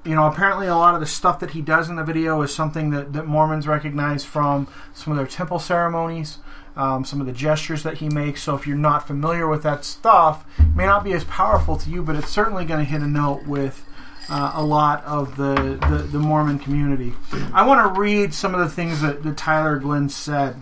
You 0.04 0.16
know, 0.16 0.26
apparently 0.26 0.66
a 0.66 0.76
lot 0.76 0.96
of 0.96 1.00
the 1.00 1.06
stuff 1.06 1.40
that 1.42 1.52
he 1.52 1.62
does 1.62 1.88
in 1.88 1.96
the 1.96 2.04
video 2.04 2.42
is 2.42 2.54
something 2.54 2.90
that, 2.90 3.14
that 3.14 3.28
Mormons 3.28 3.68
recognize 3.68 4.26
from 4.26 4.68
some 4.96 5.12
of 5.14 5.18
their 5.18 5.28
temple 5.28 5.60
ceremonies, 5.60 6.40
um, 6.76 7.06
some 7.06 7.22
of 7.22 7.28
the 7.28 7.34
gestures 7.34 7.84
that 7.84 8.00
he 8.00 8.10
makes. 8.10 8.42
So 8.42 8.56
if 8.56 8.66
you're 8.66 8.78
not 8.78 9.06
familiar 9.06 9.48
with 9.48 9.62
that 9.62 9.86
stuff, 9.86 10.44
may 10.76 10.88
not 10.88 11.04
be 11.04 11.14
as 11.14 11.24
powerful 11.26 11.78
to 11.78 11.90
you, 11.92 12.02
but 12.02 12.16
it's 12.16 12.30
certainly 12.30 12.66
going 12.66 12.84
to 12.84 12.92
hit 12.92 13.02
a 13.02 13.08
note 13.08 13.46
with 13.46 13.86
uh, 14.32 14.54
a 14.56 14.64
lot 14.64 15.04
of 15.04 15.36
the, 15.36 15.78
the, 15.90 16.08
the 16.10 16.18
Mormon 16.18 16.58
community. 16.58 17.14
I 17.54 17.68
want 17.68 17.94
to 17.94 18.00
read 18.00 18.34
some 18.34 18.56
of 18.56 18.62
the 18.62 18.70
things 18.70 19.02
that, 19.02 19.24
that 19.24 19.36
Tyler 19.36 19.78
Glenn 19.78 20.08
said 20.08 20.56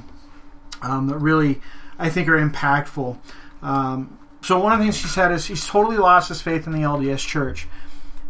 um, 0.81 1.05
that 1.07 1.19
really 1.19 1.61
I 1.99 2.09
think 2.09 2.27
are 2.27 2.37
impactful. 2.37 3.19
Um, 3.61 4.17
so 4.41 4.59
one 4.59 4.73
of 4.73 4.79
the 4.79 4.85
things 4.85 4.97
she 4.97 5.07
said 5.07 5.31
is 5.31 5.45
he's 5.45 5.67
totally 5.67 5.97
lost 5.97 6.29
his 6.29 6.41
faith 6.41 6.65
in 6.65 6.73
the 6.73 6.79
LDS 6.79 7.19
Church. 7.19 7.67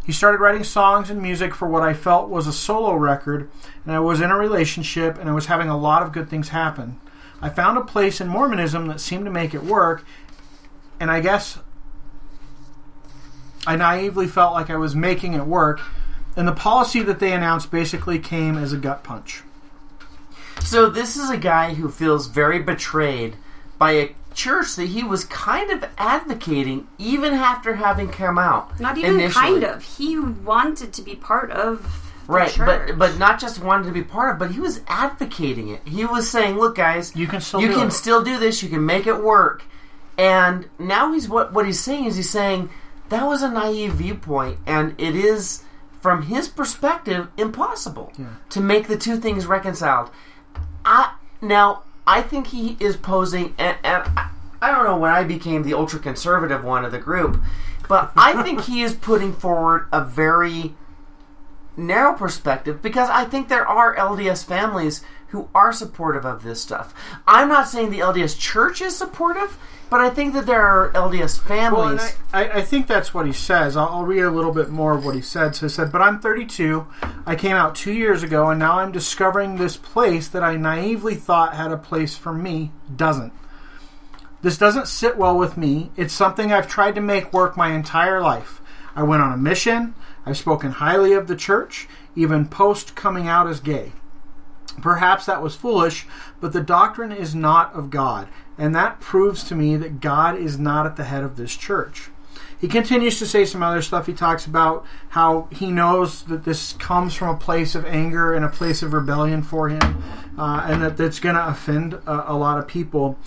He 0.05 0.11
started 0.11 0.41
writing 0.41 0.65
songs 0.65 1.09
and 1.09 1.21
music 1.21 1.55
for 1.55 1.69
what 1.69 1.83
I 1.83 1.93
felt 1.93 2.29
was 2.29 2.45
a 2.45 2.51
solo 2.51 2.95
record, 2.95 3.49
and 3.85 3.95
I 3.95 3.99
was 3.99 4.19
in 4.19 4.31
a 4.31 4.37
relationship 4.37 5.17
and 5.17 5.29
I 5.29 5.33
was 5.33 5.45
having 5.45 5.69
a 5.69 5.77
lot 5.77 6.03
of 6.03 6.11
good 6.11 6.29
things 6.29 6.49
happen. 6.49 6.99
I 7.41 7.47
found 7.47 7.77
a 7.77 7.81
place 7.85 8.19
in 8.19 8.27
Mormonism 8.27 8.87
that 8.87 8.99
seemed 8.99 9.23
to 9.23 9.31
make 9.31 9.53
it 9.53 9.63
work, 9.63 10.03
and 10.99 11.09
I 11.09 11.21
guess 11.21 11.59
I 13.69 13.75
naively 13.75 14.25
felt 14.25 14.53
like 14.55 14.71
I 14.71 14.77
was 14.77 14.95
making 14.95 15.33
it 15.33 15.45
work, 15.45 15.79
and 16.35 16.47
the 16.47 16.53
policy 16.53 17.03
that 17.03 17.19
they 17.19 17.33
announced 17.33 17.69
basically 17.69 18.17
came 18.17 18.57
as 18.57 18.73
a 18.73 18.77
gut 18.77 19.03
punch. 19.03 19.43
So 20.61 20.89
this 20.89 21.15
is 21.15 21.29
a 21.29 21.37
guy 21.37 21.75
who 21.75 21.87
feels 21.87 22.25
very 22.25 22.57
betrayed 22.57 23.35
by 23.77 23.91
a 23.91 24.15
church 24.33 24.75
that 24.75 24.87
he 24.87 25.03
was 25.03 25.23
kind 25.25 25.69
of 25.69 25.87
advocating 25.99 26.87
even 26.97 27.35
after 27.35 27.75
having 27.75 28.09
come 28.09 28.39
out. 28.39 28.79
Not 28.79 28.97
even 28.97 29.19
initially. 29.19 29.61
kind 29.61 29.63
of. 29.63 29.83
He 29.83 30.19
wanted 30.19 30.91
to 30.93 31.03
be 31.03 31.15
part 31.15 31.51
of 31.51 31.83
the 32.25 32.33
Right, 32.33 32.57
but 32.57 32.97
but 32.97 33.19
not 33.19 33.39
just 33.39 33.61
wanted 33.61 33.85
to 33.85 33.91
be 33.91 34.03
part 34.03 34.33
of, 34.33 34.39
but 34.39 34.49
he 34.49 34.59
was 34.59 34.81
advocating 34.87 35.69
it. 35.69 35.81
He 35.85 36.05
was 36.05 36.27
saying, 36.27 36.57
"Look, 36.57 36.75
guys, 36.75 37.15
You 37.15 37.27
can 37.27 37.39
still 37.39 37.61
you 37.61 37.67
do 37.67 37.75
can 37.75 37.87
it." 37.89 37.91
still 37.91 38.23
do 38.23 38.39
this. 38.39 38.63
You 38.63 38.69
can 38.69 38.83
make 38.83 39.05
it 39.05 39.21
work." 39.21 39.61
And 40.17 40.67
now 40.79 41.13
he's 41.13 41.29
what 41.29 41.53
what 41.53 41.67
he's 41.67 41.79
saying 41.79 42.05
is 42.05 42.15
he's 42.15 42.29
saying 42.31 42.69
that 43.09 43.25
was 43.25 43.41
a 43.41 43.49
naive 43.49 43.93
viewpoint, 43.93 44.59
and 44.65 44.95
it 44.97 45.15
is 45.15 45.63
from 46.01 46.23
his 46.23 46.47
perspective 46.47 47.27
impossible 47.37 48.13
to 48.49 48.61
make 48.61 48.87
the 48.87 48.97
two 48.97 49.17
things 49.17 49.45
reconciled. 49.45 50.09
I 50.85 51.15
now 51.41 51.83
I 52.07 52.21
think 52.21 52.47
he 52.47 52.77
is 52.79 52.95
posing, 52.95 53.53
and, 53.57 53.77
and 53.83 54.03
I, 54.17 54.29
I 54.61 54.71
don't 54.71 54.85
know 54.85 54.97
when 54.97 55.11
I 55.11 55.23
became 55.23 55.63
the 55.63 55.73
ultra 55.73 55.99
conservative 55.99 56.63
one 56.63 56.85
of 56.85 56.91
the 56.91 56.99
group, 56.99 57.41
but 57.87 58.11
I 58.15 58.41
think 58.43 58.61
he 58.61 58.81
is 58.81 58.93
putting 58.93 59.33
forward 59.33 59.87
a 59.91 60.03
very 60.03 60.75
narrow 61.77 62.13
perspective 62.13 62.81
because 62.81 63.09
I 63.09 63.25
think 63.25 63.47
there 63.47 63.67
are 63.67 63.95
LDS 63.95 64.45
families 64.45 65.03
who 65.29 65.47
are 65.53 65.71
supportive 65.71 66.25
of 66.25 66.43
this 66.43 66.61
stuff. 66.61 66.93
I'm 67.27 67.49
not 67.49 67.67
saying 67.67 67.91
the 67.91 67.99
LDS 67.99 68.37
church 68.37 68.81
is 68.81 68.97
supportive, 68.97 69.57
but 69.89 70.01
I 70.01 70.09
think 70.09 70.33
that 70.33 70.45
there 70.45 70.61
are 70.61 70.91
LDS 70.91 71.47
Well, 71.47 71.47
families. 71.47 72.17
I, 72.33 72.45
I, 72.45 72.57
I 72.57 72.61
think 72.61 72.87
that's 72.87 73.13
what 73.13 73.25
he 73.25 73.33
says. 73.33 73.77
I'll, 73.77 73.89
I'll 73.89 74.05
read 74.05 74.23
a 74.23 74.31
little 74.31 74.51
bit 74.51 74.69
more 74.69 74.95
of 74.95 75.05
what 75.05 75.15
he 75.15 75.21
said. 75.21 75.55
So 75.55 75.67
he 75.67 75.69
said, 75.69 75.91
But 75.91 76.01
I'm 76.01 76.19
32. 76.19 76.85
I 77.25 77.35
came 77.35 77.55
out 77.55 77.75
two 77.75 77.93
years 77.93 78.23
ago, 78.23 78.49
and 78.49 78.59
now 78.59 78.79
I'm 78.79 78.91
discovering 78.91 79.55
this 79.55 79.77
place 79.77 80.27
that 80.29 80.43
I 80.43 80.57
naively 80.57 81.15
thought 81.15 81.55
had 81.55 81.71
a 81.71 81.77
place 81.77 82.15
for 82.15 82.33
me 82.33 82.71
doesn't. 82.95 83.33
This 84.41 84.57
doesn't 84.57 84.87
sit 84.87 85.17
well 85.17 85.37
with 85.37 85.57
me. 85.57 85.91
It's 85.97 86.13
something 86.13 86.51
I've 86.51 86.67
tried 86.67 86.95
to 86.95 87.01
make 87.01 87.33
work 87.33 87.57
my 87.57 87.73
entire 87.73 88.21
life. 88.21 88.61
I 88.95 89.03
went 89.03 89.21
on 89.21 89.33
a 89.33 89.37
mission. 89.37 89.95
I've 90.29 90.37
spoken 90.37 90.73
highly 90.73 91.13
of 91.13 91.27
the 91.27 91.35
church, 91.35 91.87
even 92.15 92.47
post 92.47 92.95
coming 92.95 93.27
out 93.27 93.47
as 93.47 93.59
gay. 93.59 93.93
Perhaps 94.79 95.25
that 95.25 95.41
was 95.41 95.55
foolish, 95.55 96.05
but 96.39 96.53
the 96.53 96.61
doctrine 96.61 97.11
is 97.11 97.33
not 97.33 97.73
of 97.73 97.89
God, 97.89 98.27
and 98.55 98.75
that 98.75 98.99
proves 98.99 99.43
to 99.45 99.55
me 99.55 99.75
that 99.77 99.99
God 99.99 100.37
is 100.37 100.59
not 100.59 100.85
at 100.85 100.97
the 100.97 101.05
head 101.05 101.23
of 101.23 101.35
this 101.35 101.55
church. 101.55 102.11
He 102.61 102.67
continues 102.67 103.17
to 103.17 103.25
say 103.25 103.43
some 103.43 103.63
other 103.63 103.81
stuff. 103.81 104.05
He 104.05 104.13
talks 104.13 104.45
about 104.45 104.85
how 105.09 105.47
he 105.51 105.71
knows 105.71 106.23
that 106.23 106.43
this 106.43 106.73
comes 106.73 107.15
from 107.15 107.29
a 107.29 107.39
place 107.39 107.73
of 107.73 107.85
anger 107.85 108.33
and 108.33 108.45
a 108.45 108.49
place 108.49 108.83
of 108.83 108.93
rebellion 108.93 109.41
for 109.41 109.69
him, 109.69 110.03
uh, 110.37 110.65
and 110.67 110.83
that 110.83 110.95
that's 110.95 111.19
going 111.19 111.35
to 111.35 111.47
offend 111.47 111.93
a, 111.93 112.33
a 112.33 112.35
lot 112.35 112.59
of 112.59 112.67
people. 112.67 113.17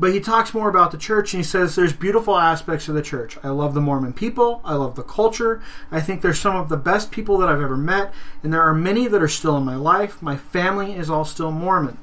But 0.00 0.14
he 0.14 0.20
talks 0.20 0.54
more 0.54 0.70
about 0.70 0.92
the 0.92 0.96
church 0.96 1.34
and 1.34 1.40
he 1.40 1.46
says 1.46 1.76
there's 1.76 1.92
beautiful 1.92 2.38
aspects 2.38 2.88
of 2.88 2.94
the 2.94 3.02
church. 3.02 3.36
I 3.44 3.48
love 3.48 3.74
the 3.74 3.82
Mormon 3.82 4.14
people. 4.14 4.62
I 4.64 4.72
love 4.72 4.96
the 4.96 5.02
culture. 5.02 5.62
I 5.90 6.00
think 6.00 6.22
they're 6.22 6.32
some 6.32 6.56
of 6.56 6.70
the 6.70 6.78
best 6.78 7.10
people 7.10 7.36
that 7.36 7.50
I've 7.50 7.60
ever 7.60 7.76
met, 7.76 8.10
and 8.42 8.50
there 8.50 8.62
are 8.62 8.72
many 8.72 9.08
that 9.08 9.20
are 9.22 9.28
still 9.28 9.58
in 9.58 9.64
my 9.66 9.76
life. 9.76 10.22
My 10.22 10.38
family 10.38 10.94
is 10.94 11.10
all 11.10 11.26
still 11.26 11.52
Mormon. 11.52 11.98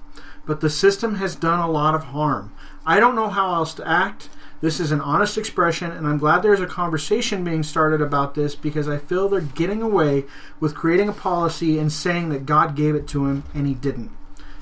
But 0.45 0.61
the 0.61 0.69
system 0.69 1.15
has 1.15 1.35
done 1.35 1.59
a 1.59 1.71
lot 1.71 1.95
of 1.95 2.03
harm. 2.03 2.53
I 2.85 2.99
don't 2.99 3.15
know 3.15 3.29
how 3.29 3.55
else 3.55 3.73
to 3.73 3.87
act. 3.87 4.29
This 4.61 4.79
is 4.79 4.91
an 4.91 5.01
honest 5.01 5.35
expression, 5.35 5.89
and 5.89 6.05
I'm 6.05 6.19
glad 6.19 6.43
there's 6.43 6.61
a 6.61 6.67
conversation 6.67 7.43
being 7.43 7.63
started 7.63 7.99
about 7.99 8.35
this 8.35 8.53
because 8.53 8.87
I 8.87 8.99
feel 8.99 9.27
they're 9.27 9.41
getting 9.41 9.81
away 9.81 10.25
with 10.59 10.75
creating 10.75 11.09
a 11.09 11.13
policy 11.13 11.79
and 11.79 11.91
saying 11.91 12.29
that 12.29 12.45
God 12.45 12.75
gave 12.75 12.93
it 12.93 13.07
to 13.07 13.25
him 13.25 13.43
and 13.55 13.65
he 13.65 13.73
didn't. 13.73 14.11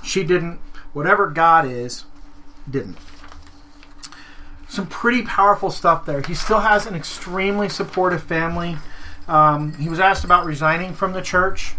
She 0.06 0.24
didn't. 0.24 0.62
Whatever 0.94 1.28
God 1.28 1.66
is, 1.66 2.06
didn't 2.70 2.98
some 4.76 4.88
pretty 4.88 5.24
powerful 5.24 5.72
stuff 5.72 6.06
there. 6.06 6.22
He 6.22 6.34
still 6.34 6.60
has 6.60 6.86
an 6.86 6.96
extremely 6.96 7.70
supportive 7.70 8.24
family. 8.24 8.78
Um, 9.28 9.74
he 9.76 9.90
was 9.90 10.00
asked 10.00 10.24
about 10.24 10.46
resigning 10.46 10.94
from 10.94 11.14
the 11.14 11.22
church, 11.22 11.76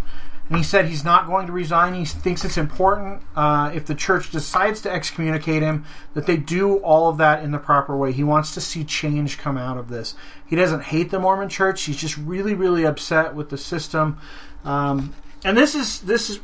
and 0.49 0.57
he 0.57 0.65
said 0.65 0.87
he's 0.87 1.05
not 1.05 1.27
going 1.27 1.47
to 1.47 1.53
resign. 1.53 1.95
He 1.95 2.05
thinks 2.05 2.45
it's 2.45 2.57
important 2.57 3.23
uh, 3.37 3.71
if 3.75 3.87
the 3.87 3.95
church 3.95 4.31
decides 4.31 4.81
to 4.83 4.93
excommunicate 4.93 5.63
him 5.63 5.85
that 6.15 6.27
they 6.27 6.37
do 6.37 6.77
all 6.79 7.09
of 7.09 7.19
that 7.19 7.43
in 7.43 7.53
the 7.53 7.59
proper 7.59 7.97
way. 7.97 8.13
He 8.13 8.25
wants 8.25 8.55
to 8.55 8.61
see 8.61 8.85
change 8.85 9.39
come 9.39 9.57
out 9.57 9.77
of 9.77 9.89
this. 9.89 10.15
He 10.47 10.57
doesn't 10.57 10.85
hate 10.85 11.11
the 11.11 11.19
Mormon 11.19 11.49
Church. 11.49 11.83
He's 11.83 11.97
just 11.97 12.17
really, 12.17 12.55
really 12.55 12.85
upset 12.85 13.35
with 13.35 13.51
the 13.51 13.59
system. 13.59 14.19
Um, 14.65 15.15
and 15.45 15.57
this 15.57 15.75
is 15.75 16.01
this 16.01 16.31
is 16.31 16.41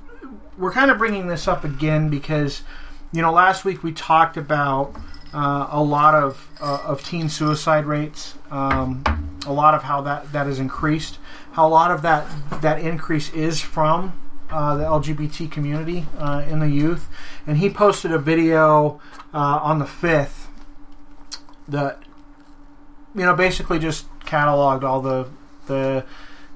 we're 0.58 0.72
kind 0.72 0.90
of 0.90 0.98
bringing 0.98 1.26
this 1.26 1.48
up 1.48 1.64
again 1.64 2.08
because 2.08 2.62
you 3.12 3.22
know 3.22 3.32
last 3.32 3.64
week 3.64 3.82
we 3.82 3.92
talked 3.92 4.36
about 4.36 4.94
uh, 5.32 5.68
a 5.70 5.82
lot 5.82 6.14
of 6.14 6.48
uh, 6.60 6.82
of 6.84 7.04
teen 7.04 7.28
suicide 7.28 7.86
rates, 7.86 8.34
um, 8.50 9.02
a 9.46 9.52
lot 9.52 9.74
of 9.74 9.82
how 9.82 10.02
that 10.02 10.32
that 10.32 10.46
has 10.46 10.58
increased, 10.58 11.18
how 11.52 11.66
a 11.66 11.70
lot 11.70 11.90
of 11.90 12.02
that 12.02 12.26
that 12.60 12.80
increase 12.80 13.32
is 13.32 13.60
from 13.60 14.12
uh, 14.50 14.76
the 14.76 14.84
LGBT 14.84 15.50
community 15.50 16.06
uh, 16.18 16.44
in 16.48 16.60
the 16.60 16.68
youth, 16.68 17.08
and 17.46 17.56
he 17.56 17.70
posted 17.70 18.12
a 18.12 18.18
video 18.18 19.00
uh, 19.32 19.60
on 19.62 19.78
the 19.78 19.86
fifth 19.86 20.48
that 21.66 22.02
you 23.14 23.22
know 23.22 23.34
basically 23.34 23.78
just 23.78 24.06
cataloged 24.20 24.82
all 24.82 25.00
the 25.00 25.28
the 25.66 26.04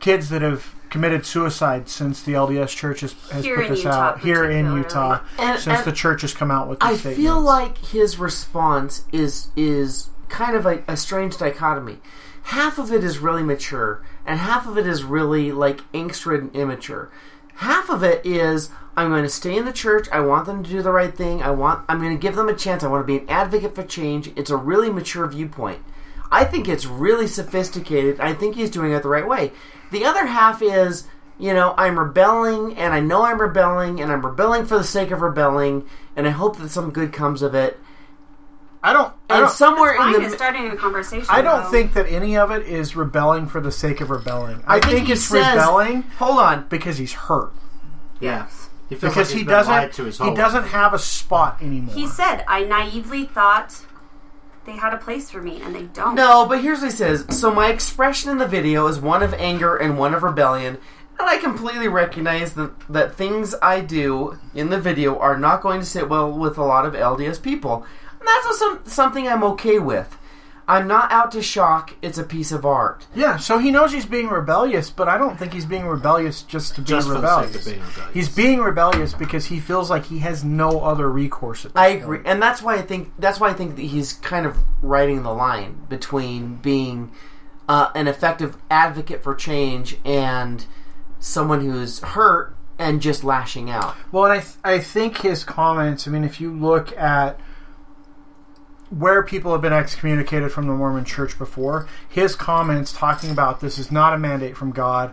kids 0.00 0.28
that 0.28 0.42
have 0.42 0.74
committed 0.90 1.26
suicide 1.26 1.88
since 1.88 2.22
the 2.22 2.32
LDS 2.32 2.68
Church 2.68 3.00
has, 3.00 3.12
has 3.30 3.46
put 3.46 3.68
this 3.68 3.84
Utah, 3.84 3.90
out 3.90 4.20
here 4.20 4.50
in. 4.50 4.66
Utah 4.74 5.20
And- 5.38 5.58
since 5.60 5.78
and 5.78 5.84
the 5.86 5.92
church 5.92 6.22
has 6.22 6.32
come 6.34 6.50
out 6.50 6.68
with. 6.68 6.80
These 6.80 6.88
I 6.88 6.96
statements. 6.96 7.20
feel 7.22 7.40
like 7.40 7.78
his 7.78 8.18
response 8.18 9.04
is 9.12 9.48
is 9.56 10.10
kind 10.28 10.56
of 10.56 10.66
a, 10.66 10.82
a 10.88 10.96
strange 10.96 11.36
dichotomy. 11.38 11.98
Half 12.44 12.78
of 12.78 12.92
it 12.92 13.02
is 13.02 13.18
really 13.18 13.42
mature, 13.42 14.02
and 14.24 14.38
half 14.38 14.66
of 14.68 14.78
it 14.78 14.86
is 14.86 15.02
really 15.02 15.50
like 15.50 15.80
angst-ridden, 15.92 16.50
immature. 16.54 17.10
Half 17.56 17.88
of 17.90 18.02
it 18.04 18.24
is 18.24 18.70
I'm 18.96 19.08
going 19.10 19.24
to 19.24 19.28
stay 19.28 19.56
in 19.56 19.64
the 19.64 19.72
church. 19.72 20.08
I 20.12 20.20
want 20.20 20.46
them 20.46 20.62
to 20.62 20.70
do 20.70 20.82
the 20.82 20.92
right 20.92 21.14
thing. 21.14 21.42
I 21.42 21.50
want 21.50 21.84
I'm 21.88 21.98
going 22.00 22.16
to 22.16 22.20
give 22.20 22.36
them 22.36 22.48
a 22.48 22.54
chance. 22.54 22.84
I 22.84 22.88
want 22.88 23.02
to 23.02 23.06
be 23.06 23.18
an 23.22 23.28
advocate 23.28 23.74
for 23.74 23.82
change. 23.82 24.30
It's 24.36 24.50
a 24.50 24.56
really 24.56 24.90
mature 24.90 25.26
viewpoint. 25.26 25.80
I 26.30 26.44
think 26.44 26.68
it's 26.68 26.86
really 26.86 27.26
sophisticated. 27.28 28.18
I 28.20 28.34
think 28.34 28.56
he's 28.56 28.70
doing 28.70 28.92
it 28.92 29.02
the 29.02 29.08
right 29.08 29.26
way. 29.26 29.52
The 29.90 30.04
other 30.04 30.26
half 30.26 30.62
is, 30.62 31.06
you 31.38 31.52
know, 31.54 31.74
I'm 31.76 31.98
rebelling 31.98 32.76
and 32.76 32.92
I 32.94 33.00
know 33.00 33.22
I'm 33.24 33.40
rebelling 33.40 34.00
and 34.00 34.10
I'm 34.12 34.24
rebelling 34.24 34.66
for 34.66 34.76
the 34.78 34.84
sake 34.84 35.10
of 35.10 35.20
rebelling 35.20 35.84
and 36.16 36.26
I 36.26 36.30
hope 36.30 36.58
that 36.58 36.70
some 36.70 36.90
good 36.90 37.12
comes 37.12 37.42
of 37.42 37.54
it. 37.54 37.78
I 38.82 38.92
don't. 38.92 39.12
I 39.28 39.34
And 39.38 39.40
don't, 39.46 39.50
somewhere 39.50 39.94
in 39.94 40.22
it's 40.22 40.30
the 40.32 40.36
starting 40.36 40.68
a 40.70 40.76
conversation. 40.76 41.26
I 41.28 41.42
don't 41.42 41.64
though. 41.64 41.70
think 41.70 41.94
that 41.94 42.06
any 42.06 42.36
of 42.36 42.50
it 42.52 42.66
is 42.66 42.94
rebelling 42.94 43.46
for 43.48 43.60
the 43.60 43.72
sake 43.72 44.00
of 44.00 44.10
rebelling. 44.10 44.62
I, 44.66 44.78
think, 44.80 45.06
he 45.06 45.12
it's 45.14 45.24
says- 45.24 45.54
rebelling 45.56 46.02
Hold 46.18 46.38
on. 46.38 46.68
because 46.68 46.96
he's 46.98 47.12
hurt. 47.12 47.52
Yes. 48.20 48.68
He 48.88 48.94
feels 48.94 49.12
Because 49.14 49.26
like 49.28 49.32
he 49.32 49.38
he's 49.40 49.46
been 49.46 49.54
doesn't. 49.54 49.92
to 49.94 50.04
his 50.04 50.18
He 50.18 50.24
whole 50.24 50.34
doesn't 50.36 50.68
have 50.68 50.94
a 50.94 50.98
spot 51.00 51.60
anymore. 51.60 51.92
He 51.94 52.06
said, 52.06 52.44
"I 52.46 52.62
naively 52.62 53.24
thought 53.24 53.84
they 54.66 54.72
had 54.72 54.92
a 54.92 54.98
place 54.98 55.30
for 55.30 55.40
me, 55.40 55.62
and 55.62 55.74
they 55.74 55.84
don't." 55.84 56.14
No, 56.14 56.44
but 56.46 56.60
here's 56.60 56.80
what 56.80 56.90
he 56.90 56.96
says. 56.96 57.24
So 57.30 57.52
my 57.52 57.68
expression 57.68 58.30
in 58.30 58.38
the 58.38 58.46
video 58.46 58.86
is 58.88 59.00
one 59.00 59.22
of 59.22 59.32
anger 59.34 59.76
and 59.76 59.98
one 59.98 60.12
of 60.12 60.22
rebellion, 60.22 60.78
and 61.18 61.28
I 61.28 61.38
completely 61.38 61.88
recognize 61.88 62.52
that 62.54 62.72
that 62.88 63.14
things 63.14 63.54
I 63.62 63.80
do 63.80 64.38
in 64.54 64.70
the 64.70 64.80
video 64.80 65.18
are 65.18 65.38
not 65.38 65.62
going 65.62 65.80
to 65.80 65.86
sit 65.86 66.08
well 66.08 66.30
with 66.30 66.58
a 66.58 66.64
lot 66.64 66.84
of 66.84 66.94
LDS 66.94 67.38
people. 67.42 67.86
And 68.18 68.28
that's 68.28 68.46
also 68.46 68.80
something 68.84 69.28
I'm 69.28 69.44
okay 69.44 69.78
with. 69.78 70.15
I'm 70.68 70.88
not 70.88 71.12
out 71.12 71.30
to 71.32 71.42
shock. 71.42 71.94
It's 72.02 72.18
a 72.18 72.24
piece 72.24 72.50
of 72.50 72.66
art. 72.66 73.06
Yeah, 73.14 73.36
so 73.36 73.58
he 73.58 73.70
knows 73.70 73.92
he's 73.92 74.04
being 74.06 74.26
rebellious, 74.28 74.90
but 74.90 75.06
I 75.08 75.16
don't 75.16 75.38
think 75.38 75.52
he's 75.52 75.64
being 75.64 75.86
rebellious 75.86 76.42
just 76.42 76.74
to 76.74 76.80
be 76.80 76.88
Just 76.88 77.06
for 77.06 77.14
the 77.14 77.20
rebellious. 77.20 77.52
sake 77.52 77.60
of 77.60 77.64
being 77.66 77.80
rebellious. 77.86 78.14
He's 78.14 78.28
being 78.34 78.58
rebellious 78.60 79.14
because 79.14 79.46
he 79.46 79.60
feels 79.60 79.90
like 79.90 80.06
he 80.06 80.18
has 80.20 80.42
no 80.44 80.80
other 80.80 81.08
recourse. 81.10 81.64
At 81.64 81.74
this 81.74 81.80
I 81.80 81.90
point. 81.92 82.02
agree, 82.02 82.20
and 82.24 82.42
that's 82.42 82.62
why 82.62 82.74
I 82.74 82.82
think 82.82 83.12
that's 83.18 83.38
why 83.38 83.50
I 83.50 83.52
think 83.52 83.76
that 83.76 83.82
he's 83.82 84.14
kind 84.14 84.44
of 84.44 84.56
writing 84.82 85.22
the 85.22 85.32
line 85.32 85.86
between 85.88 86.56
being 86.56 87.12
uh, 87.68 87.90
an 87.94 88.08
effective 88.08 88.56
advocate 88.68 89.22
for 89.22 89.34
change 89.36 89.96
and 90.04 90.66
someone 91.20 91.60
who's 91.60 92.00
hurt 92.00 92.56
and 92.78 93.00
just 93.00 93.22
lashing 93.24 93.70
out. 93.70 93.94
Well, 94.12 94.24
and 94.24 94.32
I, 94.34 94.38
th- 94.40 94.54
I 94.64 94.78
think 94.80 95.18
his 95.18 95.44
comments, 95.44 96.06
I 96.06 96.10
mean, 96.10 96.24
if 96.24 96.40
you 96.40 96.52
look 96.52 96.96
at 96.96 97.40
where 98.90 99.22
people 99.22 99.52
have 99.52 99.62
been 99.62 99.72
excommunicated 99.72 100.52
from 100.52 100.66
the 100.66 100.72
Mormon 100.72 101.04
church 101.04 101.38
before, 101.38 101.88
his 102.08 102.36
comments 102.36 102.92
talking 102.92 103.30
about 103.30 103.60
this 103.60 103.78
is 103.78 103.90
not 103.90 104.12
a 104.12 104.18
mandate 104.18 104.56
from 104.56 104.70
God, 104.70 105.12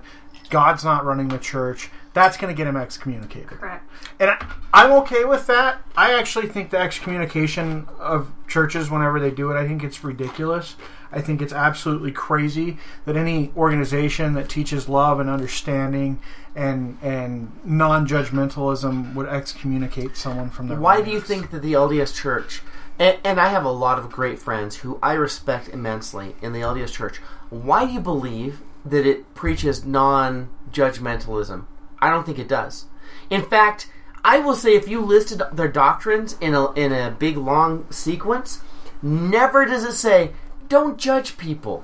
God's 0.50 0.84
not 0.84 1.06
running 1.06 1.30
the 1.30 1.40
church, 1.40 1.90
that's 2.14 2.38
going 2.38 2.54
to 2.54 2.58
get 2.58 2.68
him 2.68 2.78
excommunicated. 2.78 3.48
Correct. 3.48 3.90
And 4.20 4.30
I, 4.30 4.46
I'm 4.72 4.92
okay 5.02 5.26
with 5.26 5.48
that. 5.48 5.82
I 5.98 6.14
actually 6.14 6.48
think 6.48 6.70
the 6.70 6.78
excommunication 6.78 7.88
of 8.00 8.32
churches, 8.48 8.90
whenever 8.90 9.20
they 9.20 9.32
do 9.32 9.52
it, 9.52 9.56
I 9.56 9.68
think 9.68 9.84
it's 9.84 10.04
ridiculous. 10.04 10.76
I 11.12 11.22
think 11.22 11.42
it's 11.42 11.54
absolutely 11.54 12.12
crazy 12.12 12.78
that 13.06 13.16
any 13.16 13.52
organization 13.56 14.34
that 14.34 14.50
teaches 14.50 14.90
love 14.90 15.20
and 15.20 15.30
understanding 15.30 16.20
and 16.56 16.98
and 17.02 17.52
non-judgmentalism 17.66 19.14
would 19.14 19.28
excommunicate 19.28 20.18
someone 20.18 20.50
from 20.50 20.68
their 20.68 20.80
Why 20.80 21.02
do 21.02 21.12
you 21.12 21.20
think 21.20 21.52
that 21.52 21.62
the 21.62 21.74
LDS 21.74 22.16
Church, 22.16 22.62
and, 23.00 23.18
and 23.24 23.40
I 23.40 23.50
have 23.50 23.66
a 23.66 23.72
lot 23.72 24.00
of 24.00 24.12
great 24.12 24.40
friends 24.40 24.78
who 24.78 25.00
I 25.02 25.14
respect 25.14 25.70
immensely 25.70 26.36
in 26.42 26.54
the 26.54 26.62
LDS 26.62 26.94
Church, 26.94 27.18
why 27.50 27.86
do 27.86 27.92
you 27.92 28.00
believe 28.00 28.62
that 28.86 29.06
it 29.06 29.34
preaches 29.34 29.86
non 29.86 30.50
judgmentalism? 30.72 31.66
I 32.00 32.10
don't 32.10 32.26
think 32.26 32.40
it 32.40 32.48
does. 32.48 32.86
In 33.30 33.44
fact, 33.44 33.90
I 34.24 34.40
will 34.40 34.56
say 34.56 34.76
if 34.76 34.88
you 34.88 35.02
listed 35.02 35.42
their 35.52 35.68
doctrines 35.68 36.38
in 36.40 36.54
a, 36.54 36.72
in 36.74 36.92
a 36.92 37.12
big 37.12 37.38
long 37.38 37.86
sequence, 37.92 38.62
never 39.02 39.66
does 39.66 39.84
it 39.84 39.94
say, 39.94 40.32
don't 40.70 40.98
judge 40.98 41.38
people. 41.38 41.84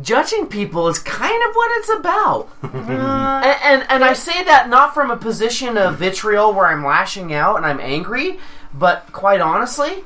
Judging 0.00 0.46
people 0.46 0.86
is 0.86 1.00
kind 1.00 1.42
of 1.48 1.54
what 1.54 1.70
it's 1.78 1.98
about. 1.98 2.48
and, 2.62 3.58
and 3.64 3.86
and 3.90 4.04
I 4.04 4.12
say 4.12 4.44
that 4.44 4.68
not 4.68 4.94
from 4.94 5.10
a 5.10 5.16
position 5.16 5.76
of 5.76 5.98
vitriol 5.98 6.52
where 6.52 6.66
I'm 6.66 6.84
lashing 6.84 7.34
out 7.34 7.56
and 7.56 7.66
I'm 7.66 7.80
angry, 7.80 8.38
but 8.72 9.12
quite 9.12 9.40
honestly, 9.40 10.04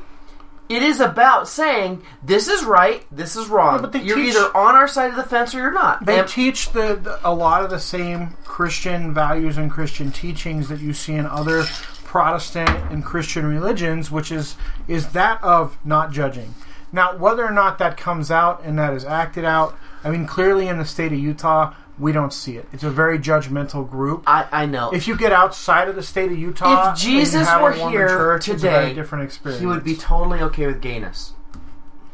it 0.75 0.83
is 0.83 1.01
about 1.01 1.49
saying 1.49 2.03
this 2.23 2.49
is 2.49 2.65
right, 2.65 3.05
this 3.13 3.37
is 3.37 3.49
wrong. 3.49 3.81
But 3.83 3.93
they 3.93 4.03
you're 4.03 4.17
teach- 4.17 4.35
either 4.35 4.57
on 4.57 4.75
our 4.75 4.89
side 4.89 5.11
of 5.11 5.17
the 5.17 5.23
fence 5.25 5.55
or 5.55 5.59
you're 5.59 5.73
not. 5.73 6.05
They 6.07 6.21
And- 6.21 6.29
teach 6.29 6.73
the, 6.73 6.95
the 7.03 7.19
a 7.23 7.33
lot 7.35 7.63
of 7.63 7.71
the 7.71 7.79
same 7.81 8.37
Christian 8.45 9.13
values 9.15 9.57
and 9.59 9.71
Christian 9.71 10.11
teachings 10.11 10.69
that 10.69 10.81
you 10.81 10.93
see 10.93 11.15
in 11.15 11.27
other 11.27 11.65
Protestant 12.05 12.69
and 12.91 13.05
Christian 13.05 13.47
religions, 13.47 14.11
which 14.11 14.31
is 14.31 14.57
is 14.89 15.09
that 15.09 15.43
of 15.43 15.79
not 15.85 16.11
judging. 16.13 16.55
Now, 16.93 17.17
whether 17.17 17.43
or 17.45 17.51
not 17.53 17.79
that 17.79 17.97
comes 17.97 18.31
out 18.31 18.63
and 18.65 18.79
that 18.79 18.93
is 18.93 19.05
acted 19.05 19.47
out, 19.47 19.75
I 20.05 20.11
mean, 20.11 20.27
clearly 20.27 20.69
in 20.69 20.77
the 20.77 20.85
state 20.85 21.11
of 21.13 21.19
Utah, 21.19 21.73
we 22.03 22.11
don't 22.13 22.33
see 22.33 22.57
it. 22.57 22.67
It's 22.73 22.83
a 22.83 22.91
very 22.91 23.19
judgmental 23.19 23.89
group. 23.89 24.25
I, 24.27 24.47
I 24.51 24.67
know. 24.67 24.91
If 24.93 25.07
you 25.07 25.17
get 25.17 25.33
outside 25.33 25.89
of 25.89 25.95
the 25.95 26.03
state 26.03 26.33
of 26.33 26.39
Utah, 26.39 26.93
If 26.93 26.99
Jesus 26.99 27.49
were 27.61 27.73
here 27.73 28.09
church, 28.09 28.45
today, 28.47 28.93
different 28.93 29.25
experience. 29.25 29.61
he 29.61 29.67
would 29.67 29.85
be 29.85 29.95
totally 29.95 30.41
okay 30.41 30.67
with 30.67 30.81
gayness. 30.83 31.33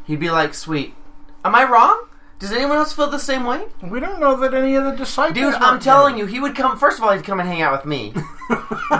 He'd 0.05 0.20
be 0.20 0.30
like, 0.30 0.53
sweet. 0.55 0.95
Am 1.45 1.55
I 1.55 1.64
wrong? 1.64 2.07
Does 2.39 2.53
anyone 2.53 2.76
else 2.76 2.93
feel 2.93 3.09
the 3.09 3.18
same 3.18 3.45
way? 3.45 3.64
we 3.82 3.99
don't 3.99 4.20
know 4.20 4.36
that 4.36 4.55
any 4.55 4.76
of 4.76 4.84
the 4.84 4.93
disciples. 4.93 5.34
Dude, 5.34 5.55
I'm 5.55 5.80
telling 5.80 6.14
gay. 6.14 6.20
you, 6.20 6.26
he 6.26 6.39
would 6.39 6.55
come. 6.55 6.78
First 6.78 6.99
of 6.99 7.05
all, 7.05 7.12
he'd 7.12 7.24
come 7.24 7.41
and 7.41 7.49
hang 7.49 7.62
out 7.62 7.72
with 7.72 7.84
me 7.86 8.12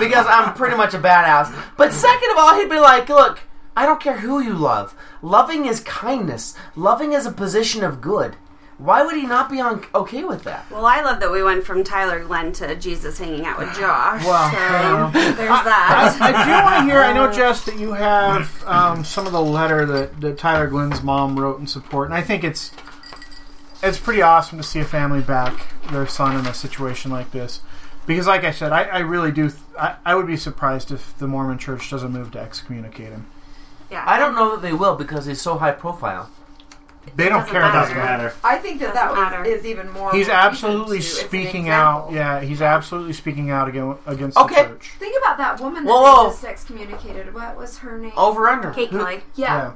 because 0.01 0.27
I'm 0.27 0.55
pretty 0.55 0.77
much 0.77 0.95
a 0.95 0.99
badass. 0.99 1.55
But 1.77 1.93
second 1.93 2.31
of 2.33 2.39
all, 2.39 2.57
he'd 2.59 2.69
be 2.71 2.81
like, 2.81 3.09
"Look, 3.09 3.41
I 3.77 3.87
don't 3.87 4.01
care 4.01 4.19
who 4.19 4.41
you 4.41 4.55
love. 4.55 4.97
Loving 5.23 5.67
is 5.67 5.79
kindness. 5.81 6.57
Loving 6.75 7.13
is 7.13 7.27
a 7.27 7.31
position 7.31 7.85
of 7.85 8.01
good. 8.01 8.35
Why 8.79 9.05
would 9.05 9.17
he 9.17 9.27
not 9.27 9.51
be 9.51 9.61
on 9.61 9.85
okay 9.95 10.25
with 10.25 10.45
that?" 10.45 10.71
Well, 10.71 10.87
I 10.87 11.01
love 11.03 11.21
that 11.21 11.31
we 11.31 11.43
went 11.43 11.65
from 11.65 11.83
Tyler 11.85 12.23
Glenn 12.25 12.53
to 12.53 12.77
Jesus 12.77 13.19
hanging 13.19 13.45
out 13.45 13.59
with 13.59 13.69
Josh. 13.77 14.25
Well, 14.25 14.51
so 14.51 14.57
yeah. 14.57 15.11
there's 15.13 15.37
that. 15.49 16.17
I, 16.21 16.29
I 16.29 16.45
do 16.45 16.65
want 16.65 16.77
to 16.77 16.83
hear. 16.93 17.01
I 17.03 17.13
know, 17.13 17.33
Jess, 17.33 17.65
that 17.65 17.79
you 17.79 17.93
have 17.93 18.65
um, 18.67 19.05
some 19.05 19.27
of 19.27 19.33
the 19.33 19.43
letter 19.43 19.85
that, 19.85 20.21
that 20.21 20.39
Tyler 20.39 20.69
Glenn's 20.69 21.03
mom 21.03 21.39
wrote 21.39 21.59
in 21.59 21.67
support, 21.67 22.07
and 22.09 22.15
I 22.15 22.23
think 22.23 22.45
it's 22.45 22.71
it's 23.83 23.99
pretty 23.99 24.23
awesome 24.23 24.59
to 24.59 24.65
see 24.65 24.81
a 24.81 24.85
family 24.85 25.21
back 25.21 25.67
their 25.91 26.07
son 26.07 26.37
in 26.37 26.47
a 26.47 26.55
situation 26.55 27.11
like 27.11 27.31
this. 27.33 27.63
Because, 28.07 28.27
like 28.27 28.43
I 28.45 28.53
said, 28.53 28.73
I, 28.73 28.85
I 28.85 28.99
really 29.01 29.31
do. 29.33 29.51
Th- 29.51 29.61
I, 29.79 29.97
I 30.05 30.15
would 30.15 30.27
be 30.27 30.37
surprised 30.37 30.91
if 30.91 31.17
the 31.19 31.27
Mormon 31.27 31.59
Church 31.59 31.91
doesn't 31.91 32.11
move 32.11 32.31
to 32.33 32.41
excommunicate 32.41 33.11
him. 33.11 33.27
yeah, 33.91 34.03
I 34.07 34.19
don't 34.19 34.35
know 34.35 34.53
that 34.57 34.63
they 34.63 34.73
will 34.73 34.97
because 34.97 35.27
he's 35.27 35.41
so 35.43 35.59
high 35.59 35.73
profile. 35.73 36.31
They 37.17 37.29
don't 37.29 37.41
doesn't 37.41 37.53
care 37.53 37.61
matter. 37.63 37.71
about 37.79 37.83
Doesn't 37.89 37.97
matter. 37.97 38.35
I 38.45 38.57
think 38.59 38.81
that 38.81 38.95
that 38.95 39.09
Doesn't 39.09 39.25
was, 39.25 39.31
matter. 39.33 39.45
is 39.45 39.65
even 39.67 39.91
more. 39.91 40.11
He's 40.13 40.21
reason 40.27 40.35
absolutely 40.35 40.99
to- 40.99 41.05
it's 41.05 41.23
an 41.23 41.29
speaking 41.29 41.69
out. 41.69 41.99
example. 42.11 42.15
Yeah, 42.15 42.41
he's 42.41 42.63
absolutely 42.63 43.13
speaking 43.15 43.51
out 43.51 43.69
against, 43.69 44.01
against 44.07 44.37
Okay. 44.39 44.55
the 44.63 44.69
church. 44.69 44.91
Okay. 44.97 44.99
Think 44.99 45.17
about 45.25 45.39
that 45.39 45.61
woman 45.61 45.85
that 45.85 45.91
Whoa, 45.91 46.03
they 46.03 46.11
whoa. 46.11 46.29
just 46.31 46.45
excommunicated. 46.45 47.35
What 47.35 47.57
was 47.57 47.79
her 47.79 47.99
name? 47.99 48.13
Over 48.17 48.49
under. 48.49 48.71
Kate 48.71 48.91
Who, 48.91 48.99
Kelly. 48.99 49.23
Yeah. 49.35 49.73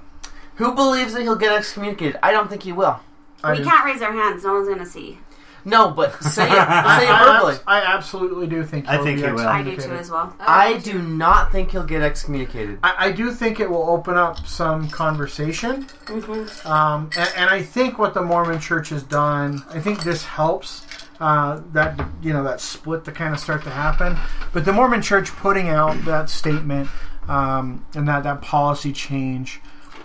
who 0.57 0.75
believes 0.75 1.15
that 1.15 1.23
he'll 1.23 1.35
get 1.37 1.53
excommunicated? 1.53 2.19
I 2.23 2.31
don't 2.33 2.49
think 2.49 2.63
he 2.63 2.73
will. 2.73 3.01
I 3.43 3.53
We 3.53 3.59
do. 3.59 3.65
can't 3.65 3.85
raise 3.85 4.03
our 4.03 4.13
hands. 4.13 4.45
No 4.45 4.53
one's 4.55 4.69
gonna 4.69 4.87
see. 4.87 5.19
No, 5.65 5.91
but 5.91 6.23
say 6.23 6.45
it. 6.45 6.49
Say 6.51 6.55
it 6.55 6.59
I, 6.59 7.25
verbally. 7.25 7.55
abs- 7.55 7.65
I 7.67 7.81
absolutely 7.83 8.47
do 8.47 8.65
think. 8.65 8.89
I 8.89 8.95
he'll 8.95 9.05
think 9.05 9.21
be 9.21 9.27
he 9.27 9.33
will. 9.33 9.47
I 9.47 9.63
do 9.63 9.77
too 9.77 9.93
as 9.93 10.11
well. 10.11 10.35
I 10.41 10.79
do 10.79 11.01
not 11.01 11.53
think 11.53 11.71
he'll 11.71 11.85
get 11.85 12.03
excommunicated. 12.03 12.79
I, 12.83 13.07
I 13.07 13.13
do 13.13 13.31
think 13.31 13.61
it 13.61 13.71
will 13.71 13.89
open 13.89 14.17
up 14.17 14.47
some 14.47 14.89
conversation. 14.89 15.85
Mm-hmm. 16.07 16.69
Um, 16.69 17.11
and, 17.17 17.33
and 17.37 17.51
I 17.51 17.63
think 17.63 17.99
what 17.99 18.15
the 18.15 18.23
Mormon 18.23 18.61
Church 18.61 18.89
has 18.91 19.03
done, 19.03 19.63
I 19.71 19.81
think 19.81 20.03
this 20.03 20.25
helps 20.25 20.87
uh, 21.21 21.61
that 21.73 22.05
you 22.21 22.33
know 22.33 22.43
that 22.43 22.61
split 22.61 23.05
to 23.05 23.13
kind 23.13 23.33
of 23.33 23.41
start 23.41 23.63
to 23.63 23.71
happen. 23.71 24.17
But 24.53 24.65
the 24.65 24.73
Mormon 24.73 25.03
Church 25.03 25.31
putting 25.31 25.69
out 25.69 26.05
that 26.05 26.29
statement 26.29 26.89
um, 27.29 27.87
and 27.95 28.09
that 28.09 28.25
that 28.25 28.43
policy 28.43 28.93
change, 28.93 29.61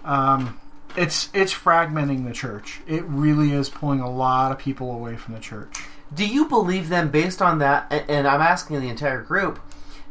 um, 0.06 0.60
it's 0.98 1.30
it's 1.34 1.54
fragmenting 1.54 2.26
the 2.26 2.34
church. 2.34 2.82
It 2.88 3.04
really 3.06 3.52
is 3.52 3.70
pulling 3.70 4.00
a 4.00 4.10
lot 4.10 4.52
of 4.52 4.58
people 4.58 4.92
away 4.92 5.16
from 5.16 5.36
the 5.36 5.40
church. 5.40 5.84
Do 6.14 6.26
you 6.26 6.48
believe 6.48 6.90
then, 6.90 7.10
based 7.10 7.42
on 7.42 7.60
that, 7.60 7.92
and 8.10 8.28
I'm 8.28 8.42
asking 8.42 8.80
the 8.82 8.90
entire 8.90 9.22
group, 9.22 9.60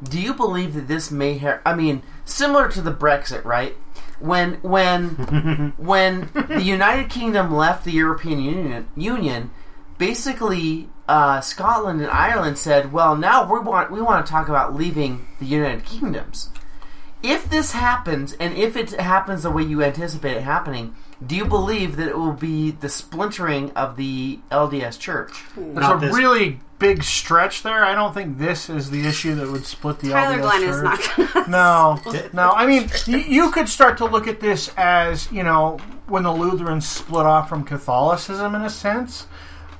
do 0.02 0.20
you 0.20 0.32
believe 0.32 0.74
that 0.74 0.88
this 0.88 1.10
may 1.10 1.38
have? 1.38 1.60
I 1.66 1.74
mean, 1.74 2.02
similar 2.24 2.68
to 2.68 2.80
the 2.80 2.92
Brexit, 2.92 3.44
right? 3.44 3.76
When 4.20 4.54
when 4.62 5.74
when 5.76 6.30
the 6.32 6.62
United 6.62 7.10
Kingdom 7.10 7.52
left 7.52 7.84
the 7.84 7.92
European 7.92 8.40
Union, 8.40 8.88
Union 8.94 9.50
basically 9.98 10.88
uh, 11.08 11.40
Scotland 11.40 12.00
and 12.00 12.10
Ireland 12.10 12.58
said, 12.58 12.92
"Well, 12.92 13.16
now 13.16 13.50
we 13.50 13.58
want 13.58 13.90
we 13.90 14.00
want 14.00 14.24
to 14.24 14.30
talk 14.30 14.48
about 14.48 14.76
leaving 14.76 15.26
the 15.40 15.46
United 15.46 15.84
Kingdoms." 15.84 16.50
If 17.26 17.50
this 17.50 17.72
happens, 17.72 18.34
and 18.34 18.56
if 18.56 18.76
it 18.76 18.90
happens 18.92 19.42
the 19.42 19.50
way 19.50 19.62
you 19.62 19.82
anticipate 19.82 20.36
it 20.36 20.42
happening, 20.42 20.94
do 21.26 21.34
you 21.34 21.44
believe 21.44 21.96
that 21.96 22.08
it 22.08 22.16
will 22.16 22.32
be 22.32 22.70
the 22.72 22.88
splintering 22.88 23.70
of 23.72 23.96
the 23.96 24.38
LDS 24.50 24.98
Church? 24.98 25.42
It's 25.56 25.74
Not 25.78 25.96
a 26.02 26.06
this- 26.06 26.16
really 26.16 26.60
big 26.78 27.02
stretch 27.02 27.62
there. 27.62 27.84
I 27.84 27.94
don't 27.94 28.12
think 28.12 28.36
this 28.38 28.68
is 28.68 28.90
the 28.90 29.06
issue 29.06 29.34
that 29.36 29.50
would 29.50 29.64
split 29.64 29.98
the 30.00 30.10
Tyler 30.10 30.36
LDS 30.38 30.42
Glenn 30.42 30.60
church. 30.62 30.68
is 30.68 30.82
not 30.82 31.34
gonna. 31.34 31.48
No, 31.48 32.00
no. 32.34 32.50
I 32.52 32.66
mean, 32.66 32.90
you, 33.06 33.16
you 33.18 33.50
could 33.50 33.68
start 33.68 33.96
to 33.98 34.04
look 34.04 34.28
at 34.28 34.40
this 34.40 34.70
as 34.76 35.30
you 35.32 35.42
know 35.42 35.78
when 36.06 36.22
the 36.22 36.32
Lutherans 36.32 36.86
split 36.86 37.24
off 37.26 37.48
from 37.48 37.64
Catholicism 37.64 38.54
in 38.54 38.62
a 38.62 38.70
sense, 38.70 39.26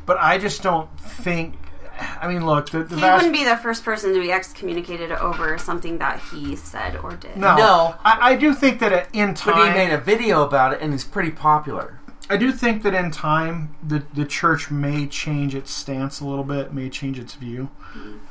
but 0.06 0.16
I 0.18 0.38
just 0.38 0.62
don't 0.62 0.88
think. 0.98 1.54
I 2.20 2.28
mean, 2.28 2.44
look, 2.44 2.70
the, 2.70 2.84
the 2.84 2.94
He 2.94 3.00
vast, 3.00 3.22
wouldn't 3.24 3.38
be 3.38 3.44
the 3.44 3.56
first 3.56 3.84
person 3.84 4.12
to 4.14 4.20
be 4.20 4.32
excommunicated 4.32 5.12
over 5.12 5.58
something 5.58 5.98
that 5.98 6.20
he 6.30 6.56
said 6.56 6.96
or 6.96 7.16
did. 7.16 7.36
no, 7.36 7.56
No. 7.56 7.94
I, 8.04 8.32
I 8.32 8.36
do 8.36 8.54
think 8.54 8.80
that 8.80 9.08
in 9.12 9.34
time 9.34 9.54
But 9.54 9.68
he 9.68 9.74
made 9.74 9.92
a 9.92 10.00
video 10.00 10.42
about 10.44 10.72
it, 10.72 10.80
and 10.80 10.92
he's 10.92 11.04
pretty 11.04 11.30
popular. 11.30 12.00
I 12.28 12.36
do 12.36 12.50
think 12.50 12.82
that 12.82 12.92
in 12.92 13.12
time, 13.12 13.76
the 13.86 14.02
the 14.12 14.24
church 14.24 14.68
may 14.70 15.06
change 15.06 15.54
its 15.54 15.70
stance 15.70 16.20
a 16.20 16.26
little 16.26 16.42
bit, 16.42 16.72
may 16.72 16.90
change 16.90 17.20
its 17.20 17.34
view. 17.34 17.70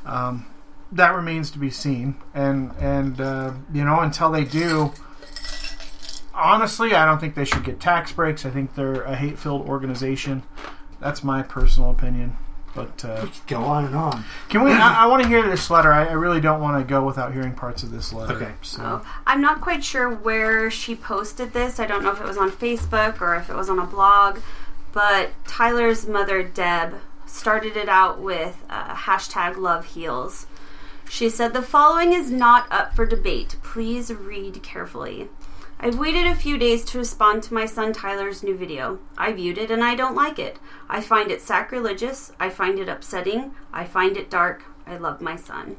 Um, 0.04 0.46
that 0.92 1.14
remains 1.14 1.50
to 1.52 1.58
be 1.58 1.70
seen, 1.70 2.16
and 2.34 2.72
and 2.78 3.18
uh, 3.20 3.54
you 3.72 3.84
know 3.84 4.00
until 4.00 4.30
they 4.30 4.44
do. 4.44 4.92
Honestly, 6.34 6.94
I 6.94 7.06
don't 7.06 7.18
think 7.18 7.34
they 7.34 7.46
should 7.46 7.64
get 7.64 7.80
tax 7.80 8.12
breaks. 8.12 8.44
I 8.44 8.50
think 8.50 8.74
they're 8.74 9.00
a 9.02 9.16
hate-filled 9.16 9.66
organization. 9.66 10.42
That's 11.00 11.24
my 11.24 11.42
personal 11.42 11.90
opinion. 11.90 12.36
But 12.76 13.04
uh, 13.04 13.26
Go 13.46 13.62
on 13.64 13.86
and 13.86 13.96
on. 13.96 14.24
can 14.50 14.62
we? 14.62 14.70
I, 14.70 15.04
I 15.04 15.06
want 15.06 15.22
to 15.22 15.28
hear 15.28 15.42
this 15.48 15.70
letter. 15.70 15.90
I, 15.92 16.04
I 16.06 16.12
really 16.12 16.40
don't 16.40 16.60
want 16.60 16.78
to 16.78 16.88
go 16.88 17.04
without 17.04 17.32
hearing 17.32 17.54
parts 17.54 17.82
of 17.82 17.90
this 17.90 18.12
letter. 18.12 18.34
Okay. 18.34 18.52
So 18.62 18.82
Oh, 18.84 19.06
I'm 19.26 19.40
not 19.40 19.60
quite 19.62 19.82
sure 19.82 20.08
where 20.10 20.70
she 20.70 20.94
posted 20.94 21.52
this. 21.54 21.80
I 21.80 21.86
don't 21.86 22.04
know 22.04 22.12
if 22.12 22.20
it 22.20 22.26
was 22.26 22.36
on 22.38 22.50
Facebook 22.52 23.20
or 23.20 23.34
if 23.34 23.48
it 23.50 23.56
was 23.56 23.68
on 23.70 23.78
a 23.78 23.86
blog. 23.86 24.38
But 24.92 25.30
Tyler's 25.46 26.06
mother, 26.06 26.42
Deb, 26.42 26.94
started 27.26 27.76
it 27.76 27.88
out 27.88 28.20
with 28.20 28.62
uh, 28.70 28.94
hashtag 28.94 29.56
love 29.56 29.84
heals. 29.86 30.46
She 31.08 31.28
said, 31.30 31.52
The 31.52 31.62
following 31.62 32.12
is 32.12 32.30
not 32.30 32.66
up 32.70 32.94
for 32.96 33.06
debate. 33.06 33.56
Please 33.62 34.12
read 34.12 34.62
carefully. 34.62 35.28
I've 35.78 35.98
waited 35.98 36.26
a 36.26 36.34
few 36.34 36.56
days 36.56 36.84
to 36.86 36.98
respond 36.98 37.42
to 37.42 37.54
my 37.54 37.66
son 37.66 37.92
Tyler's 37.92 38.42
new 38.42 38.56
video. 38.56 38.98
I 39.18 39.32
viewed 39.32 39.58
it 39.58 39.70
and 39.70 39.84
I 39.84 39.94
don't 39.94 40.14
like 40.14 40.38
it. 40.38 40.58
I 40.88 41.02
find 41.02 41.30
it 41.30 41.42
sacrilegious. 41.42 42.32
I 42.40 42.48
find 42.48 42.78
it 42.78 42.88
upsetting. 42.88 43.52
I 43.74 43.84
find 43.84 44.16
it 44.16 44.30
dark. 44.30 44.64
I 44.86 44.96
love 44.96 45.20
my 45.20 45.36
son. 45.36 45.76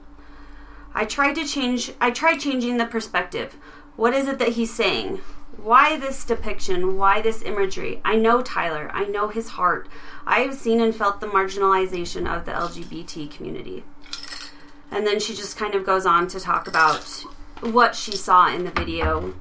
I 0.93 1.05
tried 1.05 1.33
to 1.35 1.45
change 1.45 1.93
I 1.99 2.11
tried 2.11 2.37
changing 2.37 2.77
the 2.77 2.85
perspective. 2.85 3.57
What 3.95 4.13
is 4.13 4.27
it 4.27 4.37
that 4.37 4.49
he's 4.49 4.71
saying? 4.71 5.17
Why 5.57 5.97
this 5.97 6.23
depiction? 6.23 6.97
Why 6.97 7.19
this 7.19 7.41
imagery? 7.41 7.99
I 8.05 8.17
know 8.17 8.43
Tyler. 8.43 8.91
I 8.93 9.05
know 9.05 9.29
his 9.29 9.49
heart. 9.49 9.89
I 10.27 10.41
have 10.41 10.53
seen 10.53 10.79
and 10.79 10.95
felt 10.95 11.21
the 11.21 11.27
marginalization 11.27 12.31
of 12.31 12.45
the 12.45 12.51
LGBT 12.51 13.31
community. 13.31 13.83
And 14.91 15.07
then 15.07 15.19
she 15.19 15.33
just 15.33 15.57
kind 15.57 15.73
of 15.73 15.85
goes 15.85 16.05
on 16.05 16.27
to 16.27 16.39
talk 16.39 16.67
about 16.67 17.03
what 17.61 17.95
she 17.95 18.15
saw 18.15 18.47
in 18.53 18.63
the 18.63 18.71
video 18.71 19.33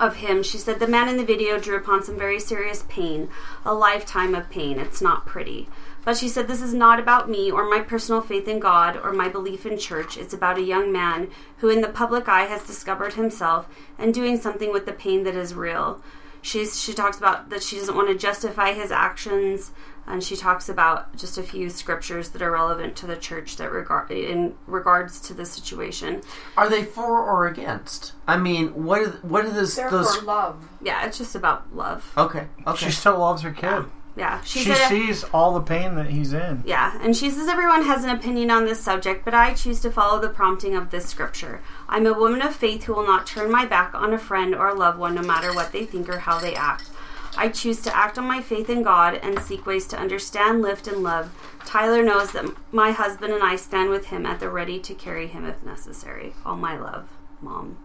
of 0.00 0.16
him. 0.16 0.42
She 0.42 0.58
said, 0.58 0.80
The 0.80 0.88
man 0.88 1.08
in 1.08 1.16
the 1.16 1.24
video 1.24 1.58
drew 1.58 1.76
upon 1.76 2.02
some 2.02 2.18
very 2.18 2.40
serious 2.40 2.84
pain, 2.88 3.28
a 3.64 3.74
lifetime 3.74 4.34
of 4.34 4.50
pain. 4.50 4.78
It's 4.78 5.02
not 5.02 5.26
pretty. 5.26 5.68
But 6.04 6.16
she 6.16 6.28
said, 6.28 6.48
This 6.48 6.62
is 6.62 6.74
not 6.74 6.98
about 6.98 7.28
me 7.28 7.50
or 7.50 7.68
my 7.68 7.80
personal 7.80 8.22
faith 8.22 8.48
in 8.48 8.58
God 8.58 8.96
or 8.96 9.12
my 9.12 9.28
belief 9.28 9.66
in 9.66 9.78
church. 9.78 10.16
It's 10.16 10.34
about 10.34 10.58
a 10.58 10.62
young 10.62 10.90
man 10.90 11.30
who, 11.58 11.68
in 11.68 11.82
the 11.82 11.88
public 11.88 12.28
eye, 12.28 12.46
has 12.46 12.66
discovered 12.66 13.14
himself 13.14 13.68
and 13.98 14.14
doing 14.14 14.40
something 14.40 14.72
with 14.72 14.86
the 14.86 14.92
pain 14.92 15.24
that 15.24 15.36
is 15.36 15.54
real. 15.54 16.02
She's, 16.42 16.80
she 16.80 16.94
talks 16.94 17.18
about 17.18 17.50
that 17.50 17.62
she 17.62 17.76
doesn't 17.76 17.94
want 17.94 18.08
to 18.08 18.14
justify 18.14 18.72
his 18.72 18.90
actions, 18.90 19.72
and 20.06 20.22
she 20.22 20.36
talks 20.36 20.68
about 20.68 21.16
just 21.16 21.38
a 21.38 21.42
few 21.42 21.70
scriptures 21.70 22.30
that 22.30 22.42
are 22.42 22.50
relevant 22.50 22.96
to 22.96 23.06
the 23.06 23.16
church 23.16 23.56
that 23.56 23.70
regard 23.70 24.10
in 24.10 24.54
regards 24.66 25.20
to 25.20 25.34
the 25.34 25.44
situation. 25.46 26.22
Are 26.56 26.68
they 26.68 26.84
for 26.84 27.20
or 27.20 27.46
against? 27.46 28.12
I 28.26 28.36
mean, 28.36 28.84
what 28.84 29.00
are 29.02 29.10
what 29.22 29.44
are 29.44 29.50
those? 29.50 29.76
They're 29.76 29.90
those 29.90 30.16
for 30.16 30.24
love. 30.24 30.68
Yeah, 30.82 31.06
it's 31.06 31.18
just 31.18 31.34
about 31.34 31.74
love. 31.74 32.12
okay, 32.16 32.46
okay. 32.66 32.86
She 32.86 32.92
still 32.92 33.18
loves 33.18 33.42
her 33.42 33.52
kid. 33.52 33.84
Yeah, 34.16 34.42
she, 34.42 34.58
She 34.58 34.74
said. 34.74 34.88
sees 34.88 35.22
all 35.32 35.54
the 35.54 35.60
pain 35.62 35.94
that 35.94 36.10
he's 36.10 36.32
in. 36.32 36.64
Yeah, 36.66 36.98
and 37.00 37.16
she 37.16 37.30
says 37.30 37.46
everyone 37.48 37.84
has 37.84 38.02
an 38.02 38.10
opinion 38.10 38.50
on 38.50 38.64
this 38.64 38.80
subject, 38.80 39.24
but 39.24 39.34
I 39.34 39.54
choose 39.54 39.80
to 39.80 39.90
follow 39.90 40.20
the 40.20 40.28
prompting 40.28 40.74
of 40.74 40.90
this 40.90 41.06
scripture. 41.06 41.62
I'm 41.88 42.06
a 42.06 42.12
woman 42.12 42.42
of 42.42 42.54
faith 42.54 42.84
who 42.84 42.92
will 42.94 43.06
not 43.06 43.26
turn 43.26 43.50
my 43.50 43.64
back 43.64 43.94
on 43.94 44.12
a 44.12 44.18
friend 44.18 44.52
or 44.54 44.68
a 44.68 44.74
loved 44.74 44.98
one 44.98 45.14
no 45.14 45.22
matter 45.22 45.54
what 45.54 45.70
they 45.72 45.84
think 45.86 46.08
or 46.08 46.18
how 46.18 46.40
they 46.40 46.54
act. 46.56 46.90
I 47.36 47.48
choose 47.48 47.80
to 47.82 47.96
act 47.96 48.18
on 48.18 48.24
my 48.26 48.42
faith 48.42 48.68
in 48.68 48.82
God 48.82 49.14
and 49.14 49.38
seek 49.38 49.64
ways 49.66 49.86
to 49.88 49.98
understand, 49.98 50.62
lift, 50.62 50.86
and 50.88 51.02
love. 51.02 51.30
Tyler 51.64 52.02
knows 52.02 52.32
that 52.32 52.44
my 52.72 52.90
husband 52.90 53.32
and 53.32 53.42
I 53.42 53.56
stand 53.56 53.90
with 53.90 54.06
him 54.06 54.26
at 54.26 54.40
the 54.40 54.50
ready 54.50 54.78
to 54.80 54.94
carry 54.94 55.26
him 55.28 55.44
if 55.46 55.62
necessary. 55.64 56.34
All 56.44 56.56
my 56.56 56.76
love, 56.78 57.08
Mom. 57.40 57.78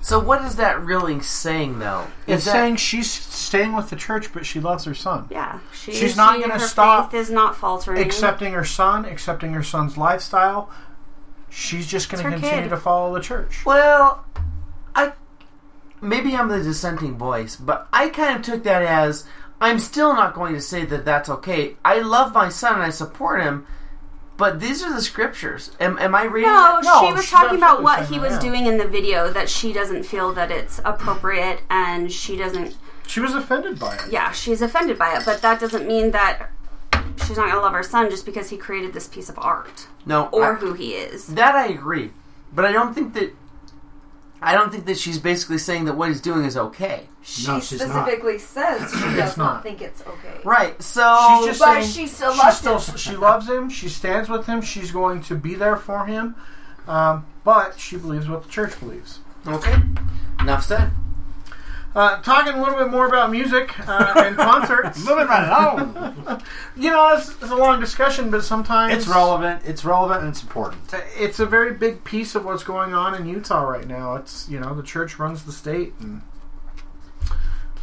so 0.00 0.18
what 0.18 0.42
is 0.44 0.56
that 0.56 0.80
really 0.82 1.20
saying, 1.20 1.78
though? 1.78 2.06
Is 2.26 2.36
It's 2.38 2.44
that- 2.46 2.52
saying 2.52 2.76
she's 2.76 3.10
staying 3.10 3.74
with 3.76 3.90
the 3.90 3.96
church, 3.96 4.32
but 4.32 4.44
she 4.44 4.58
loves 4.60 4.84
her 4.84 4.94
son. 4.94 5.26
Yeah, 5.30 5.60
she, 5.72 5.92
She's 5.92 6.16
not 6.16 6.36
she- 6.36 6.42
gonna 6.42 6.58
stop 6.60 7.12
Faith 7.12 7.20
is 7.20 7.30
not 7.30 7.56
faltering. 7.56 8.00
Accepting 8.02 8.52
her 8.54 8.64
son, 8.64 9.04
accepting 9.04 9.52
her 9.52 9.62
son's 9.62 9.96
lifestyle. 9.96 10.68
She's 11.50 11.86
just 11.86 12.10
going 12.10 12.22
to 12.22 12.30
continue 12.30 12.62
kid. 12.64 12.68
to 12.70 12.76
follow 12.76 13.14
the 13.14 13.20
church. 13.20 13.64
Well, 13.64 14.24
I 14.94 15.12
maybe 16.00 16.34
I'm 16.34 16.48
the 16.48 16.62
dissenting 16.62 17.16
voice, 17.16 17.56
but 17.56 17.88
I 17.92 18.08
kind 18.08 18.36
of 18.36 18.42
took 18.42 18.62
that 18.64 18.82
as 18.82 19.24
I'm 19.60 19.78
still 19.78 20.14
not 20.14 20.34
going 20.34 20.54
to 20.54 20.60
say 20.60 20.84
that 20.84 21.04
that's 21.04 21.28
okay. 21.28 21.76
I 21.84 22.00
love 22.00 22.32
my 22.34 22.48
son 22.48 22.74
and 22.74 22.82
I 22.82 22.90
support 22.90 23.42
him, 23.42 23.66
but 24.36 24.60
these 24.60 24.82
are 24.84 24.92
the 24.94 25.02
scriptures. 25.02 25.72
Am, 25.80 25.98
am 25.98 26.14
I 26.14 26.24
reading? 26.24 26.50
No. 26.50 26.80
No, 26.82 27.00
she 27.06 27.12
was 27.12 27.22
she's 27.22 27.30
talking 27.32 27.56
about 27.58 27.82
what 27.82 28.06
he 28.06 28.18
was 28.20 28.34
yeah. 28.34 28.40
doing 28.40 28.66
in 28.66 28.78
the 28.78 28.86
video 28.86 29.30
that 29.32 29.48
she 29.48 29.72
doesn't 29.72 30.04
feel 30.04 30.32
that 30.34 30.50
it's 30.50 30.80
appropriate 30.84 31.62
and 31.70 32.12
she 32.12 32.36
doesn't 32.36 32.76
She 33.06 33.18
was 33.20 33.34
offended 33.34 33.78
by 33.80 33.94
it. 33.96 34.02
yeah, 34.12 34.30
she's 34.32 34.62
offended 34.62 34.96
by 34.98 35.16
it, 35.16 35.24
but 35.24 35.42
that 35.42 35.58
doesn't 35.60 35.86
mean 35.88 36.12
that 36.12 36.50
she's 37.26 37.36
not 37.36 37.46
going 37.46 37.54
to 37.54 37.60
love 37.60 37.72
her 37.72 37.82
son 37.82 38.10
just 38.10 38.24
because 38.24 38.50
he 38.50 38.56
created 38.56 38.92
this 38.92 39.08
piece 39.08 39.28
of 39.28 39.36
art 39.40 39.88
no, 40.06 40.28
or 40.28 40.52
I- 40.52 40.54
who 40.54 40.74
he 40.74 40.92
is. 40.92 41.26
that 41.34 41.56
I 41.56 41.66
agree, 41.66 42.12
but 42.52 42.64
I 42.64 42.70
don't 42.72 42.94
think 42.94 43.14
that. 43.14 43.32
I 44.40 44.54
don't 44.54 44.70
think 44.70 44.86
that 44.86 44.96
she's 44.98 45.18
basically 45.18 45.58
saying 45.58 45.86
that 45.86 45.94
what 45.96 46.08
he's 46.10 46.20
doing 46.20 46.44
is 46.44 46.56
okay. 46.56 47.08
She 47.22 47.46
No, 47.46 47.58
she's 47.60 47.80
not. 47.80 47.88
specifically 47.88 48.38
says 48.38 48.90
she 48.92 48.98
does 49.16 49.36
not. 49.36 49.54
not. 49.54 49.62
think 49.64 49.82
it's 49.82 50.00
okay. 50.02 50.40
Right. 50.44 50.80
So 50.82 51.18
She's 51.38 51.46
just 51.46 51.60
But 51.60 51.72
saying 51.82 51.86
she 51.88 52.06
still 52.06 52.32
she 52.32 52.38
loves 52.38 52.56
still 52.58 52.78
him. 52.78 52.96
she 52.96 53.16
loves 53.16 53.48
him. 53.48 53.68
She 53.68 53.88
stands 53.88 54.28
with 54.28 54.46
him. 54.46 54.60
She's 54.62 54.92
going 54.92 55.22
to 55.22 55.34
be 55.34 55.54
there 55.54 55.76
for 55.76 56.06
him. 56.06 56.36
Um, 56.86 57.26
but 57.44 57.78
she 57.78 57.96
believes 57.96 58.28
what 58.28 58.44
the 58.44 58.48
church 58.48 58.78
believes. 58.80 59.18
okay. 59.46 59.76
Enough 60.40 60.64
said. 60.64 60.90
Uh, 61.98 62.22
talking 62.22 62.52
a 62.54 62.60
little 62.62 62.78
bit 62.78 62.90
more 62.92 63.08
about 63.08 63.28
music 63.28 63.76
uh, 63.88 64.12
and 64.24 64.36
concerts. 64.50 65.04
Moving 65.04 65.26
right 65.26 65.48
along. 65.48 66.40
you 66.76 66.90
know, 66.90 67.08
it's, 67.16 67.30
it's 67.42 67.50
a 67.50 67.56
long 67.56 67.80
discussion, 67.80 68.30
but 68.30 68.44
sometimes 68.44 68.94
it's 68.94 69.08
relevant. 69.08 69.62
It's 69.64 69.84
relevant 69.84 70.20
and 70.20 70.28
it's 70.28 70.40
important. 70.40 70.80
It's 71.18 71.40
a 71.40 71.46
very 71.46 71.74
big 71.74 72.04
piece 72.04 72.36
of 72.36 72.44
what's 72.44 72.62
going 72.62 72.94
on 72.94 73.16
in 73.16 73.26
Utah 73.26 73.62
right 73.62 73.84
now. 73.86 74.14
It's 74.14 74.48
you 74.48 74.60
know 74.60 74.74
the 74.74 74.82
church 74.84 75.18
runs 75.18 75.42
the 75.44 75.50
state 75.50 75.92
and 75.98 76.22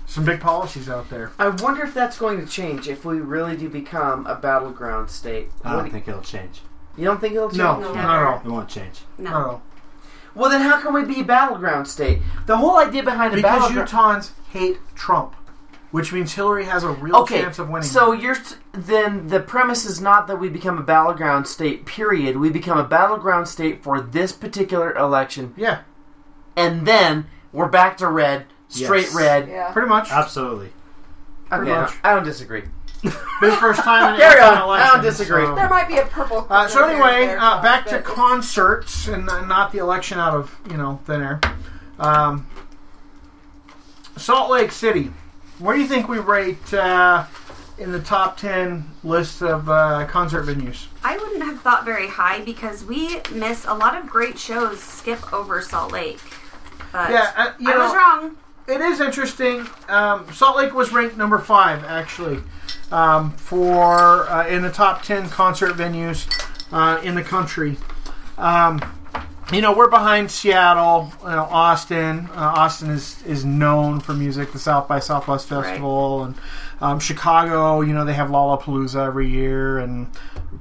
some 0.06 0.24
big 0.24 0.40
policies 0.40 0.88
out 0.88 1.10
there. 1.10 1.34
I 1.38 1.50
wonder 1.50 1.84
if 1.84 1.94
that's 1.94 2.18
going 2.18 2.40
to 2.40 2.50
change 2.50 2.88
if 2.88 3.04
we 3.04 3.20
really 3.20 3.58
do 3.58 3.68
become 3.68 4.26
a 4.28 4.36
battleground 4.36 5.10
state. 5.10 5.50
I 5.66 5.74
don't 5.74 5.86
do- 5.86 5.92
think 5.92 6.08
it'll 6.08 6.22
change. 6.22 6.62
you 6.98 7.04
don't 7.04 7.20
think 7.20 7.36
it'll 7.36 7.50
change? 7.50 7.58
No, 7.58 7.80
No. 7.82 7.94
not 7.94 8.20
at 8.22 8.26
all. 8.28 8.40
It 8.46 8.48
won't 8.50 8.70
change. 8.70 9.02
No. 9.18 9.62
Not 10.36 10.42
at 10.44 10.46
all. 10.46 10.50
Well, 10.50 10.52
then 10.52 10.62
how 10.62 10.82
can 10.82 10.94
we 10.94 11.04
be 11.04 11.22
a 11.22 11.24
battleground 11.26 11.88
state? 11.88 12.22
The 12.46 12.58
whole 12.58 12.78
idea 12.78 13.04
behind 13.04 13.34
a 13.34 13.38
Because 13.38 13.72
battleground. 13.72 13.90
Utahns 13.90 14.32
hate 14.52 14.78
Trump, 14.96 15.36
which 15.92 16.12
means 16.14 16.34
Hillary 16.34 16.66
has 16.66 16.84
a 16.84 16.90
real 16.90 17.16
okay, 17.18 17.42
chance 17.42 17.60
of 17.60 17.70
winning. 17.70 17.88
so 17.88 18.12
you're 18.12 18.36
t- 18.36 18.56
then 18.74 19.28
the 19.28 19.40
premise 19.40 19.86
is 19.86 20.02
not 20.02 20.28
that 20.28 20.38
we 20.40 20.50
become 20.50 20.78
a 20.78 20.84
battleground 20.84 21.48
state. 21.48 21.86
Period. 21.86 22.38
We 22.38 22.50
become 22.50 22.78
a 22.78 22.84
battleground 22.84 23.48
state 23.48 23.84
for 23.84 24.02
this 24.02 24.32
particular 24.32 24.94
election, 24.96 25.54
yeah, 25.58 25.82
and 26.56 26.86
then 26.86 27.28
we're 27.52 27.70
back 27.70 27.98
to 27.98 28.08
red, 28.08 28.46
straight 28.68 29.06
Yes. 29.06 29.16
red. 29.16 29.48
Yeah. 29.48 29.72
pretty 29.72 29.88
much. 29.90 30.12
Absolutely. 30.12 30.68
Okay, 31.52 31.58
pretty 31.58 31.72
I 31.72 31.82
much. 31.82 31.92
don't- 31.92 32.00
I 32.06 32.14
don't 32.16 32.24
disagree. 32.26 32.64
Big 33.42 33.54
first 33.60 33.82
time 33.82 34.14
in 34.16 34.20
Carry 34.20 34.40
in 34.40 34.46
on. 34.46 34.70
I 34.80 34.88
don't 34.94 35.02
disagree. 35.04 35.46
so- 35.46 35.56
There 35.56 35.70
might 35.70 35.88
be 35.88 35.98
a 35.98 36.06
purple. 36.06 36.46
Uh, 36.50 36.68
so 36.68 36.84
anyway, 36.88 37.28
there, 37.28 37.40
uh, 37.40 37.62
back 37.62 37.86
to 37.88 38.02
concerts 38.02 39.08
and 39.08 39.30
uh, 39.30 39.46
not 39.46 39.72
the 39.72 39.78
election 39.80 40.20
out 40.20 40.34
of 40.34 40.56
you 40.70 40.78
know 40.78 41.00
thin 41.06 41.22
air. 41.22 41.42
Um, 42.00 42.48
Salt 44.18 44.50
Lake 44.50 44.72
City. 44.72 45.12
Where 45.60 45.76
do 45.76 45.82
you 45.82 45.88
think 45.88 46.08
we 46.08 46.20
rate 46.20 46.74
uh, 46.74 47.26
in 47.78 47.92
the 47.92 48.00
top 48.00 48.38
ten 48.38 48.90
list 49.04 49.42
of 49.42 49.70
uh, 49.70 50.06
concert 50.08 50.44
venues? 50.46 50.86
I 51.04 51.18
wouldn't 51.18 51.44
have 51.44 51.62
thought 51.62 51.86
very 51.86 52.08
high 52.08 52.42
because 52.42 52.84
we 52.84 53.22
miss 53.32 53.66
a 53.66 53.74
lot 53.74 53.98
of 53.98 54.08
great 54.08 54.38
shows 54.40 54.80
skip 54.82 55.32
over 55.34 55.62
Salt 55.62 55.92
Lake. 55.92 56.20
But 56.92 57.12
Yeah, 57.12 57.32
uh, 57.36 57.54
you 57.60 57.70
I 57.72 57.74
know, 57.76 57.80
was 57.86 57.94
wrong. 57.96 58.38
It 58.68 58.82
is 58.82 59.00
interesting. 59.00 59.68
Um, 59.88 60.32
Salt 60.34 60.58
Lake 60.58 60.74
was 60.74 60.92
ranked 60.92 61.18
number 61.18 61.40
five 61.40 61.84
actually 61.84 62.42
um, 62.92 63.32
for 63.32 64.28
uh, 64.30 64.48
in 64.48 64.62
the 64.62 64.72
top 64.72 65.04
ten 65.04 65.30
concert 65.30 65.74
venues 65.74 66.28
uh, 66.72 67.02
in 67.02 67.16
the 67.16 67.24
country. 67.24 67.78
Um, 68.38 68.82
you 69.54 69.62
know, 69.62 69.76
we're 69.76 69.90
behind 69.90 70.32
Seattle, 70.32 71.14
you 71.22 71.30
know, 71.30 71.44
Austin. 71.44 72.28
Uh, 72.32 72.54
Austin 72.56 72.90
is 72.90 73.22
is 73.24 73.46
known 73.46 74.00
for 74.00 74.14
music, 74.14 74.52
the 74.52 74.60
South 74.60 74.88
by 74.88 75.00
Southwest 75.00 75.48
Festival, 75.48 76.24
and 76.24 76.36
um, 76.82 77.00
Chicago. 77.00 77.82
You 77.82 77.94
know, 77.94 78.06
they 78.06 78.14
have 78.14 78.30
Lollapalooza 78.30 79.06
every 79.06 79.30
year, 79.30 79.78
and 79.78 80.08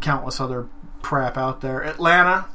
countless 0.03 0.41
other 0.41 0.69
crap 1.01 1.39
out 1.39 1.63
there. 1.63 1.83
Atlanta. 1.83 2.47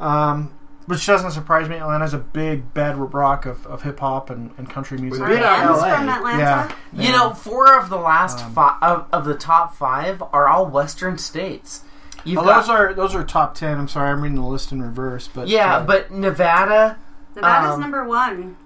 Um, 0.00 0.52
which 0.86 1.06
doesn't 1.06 1.30
surprise 1.30 1.68
me. 1.68 1.76
Atlanta's 1.76 2.14
a 2.14 2.18
big 2.18 2.74
bedrock 2.74 3.46
of, 3.46 3.66
of 3.66 3.82
hip 3.82 4.00
hop 4.00 4.30
and, 4.30 4.50
and 4.58 4.68
country 4.68 4.98
music. 4.98 5.26
We've 5.26 5.38
Bands 5.40 5.80
LA. 5.80 5.96
from 5.96 6.08
Atlanta. 6.08 6.38
Yeah. 6.38 6.74
You 7.04 7.12
know, 7.12 7.30
four 7.34 7.78
of 7.78 7.88
the 7.90 7.96
last 7.96 8.44
Um, 8.44 8.52
five 8.54 8.82
of, 8.82 9.06
of 9.12 9.24
the 9.24 9.34
top 9.34 9.74
five 9.74 10.22
are 10.32 10.46
all 10.48 10.66
Western 10.66 11.18
states. 11.18 11.82
You've 12.24 12.38
Oh, 12.38 12.44
got- 12.44 12.60
those 12.62 12.68
are 12.70 12.94
those 12.94 13.14
are 13.14 13.22
top 13.24 13.54
ten. 13.54 13.78
I'm 13.78 13.88
sorry, 13.88 14.10
I'm 14.10 14.20
reading 14.22 14.36
the 14.40 14.46
list 14.46 14.72
in 14.72 14.82
reverse, 14.82 15.28
but 15.32 15.48
yeah, 15.48 15.76
uh, 15.76 15.84
but 15.84 16.10
Nevada, 16.10 16.96
Nevada's 17.34 17.74
Um, 17.74 17.80
number 17.80 18.04
one. 18.04 18.56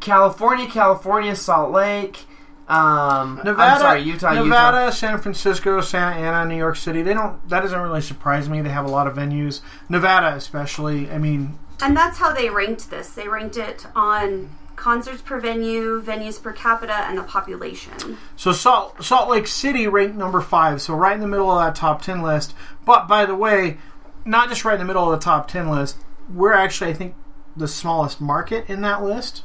California, 0.00 0.66
California, 0.68 1.34
Salt 1.34 1.72
Lake. 1.72 2.26
Um, 2.70 3.40
Nevada, 3.44 3.62
I'm 3.62 3.80
sorry, 3.80 4.00
Utah, 4.02 4.32
Nevada, 4.34 4.84
Utah. 4.84 4.90
San 4.90 5.18
Francisco, 5.20 5.80
Santa 5.80 6.16
Ana, 6.16 6.48
New 6.48 6.56
York 6.56 6.76
City. 6.76 7.02
They 7.02 7.14
don't. 7.14 7.46
That 7.48 7.60
doesn't 7.60 7.80
really 7.80 8.00
surprise 8.00 8.48
me. 8.48 8.62
They 8.62 8.70
have 8.70 8.84
a 8.84 8.90
lot 8.90 9.06
of 9.08 9.16
venues. 9.16 9.60
Nevada, 9.88 10.36
especially. 10.36 11.10
I 11.10 11.18
mean, 11.18 11.58
And 11.82 11.96
that's 11.96 12.18
how 12.18 12.32
they 12.32 12.48
ranked 12.48 12.88
this. 12.90 13.08
They 13.10 13.26
ranked 13.26 13.56
it 13.56 13.86
on 13.96 14.50
concerts 14.76 15.20
per 15.20 15.38
venue, 15.40 16.00
venues 16.00 16.40
per 16.40 16.52
capita, 16.52 16.94
and 16.94 17.18
the 17.18 17.22
population. 17.24 18.16
so 18.36 18.52
Salt 18.52 19.02
Salt 19.02 19.28
Lake 19.28 19.46
City 19.48 19.86
ranked 19.88 20.16
number 20.16 20.40
five, 20.40 20.80
so 20.80 20.94
right 20.94 21.14
in 21.14 21.20
the 21.20 21.26
middle 21.26 21.50
of 21.50 21.58
that 21.64 21.74
top 21.74 22.02
ten 22.02 22.22
list. 22.22 22.54
But 22.86 23.08
by 23.08 23.26
the 23.26 23.34
way, 23.34 23.78
not 24.24 24.48
just 24.48 24.64
right 24.64 24.74
in 24.74 24.80
the 24.80 24.86
middle 24.86 25.10
of 25.12 25.18
the 25.18 25.24
top 25.24 25.48
ten 25.48 25.70
list. 25.70 25.96
We're 26.32 26.52
actually, 26.52 26.90
I 26.90 26.94
think, 26.94 27.16
the 27.56 27.66
smallest 27.66 28.20
market 28.20 28.70
in 28.70 28.82
that 28.82 29.02
list. 29.02 29.42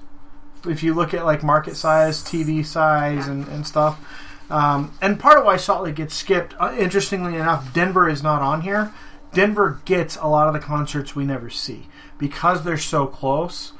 If 0.68 0.84
you 0.84 0.94
look 0.94 1.14
at 1.14 1.26
like 1.26 1.44
market 1.44 1.76
size, 1.76 2.24
TV 2.24 2.66
size, 2.66 3.28
and, 3.28 3.48
and 3.48 3.66
stuff. 3.66 4.00
Um, 4.50 4.94
and 5.02 5.20
part 5.20 5.38
of 5.40 5.46
why 5.46 5.58
Salt 5.58 5.84
Lake 5.84 5.96
gets 5.96 6.14
skipped, 6.16 6.54
uh, 6.60 6.76
interestingly 6.78 7.36
enough, 7.36 7.74
Denver 7.74 8.08
is 8.08 8.22
not 8.22 8.42
on 8.42 8.62
here. 8.62 8.94
Denver 9.34 9.82
gets 9.86 10.16
a 10.18 10.28
lot 10.28 10.48
of 10.48 10.54
the 10.54 10.60
concerts 10.60 11.16
we 11.16 11.26
never 11.26 11.50
see 11.50 11.88
because 12.18 12.64
they're 12.64 12.78
so 12.78 13.08
close. 13.08 13.74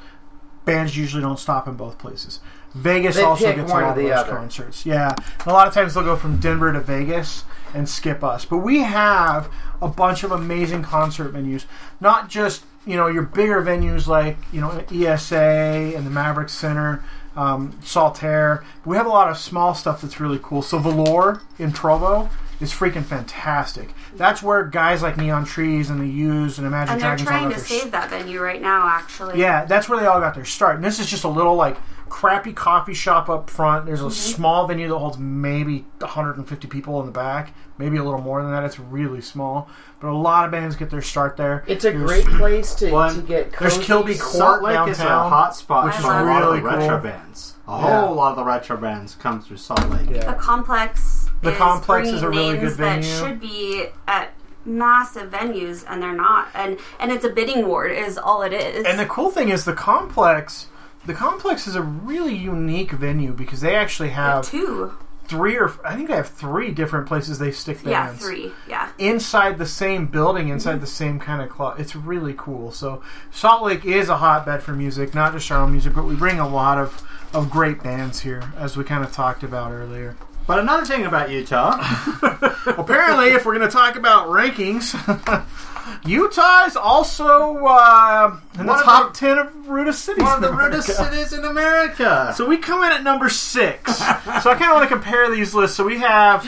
Bands 0.64 0.96
usually 0.96 1.22
don't 1.22 1.38
stop 1.38 1.68
in 1.68 1.74
both 1.74 1.98
places. 1.98 2.40
Vegas 2.74 3.16
They 3.16 3.22
also 3.22 3.54
gets 3.54 3.70
a 3.70 3.74
lot 3.74 3.84
of 3.84 3.96
those 3.96 4.10
other. 4.10 4.30
concerts. 4.36 4.84
Yeah, 4.84 5.14
And 5.38 5.46
a 5.46 5.52
lot 5.52 5.66
of 5.66 5.72
times 5.72 5.94
they'll 5.94 6.04
go 6.04 6.16
from 6.16 6.38
Denver 6.38 6.72
to 6.72 6.80
Vegas 6.80 7.44
and 7.72 7.88
skip 7.88 8.22
us. 8.22 8.44
But 8.44 8.58
we 8.58 8.80
have 8.80 9.50
a 9.80 9.88
bunch 9.88 10.24
of 10.24 10.32
amazing 10.32 10.82
concert 10.82 11.32
venues, 11.32 11.64
not 12.00 12.28
just 12.28 12.64
you 12.86 12.96
know 12.96 13.08
your 13.08 13.22
bigger 13.22 13.60
venues 13.62 14.06
like 14.06 14.36
you 14.52 14.60
know 14.60 14.84
ESA 14.92 15.92
and 15.96 16.06
the 16.06 16.10
Maverick 16.10 16.48
Center, 16.48 17.04
um, 17.34 17.72
Saltair. 17.82 18.64
We 18.84 18.96
have 18.96 19.06
a 19.06 19.10
lot 19.10 19.28
of 19.28 19.36
small 19.36 19.74
stuff 19.74 20.00
that's 20.00 20.20
really 20.20 20.40
cool. 20.42 20.62
So 20.62 20.78
Velour 20.78 21.42
in 21.58 21.72
Provo 21.72 22.30
is 22.60 22.72
freaking 22.72 23.04
fantastic. 23.04 23.90
That's 24.14 24.42
where 24.42 24.64
guys 24.64 25.02
like 25.02 25.18
Neon 25.18 25.44
Trees 25.44 25.90
and 25.90 26.00
the 26.00 26.06
Used 26.08 26.58
and 26.58 26.66
Imagine 26.66 26.94
And 26.94 27.02
they're 27.02 27.16
Dragons 27.16 27.28
trying 27.28 27.50
to 27.52 27.58
save 27.58 27.92
that 27.92 28.08
venue 28.08 28.40
right 28.40 28.62
now, 28.62 28.88
actually. 28.88 29.38
yeah, 29.38 29.66
that's 29.66 29.88
where 29.90 30.00
they 30.00 30.06
all 30.06 30.20
got 30.20 30.34
their 30.34 30.46
start. 30.46 30.76
And 30.76 30.84
this 30.84 30.98
is 30.98 31.06
just 31.06 31.24
a 31.24 31.28
little 31.28 31.54
like 31.54 31.76
crappy 32.08 32.52
coffee 32.52 32.94
shop 32.94 33.28
up 33.28 33.50
front. 33.50 33.86
There's 33.86 34.00
a 34.00 34.04
Mm-hmm. 34.04 34.12
small 34.12 34.66
venue 34.66 34.88
that 34.88 34.96
holds 34.98 35.18
maybe 35.18 35.84
150 35.98 36.68
people 36.68 37.00
in 37.00 37.06
the 37.06 37.12
back, 37.12 37.52
maybe 37.78 37.96
a 37.96 38.04
little 38.04 38.20
more 38.20 38.42
than 38.42 38.50
that. 38.52 38.64
It's 38.64 38.78
really 38.78 39.20
small, 39.20 39.68
but 40.00 40.08
a 40.08 40.14
lot 40.16 40.44
of 40.44 40.50
bands 40.50 40.76
get 40.76 40.90
their 40.90 41.02
start 41.02 41.36
there. 41.36 41.64
It's 41.66 41.84
a 41.84 41.90
There's- 41.90 42.06
great 42.24 42.26
place 42.26 42.74
to, 42.76 42.90
One- 42.90 43.14
to 43.16 43.20
get. 43.22 43.52
There's 43.58 43.74
cozy. 43.74 43.86
Kilby 43.86 44.14
Salt 44.14 44.60
Court 44.60 44.62
Lake 44.62 44.88
is 44.88 45.00
a 45.00 45.02
downtown, 45.02 45.30
hot 45.30 45.56
spot 45.56 45.84
which 45.86 45.94
for 45.94 46.00
is 46.00 46.04
a 46.04 46.08
lot 46.08 46.24
really 46.42 46.58
of 46.58 46.64
the 46.64 46.68
retro 46.70 46.88
cool. 47.00 47.10
bands. 47.10 47.54
A 47.68 47.72
Yeah. 47.72 47.78
whole 48.06 48.14
lot 48.14 48.30
of 48.30 48.36
the 48.36 48.44
retro 48.44 48.76
bands 48.76 49.16
come 49.20 49.40
through 49.40 49.56
Salt 49.56 49.88
Lake. 49.90 50.08
Yeah. 50.10 50.26
The 50.32 50.38
complex. 50.38 51.28
The 51.42 51.50
is 51.52 51.58
Complex 51.58 52.08
is 52.08 52.22
a 52.22 52.28
really 52.30 52.54
names 52.56 52.60
good 52.60 52.76
venue. 52.78 53.02
That 53.02 53.26
should 53.28 53.40
be 53.40 53.86
at 54.08 54.32
massive 54.64 55.30
venues, 55.30 55.84
and 55.88 56.02
they're 56.02 56.12
not. 56.14 56.48
And 56.54 56.78
and 56.98 57.12
it's 57.12 57.24
a 57.24 57.28
bidding 57.28 57.66
war, 57.68 57.86
is 57.86 58.16
all 58.18 58.42
it 58.42 58.52
is. 58.52 58.84
And 58.86 58.98
the 58.98 59.06
cool 59.06 59.30
thing 59.30 59.48
is 59.50 59.64
the 59.64 59.72
complex. 59.74 60.66
The 61.06 61.14
complex 61.14 61.66
is 61.66 61.74
a 61.76 61.82
really 61.82 62.34
unique 62.34 62.90
venue 62.92 63.32
because 63.32 63.60
they 63.60 63.74
actually 63.74 64.08
They 64.08 64.14
have 64.14 64.34
have 64.34 64.50
two. 64.50 64.92
three 65.26 65.56
or 65.56 65.72
I 65.84 65.94
think 65.96 66.08
they 66.08 66.16
have 66.16 66.28
three 66.28 66.70
different 66.72 67.06
places 67.06 67.38
they 67.38 67.50
stick 67.52 67.78
Yeah, 67.84 68.06
bands. 68.08 68.22
three. 68.24 68.52
Yeah. 68.68 68.88
inside 68.98 69.58
the 69.58 69.66
same 69.66 70.06
building, 70.06 70.48
inside 70.48 70.72
Mm-hmm. 70.72 70.80
the 70.80 70.86
same 70.86 71.18
kind 71.20 71.42
of 71.42 71.48
club. 71.48 71.78
It's 71.80 71.94
really 71.96 72.34
cool. 72.36 72.72
So 72.72 73.02
Salt 73.30 73.62
Lake 73.64 73.84
is 73.84 74.08
a 74.08 74.16
hotbed 74.18 74.62
for 74.62 74.72
music, 74.72 75.14
not 75.14 75.32
just 75.32 75.50
our 75.50 75.62
own 75.62 75.72
music, 75.72 75.94
but 75.94 76.04
we 76.04 76.14
bring 76.14 76.38
a 76.40 76.48
lot 76.48 76.78
of 76.78 77.02
of 77.34 77.50
great 77.50 77.82
bands 77.82 78.20
here, 78.20 78.42
as 78.56 78.76
we 78.76 78.84
kind 78.84 79.04
of 79.04 79.12
talked 79.12 79.42
about 79.42 79.70
earlier. 79.72 80.16
But 80.46 80.60
another 80.60 80.86
thing 80.86 81.04
about 81.04 81.28
Utah, 81.30 81.76
Apparently, 82.78 83.30
if 83.30 83.44
we're 83.44 83.56
going 83.58 83.68
to 83.68 83.72
talk 83.76 83.96
about 83.96 84.28
rankings, 84.28 84.94
Utah 86.04 86.64
is 86.66 86.76
also 86.76 87.56
uh, 87.66 88.36
in 88.58 88.66
the 88.66 88.72
One 88.72 88.82
top 88.84 89.12
the- 89.14 89.18
ten 89.18 89.38
of 89.38 89.68
rudest 89.68 90.04
cities. 90.04 90.22
one 90.24 90.34
of 90.34 90.40
the 90.40 90.48
America. 90.48 90.76
rudest 90.76 90.96
cities 90.96 91.32
in 91.32 91.44
America. 91.44 92.32
So 92.36 92.46
we 92.46 92.56
come 92.58 92.82
in 92.84 92.92
at 92.92 93.02
number 93.02 93.28
six. 93.28 93.96
so 93.98 94.04
I 94.04 94.54
kind 94.54 94.64
of 94.64 94.76
want 94.76 94.88
to 94.88 94.94
compare 94.94 95.30
these 95.30 95.54
lists. 95.54 95.76
So 95.76 95.84
we 95.84 95.98
have 96.00 96.46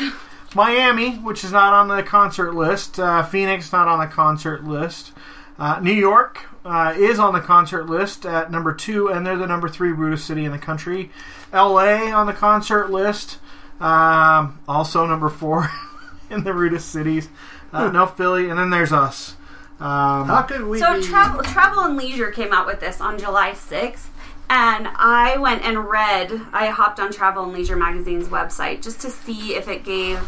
Miami, 0.55 1.17
which 1.17 1.45
is 1.45 1.53
not 1.53 1.73
on 1.73 1.89
the 1.89 2.03
concert 2.03 2.55
list. 2.55 2.99
Uh, 2.99 3.23
Phoenix, 3.23 3.73
not 3.73 3.89
on 3.89 3.99
the 4.01 4.07
concert 4.07 4.65
list. 4.65 5.13
Uh, 5.59 5.81
New 5.81 5.93
York 5.93 6.45
uh, 6.65 6.95
is 6.97 7.19
on 7.19 7.33
the 7.35 7.41
concert 7.41 7.87
list 7.87 8.25
at 8.25 8.51
number 8.51 8.73
two, 8.73 9.09
and 9.09 9.27
they're 9.27 9.37
the 9.37 9.47
number 9.47 9.69
three 9.69 9.91
rudest 9.93 10.27
city 10.27 10.45
in 10.45 10.53
the 10.53 10.59
country. 10.59 11.11
LA 11.53 12.13
on 12.15 12.27
the 12.27 12.33
concert 12.33 12.91
list, 12.91 13.39
um, 13.81 14.59
also 14.69 15.05
number 15.07 15.29
four 15.29 15.69
in 16.31 16.45
the 16.45 16.53
rudest 16.53 16.91
cities. 16.91 17.29
Uh, 17.73 17.91
no 17.91 18.07
Philly, 18.07 18.49
and 18.49 18.59
then 18.59 18.71
there's 18.71 18.93
us. 18.93 19.37
Um, 19.81 20.27
How 20.27 20.43
could 20.43 20.65
we 20.67 20.79
So 20.79 21.01
be? 21.01 21.07
travel, 21.07 21.43
travel 21.43 21.85
and 21.85 21.97
leisure 21.97 22.31
came 22.31 22.53
out 22.53 22.67
with 22.67 22.81
this 22.81 23.01
on 23.01 23.19
July 23.19 23.53
sixth, 23.53 24.11
and 24.51 24.89
I 24.97 25.37
went 25.37 25.63
and 25.63 25.89
read. 25.89 26.33
I 26.53 26.69
hopped 26.69 26.99
on 26.99 27.13
Travel 27.13 27.45
and 27.45 27.53
Leisure 27.53 27.77
magazine's 27.77 28.29
website 28.29 28.83
just 28.83 29.01
to 29.03 29.11
see 29.11 29.55
if 29.55 29.69
it 29.69 29.85
gave 29.85 30.19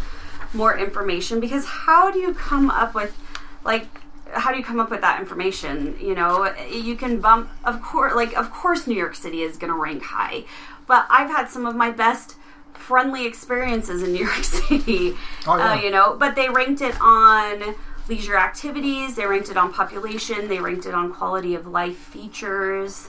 more 0.53 0.77
information. 0.77 1.41
Because 1.41 1.65
how 1.65 2.11
do 2.11 2.19
you 2.19 2.35
come 2.35 2.71
up 2.71 2.95
with 2.95 3.17
like? 3.65 3.89
How 4.33 4.53
do 4.53 4.59
you 4.59 4.63
come 4.65 4.79
up 4.79 4.91
with 4.91 5.01
that 5.01 5.19
information? 5.19 5.97
You 6.01 6.15
know, 6.15 6.55
you 6.71 6.95
can 6.95 7.21
bump. 7.21 7.51
Of 7.65 7.83
course, 7.83 8.15
like 8.15 8.37
of 8.37 8.53
course, 8.53 8.87
New 8.87 8.95
York 8.95 9.17
City 9.17 9.43
is 9.43 9.57
going 9.57 9.73
to 9.73 9.79
rank 9.79 10.03
high, 10.05 10.45
but 10.87 11.07
I've 11.11 11.31
had 11.31 11.47
some 11.49 11.67
of 11.67 11.75
my 11.75 11.91
best 11.91 12.37
friendly 12.75 13.27
experiences 13.27 14.03
in 14.03 14.13
New 14.13 14.25
York 14.25 14.45
City. 14.45 15.15
Oh, 15.47 15.57
yeah. 15.57 15.73
uh, 15.73 15.75
you 15.75 15.91
know, 15.91 16.17
but 16.19 16.37
they 16.37 16.49
ranked 16.49 16.81
it 16.81 17.01
on 17.01 17.75
leisure 18.09 18.37
activities, 18.37 19.17
they 19.17 19.27
ranked 19.27 19.51
it 19.51 19.57
on 19.57 19.73
population, 19.73 20.49
they 20.49 20.59
ranked 20.59 20.87
it 20.87 20.95
on 20.95 21.13
quality 21.13 21.55
of 21.55 21.67
life 21.67 21.97
features. 21.97 23.09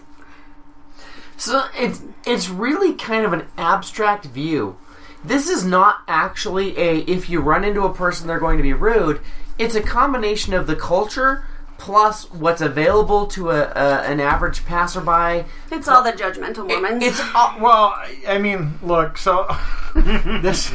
So 1.37 1.65
it's 1.75 2.03
it's 2.23 2.49
really 2.49 2.93
kind 2.93 3.25
of 3.25 3.33
an 3.33 3.47
abstract 3.57 4.25
view. 4.25 4.77
This 5.23 5.49
is 5.49 5.65
not 5.65 6.01
actually 6.07 6.77
a 6.77 6.99
if 6.99 7.29
you 7.29 7.41
run 7.41 7.63
into 7.63 7.83
a 7.83 7.93
person 7.93 8.27
they're 8.27 8.39
going 8.39 8.57
to 8.57 8.63
be 8.63 8.73
rude. 8.73 9.21
It's 9.57 9.75
a 9.75 9.81
combination 9.81 10.53
of 10.53 10.67
the 10.67 10.75
culture 10.75 11.43
plus 11.81 12.29
what's 12.31 12.61
available 12.61 13.25
to 13.25 13.49
a, 13.49 13.63
a 13.63 14.01
an 14.03 14.19
average 14.19 14.63
passerby. 14.65 15.49
It's 15.71 15.87
all 15.87 16.03
the 16.03 16.11
judgmental 16.11 16.67
Mormons. 16.67 17.03
It's 17.03 17.19
all, 17.35 17.55
well, 17.59 17.95
I 18.27 18.37
mean, 18.37 18.77
look. 18.83 19.17
So 19.17 19.47
this 19.95 20.71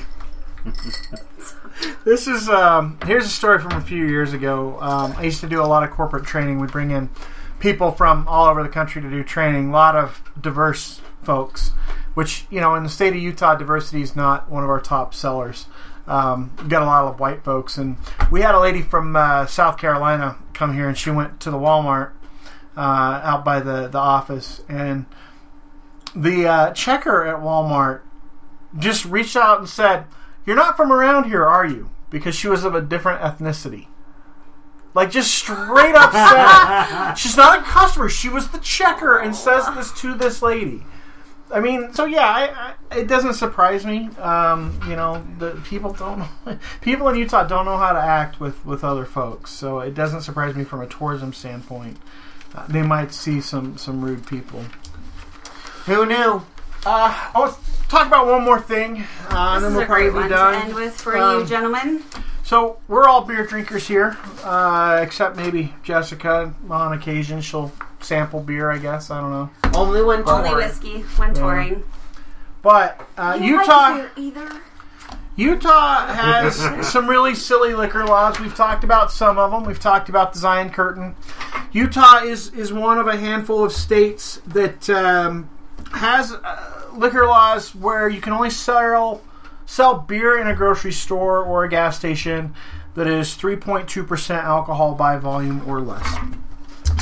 this 2.05 2.27
is 2.27 2.49
um, 2.49 2.99
here's 3.07 3.25
a 3.25 3.31
story 3.31 3.61
from 3.61 3.73
a 3.73 3.81
few 3.81 4.05
years 4.05 4.33
ago. 4.33 4.79
Um, 4.81 5.13
I 5.17 5.23
used 5.23 5.41
to 5.43 5.49
do 5.49 5.63
a 5.63 5.65
lot 5.65 5.85
of 5.85 5.91
corporate 5.91 6.25
training. 6.25 6.59
We'd 6.59 6.73
bring 6.73 6.91
in 6.91 7.09
people 7.61 7.93
from 7.93 8.27
all 8.27 8.47
over 8.47 8.65
the 8.65 8.69
country 8.69 9.01
to 9.01 9.09
do 9.09 9.23
training. 9.23 9.69
A 9.69 9.73
lot 9.73 9.95
of 9.95 10.21
diverse 10.41 11.01
folks, 11.23 11.69
which 12.15 12.47
you 12.51 12.61
know, 12.61 12.75
in 12.75 12.83
the 12.83 12.89
state 12.89 13.11
of 13.11 13.21
Utah, 13.21 13.55
diversity 13.55 14.03
is 14.03 14.17
not 14.17 14.51
one 14.51 14.65
of 14.65 14.71
our 14.71 14.81
top 14.81 15.15
sellers. 15.15 15.67
Um, 16.09 16.53
we 16.63 16.69
got 16.69 16.83
a 16.83 16.87
lot 16.87 17.05
of 17.05 17.21
white 17.21 17.45
folks, 17.45 17.79
and 17.79 17.97
we 18.31 18.41
had 18.41 18.57
a 18.57 18.61
lady 18.61 18.83
from 18.83 19.15
uh, 19.15 19.47
South 19.47 19.77
Carolina 19.79 20.37
come 20.57 20.75
here, 20.75 20.89
and 20.89 20.97
she 20.97 21.11
went 21.11 21.39
to 21.41 21.51
the 21.51 21.59
Walmart 21.59 22.13
uh, 22.77 23.21
out 23.23 23.45
by 23.45 23.61
the 23.61 23.87
the 23.89 23.99
office, 23.99 24.63
and 24.69 25.07
the 26.15 26.47
uh, 26.47 26.73
checker 26.73 27.27
at 27.27 27.37
Walmart 27.37 28.01
just 28.79 29.05
reached 29.05 29.37
out 29.37 29.59
and 29.59 29.69
said, 29.69 30.07
"You're 30.45 30.57
not 30.57 30.77
from 30.77 30.91
around 30.91 31.25
here, 31.25 31.47
are 31.47 31.67
you?" 31.67 31.91
Because 32.11 32.35
she 32.35 32.49
was 32.49 32.65
of 32.65 32.75
a 32.75 32.81
different 32.81 33.21
ethnicity. 33.21 33.89
Like 34.95 35.11
just 35.11 35.35
straight 35.35 35.95
up 35.95 36.13
said, 36.13 37.15
she's 37.19 37.37
not 37.37 37.61
a 37.61 37.63
customer. 37.63 38.09
She 38.09 38.31
was 38.31 38.49
the 38.49 38.59
checker, 38.59 39.19
and 39.19 39.37
says 39.37 39.67
this 39.75 39.93
to 40.01 40.15
this 40.15 40.41
lady. 40.41 40.85
I 41.51 41.61
mean, 41.61 41.93
so 41.93 42.05
yeah, 42.07 42.27
I, 42.27 42.75
I, 42.91 42.99
it 42.99 43.07
doesn't 43.07 43.35
surprise 43.35 43.87
me. 43.87 44.09
Um, 44.19 44.81
you 44.89 44.97
know, 44.97 45.25
the 45.39 45.53
people 45.65 45.93
don't. 45.93 46.27
people 46.81 47.09
in 47.09 47.17
Utah 47.17 47.45
don't 47.45 47.65
know 47.65 47.77
how 47.77 47.93
to 47.93 48.01
act 48.01 48.41
with 48.41 48.65
with 48.67 48.83
other 48.85 49.05
folks, 49.05 49.51
so 49.53 49.81
it 49.81 49.95
doesn't 49.95 50.23
surprise 50.23 50.55
me 50.57 50.65
from 50.65 50.81
a 50.81 50.87
tourism 50.87 51.33
standpoint. 51.33 51.99
Uh, 52.55 52.67
they 52.67 52.83
might 52.83 53.13
see 53.13 53.41
some 53.41 53.77
some 53.79 54.05
rude 54.05 54.27
people. 54.27 54.65
Who 55.87 56.05
knew? 56.07 56.43
Uh, 56.85 57.31
I'll 57.35 57.59
talk 57.89 58.07
about 58.07 58.27
one 58.27 58.45
more 58.45 58.61
thing, 58.61 59.05
uh, 59.31 59.55
and 59.55 59.65
this 59.65 59.73
then 59.73 59.73
is 59.73 59.77
we'll 59.77 59.83
a 59.83 59.87
great 59.87 60.11
probably 60.13 60.13
one 60.13 60.23
be 60.25 60.35
done. 60.35 60.53
to 60.55 60.67
end 60.67 60.75
with 60.75 61.01
for 61.01 61.17
Um, 61.17 61.41
you 61.41 61.47
gentlemen. 61.47 62.03
So 62.43 62.79
we're 62.87 63.09
all 63.09 63.23
beer 63.25 63.45
drinkers 63.45 63.89
here, 63.89 64.17
uh, 64.45 65.01
except 65.03 65.37
maybe 65.37 65.75
Jessica. 65.83 66.55
On 66.71 66.93
occasion, 66.93 67.41
she'll 67.41 67.73
sample 68.07 68.41
beer. 68.41 68.71
I 68.71 68.79
guess 68.79 69.11
I 69.11 69.21
don't 69.21 69.31
know. 69.31 69.51
Only 69.75 70.03
when 70.03 70.29
Only 70.29 70.55
whiskey 70.55 71.01
when 71.17 71.35
touring. 71.35 71.85
But 72.63 73.01
uh, 73.17 73.39
You 73.41 73.61
Utah, 73.61 73.91
like 73.91 74.11
either. 74.17 74.63
Utah 75.37 76.07
has 76.13 76.57
some 76.91 77.09
really 77.09 77.35
silly 77.35 77.75
liquor 77.75 78.05
laws. 78.05 78.41
We've 78.41 78.55
talked 78.55 78.85
about 78.85 79.13
some 79.13 79.39
of 79.39 79.51
them. 79.51 79.65
We've 79.65 79.79
talked 79.79 80.09
about 80.09 80.33
the 80.33 80.39
Zion 80.39 80.71
Curtain. 80.71 81.15
Utah 81.73 82.23
is 82.23 82.53
is 82.55 82.73
one 82.73 82.99
of 82.99 83.07
a 83.07 83.17
handful 83.17 83.65
of 83.65 83.73
states 83.73 84.41
that 84.47 84.89
um, 84.89 85.51
has 85.93 86.33
uh, 86.33 86.91
liquor 86.95 87.27
laws 87.27 87.75
where 87.75 88.09
you 88.09 88.21
can 88.21 88.33
only 88.33 88.51
sell 88.51 89.23
sell 89.67 89.99
beer 89.99 90.39
in 90.41 90.47
a 90.47 90.55
grocery 90.55 90.93
store 90.93 91.43
or 91.43 91.65
a 91.65 91.69
gas 91.69 91.97
station 91.97 92.55
that 92.95 93.07
is 93.07 93.37
3.2% 93.37 94.43
alcohol 94.43 94.95
by 94.95 95.19
volume 95.19 95.63
or 95.69 95.81
less. 95.81 96.17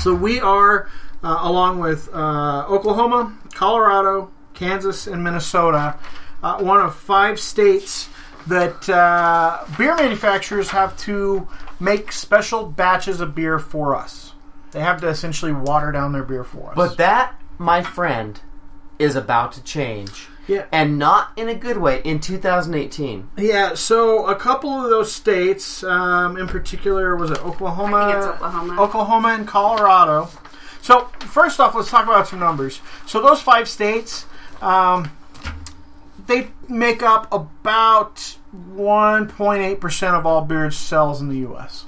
So 0.04 0.14
we 0.14 0.38
are, 0.38 0.90
uh, 1.22 1.38
along 1.40 1.78
with 1.78 2.10
uh, 2.12 2.66
Oklahoma, 2.68 3.38
Colorado, 3.54 4.30
Kansas, 4.52 5.06
and 5.06 5.24
Minnesota, 5.24 5.98
uh, 6.42 6.58
one 6.58 6.78
of 6.78 6.94
five 6.94 7.40
states 7.40 8.10
that 8.46 8.86
uh, 8.90 9.64
beer 9.78 9.96
manufacturers 9.96 10.68
have 10.68 10.94
to 10.98 11.48
make 11.80 12.12
special 12.12 12.66
batches 12.66 13.22
of 13.22 13.34
beer 13.34 13.58
for 13.58 13.96
us. 13.96 14.34
They 14.72 14.80
have 14.80 15.00
to 15.00 15.08
essentially 15.08 15.52
water 15.52 15.90
down 15.90 16.12
their 16.12 16.22
beer 16.22 16.44
for 16.44 16.68
us. 16.68 16.76
But 16.76 16.98
that, 16.98 17.40
my 17.56 17.82
friend, 17.82 18.38
is 18.98 19.16
about 19.16 19.52
to 19.52 19.62
change. 19.62 20.28
Yeah. 20.46 20.66
And 20.70 20.98
not 20.98 21.32
in 21.36 21.48
a 21.48 21.54
good 21.54 21.78
way 21.78 22.02
in 22.04 22.20
2018. 22.20 23.30
Yeah, 23.38 23.74
so 23.74 24.26
a 24.26 24.34
couple 24.34 24.70
of 24.70 24.90
those 24.90 25.10
states, 25.10 25.82
um, 25.84 26.36
in 26.36 26.48
particular, 26.48 27.16
was 27.16 27.30
it 27.30 27.44
Oklahoma? 27.44 27.96
I 27.96 28.12
think 28.12 28.16
it's 28.18 28.26
Oklahoma. 28.26 28.82
Oklahoma 28.82 29.28
and 29.28 29.48
Colorado. 29.48 30.28
So 30.82 31.06
first 31.20 31.60
off, 31.60 31.74
let's 31.74 31.90
talk 31.90 32.04
about 32.04 32.28
some 32.28 32.40
numbers. 32.40 32.80
So 33.06 33.22
those 33.22 33.40
five 33.40 33.68
states, 33.68 34.26
um, 34.60 35.10
they 36.26 36.48
make 36.68 37.02
up 37.02 37.32
about 37.32 38.36
1.8 38.54 39.80
percent 39.80 40.14
of 40.14 40.26
all 40.26 40.42
beer 40.42 40.70
sales 40.70 41.20
in 41.20 41.28
the 41.28 41.38
U.S. 41.38 41.86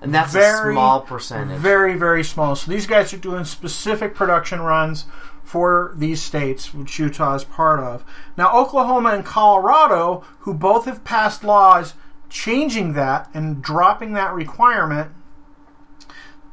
And 0.00 0.12
that's 0.12 0.32
Very, 0.32 0.72
a 0.72 0.74
small 0.74 1.00
percentage. 1.00 1.58
Very, 1.58 1.96
very 1.96 2.24
small. 2.24 2.56
So 2.56 2.70
these 2.70 2.86
guys 2.86 3.14
are 3.14 3.18
doing 3.18 3.44
specific 3.44 4.14
production 4.14 4.60
runs 4.60 5.06
for 5.44 5.92
these 5.96 6.22
states, 6.22 6.74
which 6.74 6.98
Utah 6.98 7.34
is 7.34 7.44
part 7.44 7.80
of. 7.80 8.04
Now, 8.36 8.58
Oklahoma 8.58 9.10
and 9.10 9.24
Colorado, 9.24 10.24
who 10.40 10.54
both 10.54 10.86
have 10.86 11.04
passed 11.04 11.44
laws 11.44 11.94
changing 12.30 12.94
that 12.94 13.30
and 13.34 13.62
dropping 13.62 14.14
that 14.14 14.34
requirement, 14.34 15.12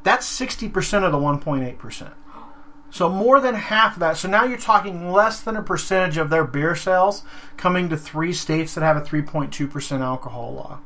that's 0.04 0.26
60% 0.40 1.04
of 1.04 1.12
the 1.12 1.18
1.8%. 1.18 2.12
So 2.90 3.08
more 3.08 3.40
than 3.40 3.54
half 3.54 3.94
of 3.94 4.00
that. 4.00 4.18
So 4.18 4.28
now 4.28 4.44
you're 4.44 4.58
talking 4.58 5.10
less 5.10 5.40
than 5.40 5.56
a 5.56 5.62
percentage 5.62 6.18
of 6.18 6.28
their 6.28 6.44
beer 6.44 6.76
sales 6.76 7.24
coming 7.56 7.88
to 7.88 7.96
three 7.96 8.34
states 8.34 8.74
that 8.74 8.82
have 8.82 8.98
a 8.98 9.00
3.2% 9.00 10.00
alcohol 10.00 10.52
law. 10.52 10.80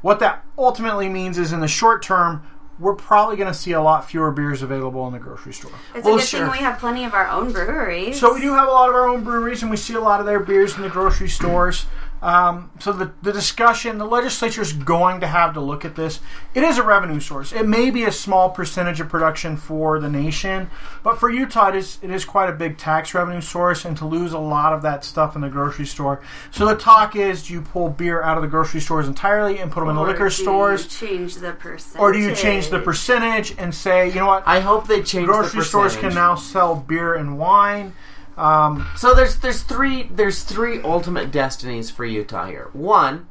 What 0.00 0.20
that 0.20 0.44
ultimately 0.56 1.08
means 1.08 1.36
is 1.36 1.52
in 1.52 1.58
the 1.58 1.66
short 1.66 2.00
term, 2.02 2.42
we're 2.78 2.94
probably 2.94 3.36
going 3.36 3.52
to 3.52 3.58
see 3.58 3.72
a 3.72 3.80
lot 3.82 4.08
fewer 4.08 4.30
beers 4.30 4.62
available 4.62 5.06
in 5.06 5.12
the 5.12 5.18
grocery 5.18 5.52
store. 5.52 5.72
It's 5.94 6.04
Well, 6.04 6.14
a 6.14 6.18
good 6.18 6.26
sure. 6.26 6.40
thing 6.42 6.52
we 6.52 6.58
have 6.58 6.78
plenty 6.78 7.04
of 7.04 7.14
our 7.14 7.28
own 7.28 7.52
breweries. 7.52 8.20
So 8.20 8.32
we 8.34 8.40
do 8.40 8.52
have 8.54 8.68
a 8.68 8.70
lot 8.70 8.88
of 8.88 8.94
our 8.94 9.08
own 9.08 9.24
breweries, 9.24 9.62
and 9.62 9.70
we 9.70 9.76
see 9.76 9.94
a 9.94 10.00
lot 10.00 10.20
of 10.20 10.26
their 10.26 10.40
beers 10.40 10.76
in 10.76 10.82
the 10.82 10.88
grocery 10.88 11.28
stores. 11.28 11.86
Um, 12.20 12.70
so 12.80 12.92
the, 12.92 13.12
the 13.22 13.32
discussion, 13.32 13.98
the 13.98 14.04
legislature 14.04 14.62
is 14.62 14.72
going 14.72 15.20
to 15.20 15.26
have 15.26 15.54
to 15.54 15.60
look 15.60 15.84
at 15.84 15.94
this. 15.94 16.20
It 16.54 16.62
is 16.62 16.78
a 16.78 16.82
revenue 16.82 17.20
source. 17.20 17.52
It 17.52 17.66
may 17.66 17.90
be 17.90 18.04
a 18.04 18.12
small 18.12 18.50
percentage 18.50 19.00
of 19.00 19.08
production 19.08 19.56
for 19.56 20.00
the 20.00 20.08
nation, 20.08 20.70
but 21.02 21.18
for 21.18 21.30
Utah, 21.30 21.68
it 21.68 21.76
is 21.76 21.98
it 22.02 22.10
is 22.10 22.24
quite 22.24 22.48
a 22.48 22.52
big 22.52 22.76
tax 22.78 23.14
revenue 23.14 23.40
source. 23.40 23.84
And 23.84 23.96
to 23.98 24.04
lose 24.04 24.32
a 24.32 24.38
lot 24.38 24.72
of 24.72 24.82
that 24.82 25.04
stuff 25.04 25.36
in 25.36 25.42
the 25.42 25.48
grocery 25.48 25.86
store, 25.86 26.20
so 26.50 26.66
the 26.66 26.74
talk 26.74 27.14
is: 27.14 27.46
do 27.46 27.52
you 27.52 27.60
pull 27.60 27.88
beer 27.88 28.22
out 28.22 28.36
of 28.36 28.42
the 28.42 28.48
grocery 28.48 28.80
stores 28.80 29.06
entirely 29.06 29.58
and 29.58 29.70
put 29.70 29.80
them 29.80 29.90
in 29.90 29.96
the 29.96 30.02
liquor 30.02 30.18
do 30.18 30.24
you 30.24 30.30
stores, 30.30 30.86
change 30.86 31.36
the 31.36 31.52
percentage. 31.52 32.00
or 32.00 32.12
do 32.12 32.18
you 32.18 32.34
change 32.34 32.68
the 32.68 32.80
percentage 32.80 33.54
and 33.58 33.74
say, 33.74 34.08
you 34.08 34.16
know 34.16 34.26
what? 34.26 34.42
I 34.46 34.60
hope 34.60 34.86
they 34.86 35.02
change 35.02 35.26
grocery 35.26 35.60
the 35.60 35.64
stores 35.64 35.96
can 35.96 36.14
now 36.14 36.34
sell 36.34 36.74
beer 36.74 37.14
and 37.14 37.38
wine. 37.38 37.94
Um, 38.38 38.86
So 38.96 39.14
there's 39.14 39.36
there's 39.38 39.62
three 39.62 40.04
there's 40.10 40.42
three 40.42 40.80
ultimate 40.82 41.30
destinies 41.30 41.90
for 41.90 42.04
Utah 42.04 42.46
here. 42.46 42.70
One 42.72 43.26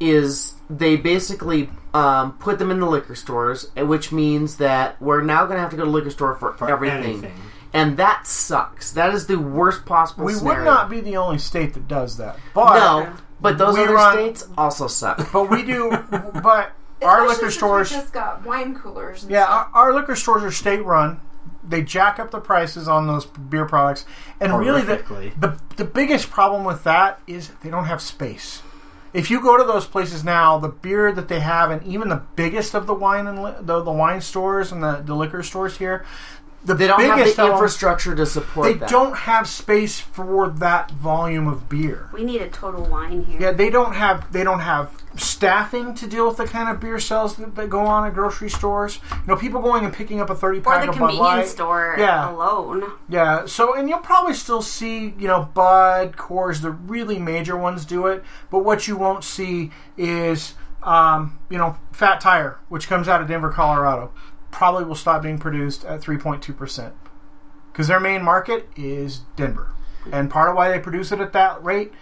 is 0.00 0.54
they 0.68 0.96
basically 0.96 1.70
um, 1.94 2.32
put 2.38 2.58
them 2.58 2.70
in 2.70 2.80
the 2.80 2.86
liquor 2.86 3.14
stores, 3.14 3.70
which 3.76 4.10
means 4.12 4.56
that 4.56 5.00
we're 5.00 5.22
now 5.22 5.44
going 5.44 5.56
to 5.56 5.60
have 5.60 5.70
to 5.70 5.76
go 5.76 5.84
to 5.84 5.90
the 5.90 5.96
liquor 5.96 6.10
store 6.10 6.34
for, 6.34 6.52
For 6.54 6.68
everything, 6.68 7.04
anything. 7.04 7.32
and 7.72 7.96
that 7.98 8.26
sucks. 8.26 8.90
That 8.92 9.14
is 9.14 9.26
the 9.26 9.38
worst 9.38 9.84
possible. 9.86 10.24
we 10.24 10.34
scenario. 10.34 10.58
would 10.60 10.64
not 10.64 10.90
be 10.90 11.00
the 11.00 11.16
only 11.18 11.38
state 11.38 11.74
that 11.74 11.86
does 11.88 12.16
that, 12.16 12.36
but 12.54 12.78
No, 12.78 13.12
but 13.40 13.58
those 13.58 13.76
other 13.78 13.94
run- 13.94 14.14
states 14.14 14.48
also 14.58 14.86
suck. 14.88 15.30
but 15.32 15.48
we 15.50 15.62
do. 15.62 15.90
But 16.10 16.72
our 17.02 17.24
Especially 17.26 17.28
liquor 17.28 17.50
stores, 17.50 17.90
We 17.90 17.96
just 17.96 18.12
got 18.12 18.44
wine 18.44 18.74
coolers. 18.74 19.22
And 19.22 19.30
yeah, 19.30 19.44
stuff. 19.44 19.68
our, 19.74 19.86
our 19.88 19.94
liquor 19.94 20.16
stores 20.16 20.42
are 20.42 20.50
state 20.50 20.84
run. 20.84 21.20
They 21.64 21.82
jack 21.82 22.18
up 22.18 22.30
the 22.30 22.40
prices 22.40 22.88
on 22.88 23.06
those 23.06 23.24
beer 23.26 23.66
products, 23.66 24.04
and 24.40 24.58
really, 24.58 24.82
the, 24.82 25.32
the 25.38 25.58
the 25.76 25.84
biggest 25.84 26.30
problem 26.30 26.64
with 26.64 26.82
that 26.84 27.20
is 27.26 27.50
they 27.62 27.70
don't 27.70 27.84
have 27.84 28.00
space. 28.02 28.62
If 29.12 29.30
you 29.30 29.40
go 29.42 29.56
to 29.58 29.64
those 29.64 29.86
places 29.86 30.24
now, 30.24 30.58
the 30.58 30.68
beer 30.70 31.12
that 31.12 31.28
they 31.28 31.40
have, 31.40 31.70
and 31.70 31.82
even 31.84 32.08
the 32.08 32.22
biggest 32.34 32.74
of 32.74 32.86
the 32.86 32.94
wine 32.94 33.26
and 33.26 33.42
li- 33.42 33.54
the, 33.60 33.82
the 33.82 33.92
wine 33.92 34.22
stores 34.22 34.72
and 34.72 34.82
the, 34.82 35.02
the 35.04 35.14
liquor 35.14 35.42
stores 35.42 35.76
here, 35.76 36.04
the 36.64 36.74
They 36.74 36.86
don't 36.86 37.00
have 37.00 37.36
the 37.36 37.52
infrastructure 37.52 38.14
to 38.14 38.24
support 38.24 38.66
They 38.66 38.78
that. 38.78 38.88
don't 38.88 39.14
have 39.16 39.46
space 39.48 40.00
for 40.00 40.48
that 40.48 40.90
volume 40.92 41.46
of 41.46 41.68
beer. 41.68 42.08
We 42.12 42.24
need 42.24 42.40
a 42.40 42.48
total 42.48 42.84
wine 42.86 43.24
here. 43.24 43.40
Yeah, 43.40 43.52
they 43.52 43.68
don't 43.68 43.92
have 43.94 44.32
they 44.32 44.44
don't 44.44 44.60
have 44.60 45.01
staffing 45.16 45.94
to 45.94 46.06
deal 46.06 46.26
with 46.26 46.36
the 46.36 46.46
kind 46.46 46.68
of 46.68 46.80
beer 46.80 46.98
sales 46.98 47.36
that, 47.36 47.54
that 47.54 47.68
go 47.70 47.80
on 47.80 48.06
at 48.06 48.14
grocery 48.14 48.48
stores. 48.50 48.98
You 49.10 49.18
know, 49.26 49.36
people 49.36 49.60
going 49.60 49.84
and 49.84 49.92
picking 49.92 50.20
up 50.20 50.30
a 50.30 50.34
thirty 50.34 50.58
or 50.58 50.62
pack 50.62 50.84
the 50.84 50.90
of 50.90 50.98
Bud 50.98 51.08
convenience 51.08 51.20
Light. 51.20 51.48
store 51.48 51.96
Yeah. 51.98 52.30
alone. 52.30 52.84
Yeah, 53.08 53.46
so 53.46 53.74
and 53.74 53.88
you'll 53.88 53.98
probably 54.00 54.34
still 54.34 54.62
see 54.62 55.14
you 55.18 55.28
know 55.28 55.50
Bud, 55.54 56.16
Coors, 56.16 56.62
the 56.62 56.70
really 56.70 57.18
major 57.18 57.56
ones 57.56 57.84
do 57.84 58.06
it, 58.06 58.22
but 58.50 58.60
what 58.60 58.88
you 58.88 58.96
won't 58.96 59.24
see 59.24 59.70
is 59.96 60.54
um, 60.82 61.38
you 61.50 61.58
know 61.58 61.76
Fat 61.92 62.20
Tire, 62.20 62.58
which 62.68 62.88
comes 62.88 63.08
out 63.08 63.20
of 63.20 63.28
Denver, 63.28 63.50
Colorado, 63.50 64.12
probably 64.50 64.84
will 64.84 64.94
stop 64.94 65.22
being 65.22 65.38
produced 65.38 65.84
at 65.84 66.00
three 66.00 66.18
point 66.18 66.42
two 66.42 66.52
percent 66.52 66.94
because 67.72 67.88
their 67.88 68.00
main 68.00 68.22
market 68.22 68.68
is 68.76 69.20
Denver, 69.36 69.70
and 70.10 70.30
part 70.30 70.50
of 70.50 70.56
why 70.56 70.68
they 70.70 70.78
produce 70.78 71.12
it 71.12 71.20
at 71.20 71.32
that 71.32 71.62
rate. 71.62 71.92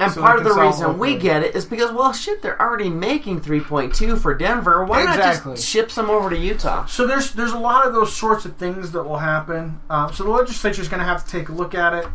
And 0.00 0.12
So 0.12 0.20
part 0.20 0.38
of 0.38 0.44
the 0.44 0.52
reason 0.54 0.96
we 0.98 1.08
locally. 1.10 1.18
get 1.18 1.42
it 1.42 1.56
is 1.56 1.64
because, 1.64 1.90
well, 1.90 2.12
shit, 2.12 2.40
they're 2.40 2.60
already 2.60 2.88
making 2.88 3.40
3.2 3.40 4.16
for 4.20 4.32
Denver. 4.32 4.84
Why 4.84 5.02
Exactly. 5.02 5.50
not 5.50 5.56
just 5.56 5.68
ship 5.68 5.90
some 5.90 6.08
over 6.08 6.30
to 6.30 6.36
Utah? 6.38 6.86
So 6.86 7.04
there's 7.06 7.32
there's 7.32 7.50
a 7.52 7.58
lot 7.58 7.84
of 7.86 7.92
those 7.92 8.14
sorts 8.14 8.44
of 8.44 8.54
things 8.56 8.92
that 8.92 9.02
will 9.02 9.18
happen. 9.18 9.80
Um, 9.90 10.12
so 10.12 10.22
the 10.22 10.30
legislature 10.30 10.80
is 10.80 10.88
going 10.88 11.00
to 11.00 11.04
have 11.06 11.24
to 11.24 11.30
take 11.30 11.48
a 11.48 11.52
look 11.52 11.74
at 11.74 11.94
it. 11.94 12.06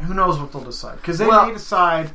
Who 0.00 0.14
knows 0.14 0.38
what 0.38 0.50
they'll 0.52 0.64
decide? 0.64 0.96
Because 0.96 1.18
they 1.18 1.26
Well- 1.26 1.46
may 1.46 1.52
decide 1.52 2.12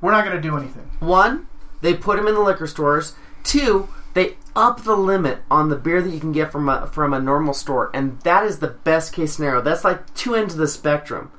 we're 0.00 0.12
not 0.12 0.24
going 0.24 0.36
to 0.36 0.42
do 0.42 0.56
anything. 0.56 0.88
One, 1.00 1.46
they 1.80 1.94
put 1.94 2.16
them 2.16 2.28
in 2.28 2.34
the 2.34 2.40
liquor 2.40 2.68
stores. 2.68 3.14
Two, 3.42 3.88
they 4.14 4.36
up 4.54 4.84
the 4.84 4.96
limit 4.96 5.40
on 5.50 5.68
the 5.68 5.76
beer 5.76 6.00
that 6.00 6.10
you 6.10 6.20
can 6.20 6.32
get 6.32 6.50
from 6.52 6.68
a 6.68 6.86
from 6.86 7.12
a 7.12 7.20
normal 7.20 7.54
store, 7.54 7.90
and 7.92 8.20
that 8.20 8.44
is 8.44 8.60
the 8.60 8.68
best 8.68 9.12
case 9.12 9.34
scenario. 9.34 9.60
That's 9.60 9.84
like 9.84 10.14
two 10.14 10.36
ends 10.36 10.54
of 10.54 10.60
the 10.60 10.68
spectrum. 10.68 11.30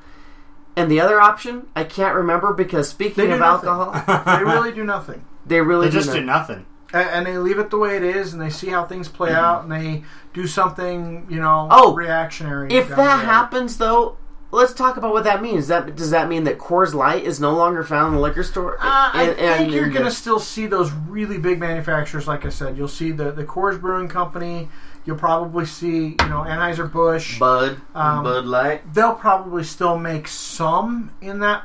And 0.75 0.89
the 0.89 1.01
other 1.01 1.19
option, 1.19 1.67
I 1.75 1.83
can't 1.83 2.15
remember 2.15 2.53
because 2.53 2.87
speaking 2.89 3.15
They 3.25 3.27
do 3.27 3.33
of 3.33 3.39
nothing. 3.39 3.69
alcohol, 3.69 4.23
they 4.37 4.43
really 4.43 4.71
do 4.71 4.83
nothing, 4.83 5.25
they 5.45 5.59
really 5.61 5.87
They 5.87 5.93
just 5.93 6.11
do 6.13 6.19
do 6.19 6.25
nothing. 6.25 6.65
A- 6.93 6.97
and 6.97 7.25
they 7.25 7.37
leave 7.37 7.59
it 7.59 7.69
the 7.69 7.77
way 7.77 7.95
it 7.97 8.03
is, 8.03 8.33
and 8.33 8.41
they 8.41 8.49
see 8.49 8.69
how 8.69 8.85
things 8.85 9.07
play 9.09 9.31
out, 9.33 9.63
and 9.63 9.71
they 9.71 10.03
do 10.33 10.47
something 10.47 11.27
you 11.29 11.39
know 11.39 11.67
Oh, 11.69 11.93
reactionary. 11.93 12.71
If 12.73 12.87
down 12.89 12.97
that 12.97 13.15
road. 13.17 13.25
happens, 13.25 13.77
though, 13.77 14.17
let's 14.51 14.73
talk 14.73 14.95
about 14.97 15.11
what 15.11 15.23
that 15.25 15.41
means. 15.41 15.67
That 15.67 15.95
does 15.95 16.11
that 16.11 16.29
mean 16.29 16.45
that 16.45 16.57
Coors 16.57 16.93
Light 16.93 17.23
is 17.25 17.39
no 17.39 17.51
longer 17.53 17.83
found 17.83 18.09
in 18.09 18.13
the 18.15 18.21
liquor 18.21 18.43
store? 18.43 18.75
Uh, 18.75 19.09
I 19.13 19.23
And- 19.23 19.35
think 19.37 19.39
and- 19.61 19.71
you're 19.71 19.83
and 19.83 19.93
going 19.93 20.05
to 20.05 20.09
the- 20.11 20.15
still 20.15 20.39
see 20.39 20.65
those 20.65 20.91
really 20.91 21.37
big 21.37 21.59
manufacturers. 21.59 22.27
Like 22.27 22.45
I 22.45 22.49
said, 22.49 22.77
you'll 22.77 22.87
see 22.87 23.11
the 23.11 23.31
the 23.31 23.43
Coors 23.43 23.79
Brewing 23.79 24.07
Company. 24.07 24.69
You'll 25.09 25.17
probably 25.17 25.65
see 25.65 26.09
you 26.09 26.29
know 26.29 26.45
Anheuser 26.47 26.91
Busch. 26.91 27.39
Bud, 27.39 27.81
Um, 27.95 28.23
Bud 28.23 28.45
Light. 28.45 28.93
they'll 28.93 29.15
probably 29.15 29.63
still 29.63 29.97
make 29.97 30.27
some 30.27 31.09
in 31.19 31.39
that 31.39 31.63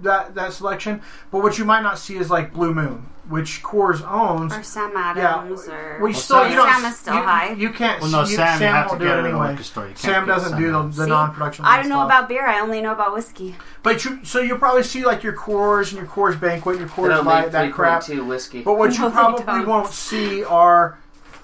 that 0.00 0.34
that 0.34 0.54
selection, 0.54 1.02
but 1.30 1.42
what 1.42 1.58
you 1.58 1.66
might 1.66 1.82
not 1.82 1.98
see 1.98 2.16
is 2.16 2.30
like 2.30 2.54
Blue 2.54 2.72
Moon, 2.72 3.04
which 3.28 3.62
Coors 3.62 4.00
owns. 4.10 4.54
Or 4.54 4.62
Sam 4.62 4.92
Yeah, 4.94 5.10
Adams. 5.40 5.68
or 5.68 5.98
we 6.00 6.14
still 6.14 6.48
you 6.48 6.54
don't 6.54 6.72
Sam 6.72 6.84
is 6.90 6.98
still 6.98 7.14
you, 7.16 7.20
high. 7.22 7.50
You 7.52 7.70
can't. 7.70 8.00
Well, 8.00 8.10
no, 8.10 8.20
you, 8.20 8.36
Sam, 8.36 8.58
you 8.62 8.66
have 8.68 8.86
to 8.86 8.88
won't 8.92 9.00
get 9.02 9.06
do 9.06 9.10
it 9.10 9.16
it 9.16 9.18
in 9.18 9.24
a 9.26 9.28
anyway. 9.28 9.56
You 9.58 9.94
Sam 9.96 10.26
doesn't 10.26 10.50
Sam 10.52 10.58
do 10.60 10.72
the, 10.72 10.82
the 10.84 11.04
See, 11.04 11.10
non-production. 11.10 11.64
I 11.66 11.76
don't 11.76 11.90
know 11.90 11.96
stuff. 11.96 12.06
about 12.06 12.28
beer. 12.30 12.46
I 12.46 12.60
only 12.60 12.80
know 12.80 12.92
about 12.92 13.12
whiskey. 13.12 13.54
But 13.82 14.02
you, 14.06 14.24
so 14.24 14.40
you'll 14.40 14.56
probably 14.58 14.82
see 14.84 15.04
like 15.04 15.22
your 15.22 15.34
Coors 15.34 15.88
and 15.90 15.98
your 15.98 16.06
Coors 16.06 16.40
Banquet, 16.40 16.78
your 16.78 16.88
Coors 16.88 17.22
Light, 17.22 17.52
that 17.52 17.72
crap. 17.74 18.02
3.2 18.04 18.26
whiskey. 18.26 18.62
But 18.62 18.78
what 18.78 18.92
you 18.96 19.00
No, 19.00 19.08
they 19.10 19.42
probably 19.42 19.66
won't 19.66 19.88
see 19.88 20.42
are 20.44 20.96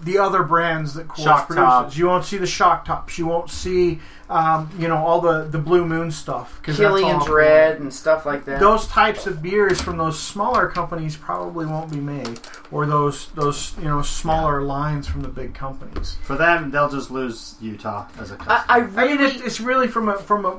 the 0.02 0.18
other 0.18 0.42
brands 0.42 0.94
that 0.94 1.08
Coors 1.08 1.24
Shock 1.24 1.46
produces. 1.46 1.68
Top. 1.68 1.96
You 1.96 2.06
won't 2.06 2.24
see 2.24 2.36
the 2.38 2.46
shock 2.46 2.84
tops. 2.84 3.18
You 3.18 3.26
won't 3.26 3.50
see, 3.50 4.00
um, 4.28 4.70
you 4.78 4.88
know, 4.88 4.96
all 4.96 5.20
the 5.20 5.44
the 5.44 5.58
Blue 5.58 5.84
Moon 5.84 6.10
stuff. 6.10 6.60
'cause 6.62 6.76
that's 6.78 6.88
Killian's 6.88 7.28
all- 7.28 7.34
Red 7.34 7.80
and 7.80 7.92
stuff 7.92 8.26
like 8.26 8.44
that. 8.46 8.60
Those 8.60 8.86
types 8.88 9.26
of 9.26 9.40
beers 9.42 9.80
from 9.80 9.96
those 9.96 10.18
smaller 10.18 10.68
companies 10.68 11.16
probably 11.16 11.66
won't 11.66 11.90
be 11.90 12.00
made, 12.00 12.40
or 12.70 12.86
those 12.86 13.28
those 13.34 13.74
you 13.78 13.84
know 13.88 14.02
smaller 14.02 14.62
lines 14.62 15.06
from 15.06 15.22
the 15.22 15.28
big 15.28 15.54
companies. 15.54 16.16
For 16.24 16.36
them, 16.36 16.70
they'll 16.70 16.88
just 16.90 17.10
lose 17.10 17.54
Utah 17.60 18.06
as 18.20 18.30
a 18.30 18.34
I, 18.34 18.36
customer. 18.36 18.64
I 18.68 18.78
I 19.02 19.06
mean, 19.06 19.20
it, 19.20 19.36
it's 19.44 19.60
really 19.60 19.88
from 19.88 20.08
a 20.08 20.16
from 20.16 20.44
a 20.44 20.56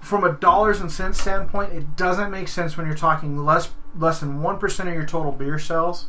from 0.00 0.24
a 0.24 0.32
dollars 0.32 0.80
and 0.80 0.90
cents 0.90 1.20
standpoint, 1.20 1.72
it 1.74 1.94
doesn't 1.96 2.30
make 2.30 2.48
sense 2.48 2.76
when 2.76 2.86
you're 2.86 2.96
talking 2.96 3.44
less 3.44 3.68
less 3.98 4.20
than 4.20 4.40
one 4.42 4.56
percent 4.58 4.88
of 4.88 4.94
your 4.94 5.04
total 5.04 5.30
beer 5.32 5.58
sales 5.58 6.06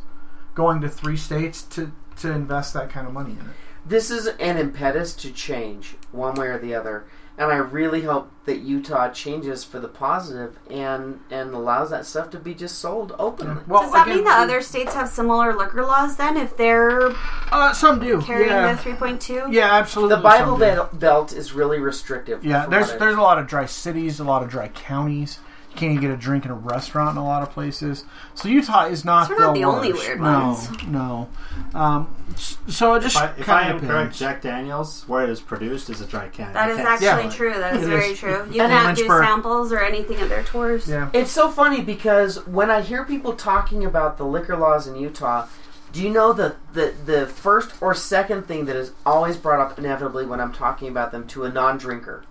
going 0.54 0.80
to 0.80 0.88
three 0.88 1.16
states 1.16 1.62
to 1.62 1.92
to 2.16 2.30
invest 2.30 2.74
that 2.74 2.90
kind 2.90 3.06
of 3.06 3.12
money 3.12 3.32
in 3.32 3.38
it. 3.38 3.56
this 3.86 4.10
is 4.10 4.26
an 4.26 4.58
impetus 4.58 5.14
to 5.14 5.32
change 5.32 5.96
one 6.12 6.34
way 6.34 6.46
or 6.48 6.58
the 6.58 6.74
other. 6.74 7.04
And 7.38 7.50
I 7.50 7.56
really 7.56 8.02
hope 8.02 8.30
that 8.44 8.58
Utah 8.58 9.08
changes 9.10 9.64
for 9.64 9.80
the 9.80 9.88
positive 9.88 10.58
and 10.70 11.20
and 11.30 11.54
allows 11.54 11.88
that 11.88 12.04
stuff 12.04 12.28
to 12.30 12.38
be 12.38 12.54
just 12.54 12.78
sold 12.78 13.14
openly. 13.18 13.62
Well, 13.66 13.82
Does 13.82 13.92
that 13.92 14.06
again, 14.06 14.16
mean 14.16 14.24
that 14.26 14.40
other 14.40 14.60
states 14.60 14.92
have 14.92 15.08
similar 15.08 15.56
liquor 15.56 15.82
laws 15.82 16.16
then 16.16 16.36
if 16.36 16.54
they're 16.58 17.10
uh, 17.50 17.72
some 17.72 17.98
do 18.00 18.20
carrying 18.20 18.50
yeah. 18.50 18.74
the 18.74 18.82
3.2? 18.82 19.50
yeah, 19.52 19.72
absolutely. 19.74 20.16
The 20.16 20.22
Bible. 20.22 20.58
Belt 20.58 21.00
belt 21.00 21.32
is 21.32 21.54
really 21.54 21.78
restrictive. 21.80 22.44
Yeah, 22.44 22.66
there's 22.66 22.92
there's 22.96 23.16
a 23.16 23.22
lot 23.22 23.38
of 23.38 23.46
dry 23.46 23.64
cities, 23.64 24.20
a 24.20 24.24
lot 24.24 24.42
of 24.42 24.50
dry 24.50 24.68
counties. 24.68 25.38
You 25.72 25.78
can't 25.78 25.92
even 25.92 26.02
get 26.02 26.10
a 26.10 26.16
drink 26.18 26.44
in 26.44 26.50
a 26.50 26.54
restaurant 26.54 27.12
in 27.12 27.16
a 27.16 27.24
lot 27.24 27.42
of 27.42 27.50
places. 27.50 28.04
So 28.34 28.48
Utah 28.48 28.84
is 28.86 29.04
not. 29.06 29.28
They're 29.28 29.38
not 29.38 29.54
the 29.54 29.60
the 29.60 29.64
only 29.64 29.92
worst. 29.92 30.06
weird 30.06 30.20
no, 30.20 30.48
ones. 30.48 30.68
No, 30.86 31.28
um, 31.74 32.14
so 32.68 32.94
it 32.94 33.00
just 33.00 33.16
If 33.16 33.22
I, 33.22 33.26
if 33.30 33.36
kinda 33.36 33.52
I 33.52 33.62
am 33.62 33.74
depends. 33.76 33.90
correct, 33.90 34.16
Jack 34.16 34.42
Daniels, 34.42 35.04
where 35.08 35.24
it 35.24 35.30
is 35.30 35.40
produced, 35.40 35.88
is 35.88 36.02
a 36.02 36.06
dry 36.06 36.28
can. 36.28 36.52
That 36.52 36.66
You 36.66 36.72
is 36.72 36.76
can't 36.76 36.88
actually 36.88 37.06
sell 37.06 37.28
it. 37.28 37.32
true. 37.32 37.54
That 37.54 37.76
is 37.76 37.82
It 37.84 37.88
very 37.88 38.04
is. 38.08 38.18
true. 38.18 38.46
You 38.50 38.62
And 38.62 38.70
can't 38.70 38.96
do 38.98 39.06
samples 39.06 39.72
or 39.72 39.78
anything 39.80 40.18
at 40.18 40.28
their 40.28 40.42
tours. 40.42 40.86
Yeah. 40.86 41.08
It's 41.14 41.30
so 41.30 41.50
funny 41.50 41.80
because 41.80 42.46
when 42.46 42.70
I 42.70 42.82
hear 42.82 43.02
people 43.04 43.32
talking 43.32 43.82
about 43.84 44.18
the 44.18 44.24
liquor 44.26 44.56
laws 44.56 44.86
in 44.86 44.96
Utah, 44.96 45.46
do 45.92 46.02
you 46.02 46.10
know 46.10 46.34
the, 46.34 46.56
the, 46.74 46.92
the 47.06 47.26
first 47.26 47.72
or 47.80 47.94
second 47.94 48.46
thing 48.46 48.66
that 48.66 48.76
is 48.76 48.92
always 49.06 49.38
brought 49.38 49.60
up 49.60 49.78
inevitably 49.78 50.26
when 50.26 50.38
I'm 50.40 50.52
talking 50.52 50.88
about 50.88 51.12
them 51.12 51.26
to 51.28 51.44
a 51.44 51.48
non 51.50 51.78
drinker? 51.78 52.24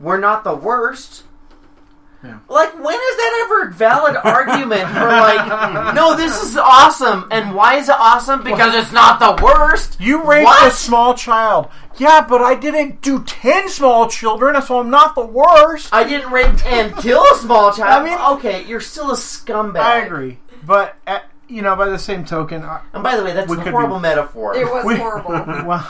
We're 0.00 0.18
not 0.18 0.44
the 0.44 0.54
worst. 0.54 1.24
Yeah. 2.24 2.38
Like, 2.48 2.72
when 2.74 2.94
is 2.94 3.16
that 3.16 3.42
ever 3.44 3.68
a 3.68 3.72
valid 3.72 4.16
argument 4.16 4.88
for, 4.90 5.06
like, 5.06 5.94
no, 5.94 6.16
this 6.16 6.40
is 6.42 6.56
awesome, 6.56 7.26
and 7.32 7.54
why 7.54 7.76
is 7.78 7.88
it 7.88 7.96
awesome? 7.98 8.44
Because 8.44 8.74
it's 8.76 8.92
not 8.92 9.18
the 9.18 9.42
worst. 9.44 10.00
You 10.00 10.22
raped 10.24 10.44
What? 10.44 10.68
a 10.68 10.70
small 10.74 11.14
child. 11.14 11.68
Yeah, 11.98 12.24
but 12.26 12.40
I 12.40 12.54
didn't 12.54 13.02
do 13.02 13.22
ten 13.24 13.68
small 13.68 14.08
children, 14.08 14.60
so 14.62 14.78
I'm 14.78 14.88
not 14.90 15.14
the 15.16 15.26
worst. 15.26 15.88
I 15.92 16.04
didn't 16.04 16.30
rape 16.30 16.64
and 16.64 16.96
kill 16.96 17.22
a 17.32 17.34
small 17.36 17.72
child. 17.72 18.02
I 18.02 18.08
mean- 18.08 18.36
okay, 18.38 18.64
you're 18.66 18.80
still 18.80 19.10
a 19.10 19.16
scumbag. 19.16 19.76
I 19.80 19.96
agree, 20.04 20.38
but 20.64 20.96
uh, 21.06 21.18
you 21.48 21.60
know, 21.60 21.74
by 21.76 21.88
the 21.88 21.98
same 21.98 22.24
token, 22.24 22.62
I, 22.62 22.80
And 22.94 23.02
by 23.02 23.16
the 23.16 23.24
way, 23.24 23.32
that's 23.34 23.50
a 23.52 23.70
horrible 23.70 23.96
be- 23.96 24.02
metaphor. 24.02 24.54
It 24.56 24.64
was 24.64 24.84
We- 24.86 24.96
horrible. 24.96 25.32
well, 25.66 25.86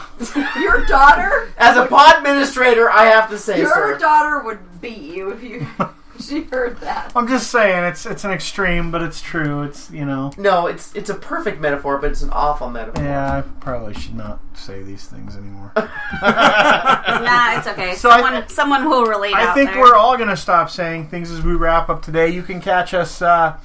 Your 0.59 0.85
daughter, 0.87 1.53
As 1.59 1.77
a 1.77 1.87
pod 1.87 2.17
administrator, 2.19 2.91
I 2.91 3.05
have 3.05 3.29
to 3.31 3.39
say, 3.39 3.59
your 3.61 3.69
sir. 3.73 3.99
daughter 3.99 4.43
would 4.43 4.81
beat 4.81 4.99
you 5.03 5.31
if 5.31 5.43
you 5.45 5.67
she 6.21 6.43
heard 6.43 6.79
that. 6.81 7.13
I'm 7.17 7.27
just 7.29 7.51
saying 7.51 7.85
it's 7.85 8.07
it's 8.07 8.25
an 8.25 8.31
extreme, 8.33 8.91
but 8.91 9.03
it's 9.03 9.21
true. 9.21 9.63
It's 9.63 9.91
you 9.91 10.05
know, 10.05 10.31
No, 10.37 10.67
it's 10.67 10.95
it's 10.95 11.11
a 11.11 11.15
perfect 11.15 11.61
metaphor, 11.61 11.99
but 11.99 12.11
it's 12.11 12.23
an 12.23 12.31
awful 12.31 12.69
metaphor. 12.71 13.03
yeah, 13.03 13.39
I 13.39 13.43
probably 13.61 13.95
should 13.95 14.15
not 14.17 14.41
say 14.55 14.83
these 14.83 15.05
things 15.07 15.37
anymore. 15.37 15.73
Nah, 16.23 17.59
it's 17.59 17.67
okay. 17.67 17.95
So 17.95 18.11
I- 18.11 18.21
someone, 18.21 18.49
someone 18.49 18.89
will 18.89 19.07
relate. 19.07 19.35
I 19.35 19.47
out 19.47 19.55
think 19.55 19.71
there. 19.71 19.81
we're 19.81 19.95
all 19.95 20.17
going 20.17 20.29
to 20.29 20.37
stop 20.37 20.71
saying 20.71 21.09
things 21.09 21.31
as 21.31 21.43
we 21.43 21.53
wrap 21.55 21.89
up 21.89 22.03
today. 22.03 22.29
You 22.29 22.43
can 22.43 22.61
catch 22.61 22.95
us 22.95 23.23
uh, 23.23 23.57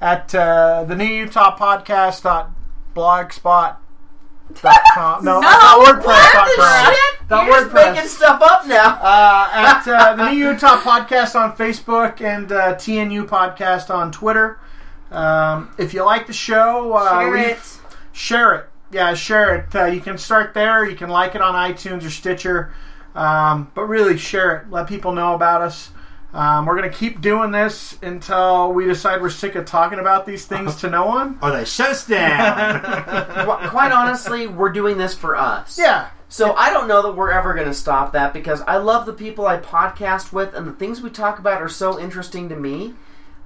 at 0.00 0.34
uh, 0.34 0.84
the 0.84 0.94
New 0.94 1.04
Utah 1.06 1.56
Podcast 1.56 2.22
dot 2.22 2.50
blogspot 2.94 3.76
dot 4.62 4.80
com. 4.94 5.24
No, 5.24 5.40
No, 5.40 5.48
dot 5.50 6.48
WordPress 7.28 7.30
What 7.30 7.30
dot 7.30 7.38
the 7.38 7.38
com. 7.38 7.46
shit? 7.46 7.46
Dot 7.46 7.46
You're 7.46 7.54
just 7.60 7.70
WordPress. 7.70 7.94
making 7.94 8.08
stuff 8.08 8.42
up 8.42 8.66
now. 8.66 8.98
Uh, 9.00 9.50
at 9.52 9.88
uh, 9.88 10.14
the 10.16 10.30
New 10.30 10.36
Utah 10.38 10.76
Podcast 10.80 11.34
on 11.40 11.56
Facebook 11.56 12.20
and 12.20 12.50
uh, 12.52 12.74
TNU 12.74 13.26
Podcast 13.26 13.90
on 13.94 14.12
Twitter. 14.12 14.58
Um, 15.10 15.70
if 15.78 15.94
you 15.94 16.02
like 16.04 16.26
the 16.26 16.32
show, 16.32 16.92
uh, 16.94 17.20
Share 17.20 17.36
it. 17.36 17.58
share 18.12 18.54
it. 18.54 18.66
Yeah, 18.90 19.14
share 19.14 19.54
it. 19.56 19.74
Uh, 19.74 19.84
you 19.86 20.00
can 20.00 20.18
start 20.18 20.54
there. 20.54 20.88
You 20.88 20.96
can 20.96 21.08
like 21.10 21.34
it 21.34 21.40
on 21.40 21.54
iTunes 21.54 22.04
or 22.04 22.10
Stitcher. 22.10 22.72
Um, 23.14 23.70
but 23.74 23.82
really, 23.84 24.16
share 24.18 24.56
it. 24.56 24.70
Let 24.70 24.88
people 24.88 25.12
know 25.12 25.34
about 25.34 25.62
us. 25.62 25.90
Um, 26.32 26.66
we're 26.66 26.76
going 26.76 26.90
to 26.90 26.96
keep 26.96 27.20
doing 27.20 27.52
this 27.52 27.96
until 28.02 28.72
we 28.72 28.86
decide 28.86 29.22
we're 29.22 29.30
sick 29.30 29.54
of 29.54 29.66
talking 29.66 30.00
about 30.00 30.26
these 30.26 30.46
things 30.46 30.74
to 30.76 30.90
no 30.90 31.06
one. 31.06 31.38
Or 31.40 31.52
they 31.52 31.64
shut 31.64 31.90
us 31.90 32.04
down. 32.08 32.80
Quite 33.68 33.92
honestly, 33.92 34.48
we're 34.48 34.72
doing 34.72 34.98
this 34.98 35.14
for 35.14 35.36
us. 35.36 35.78
Yeah. 35.78 36.08
So 36.34 36.52
I 36.54 36.70
don't 36.72 36.88
know 36.88 37.00
that 37.02 37.12
we're 37.12 37.30
ever 37.30 37.54
going 37.54 37.68
to 37.68 37.72
stop 37.74 38.14
that 38.14 38.32
because 38.32 38.60
I 38.62 38.78
love 38.78 39.06
the 39.06 39.12
people 39.12 39.46
I 39.46 39.56
podcast 39.58 40.32
with, 40.32 40.52
and 40.52 40.66
the 40.66 40.72
things 40.72 41.00
we 41.00 41.08
talk 41.08 41.38
about 41.38 41.62
are 41.62 41.68
so 41.68 41.96
interesting 41.96 42.48
to 42.48 42.56
me 42.56 42.94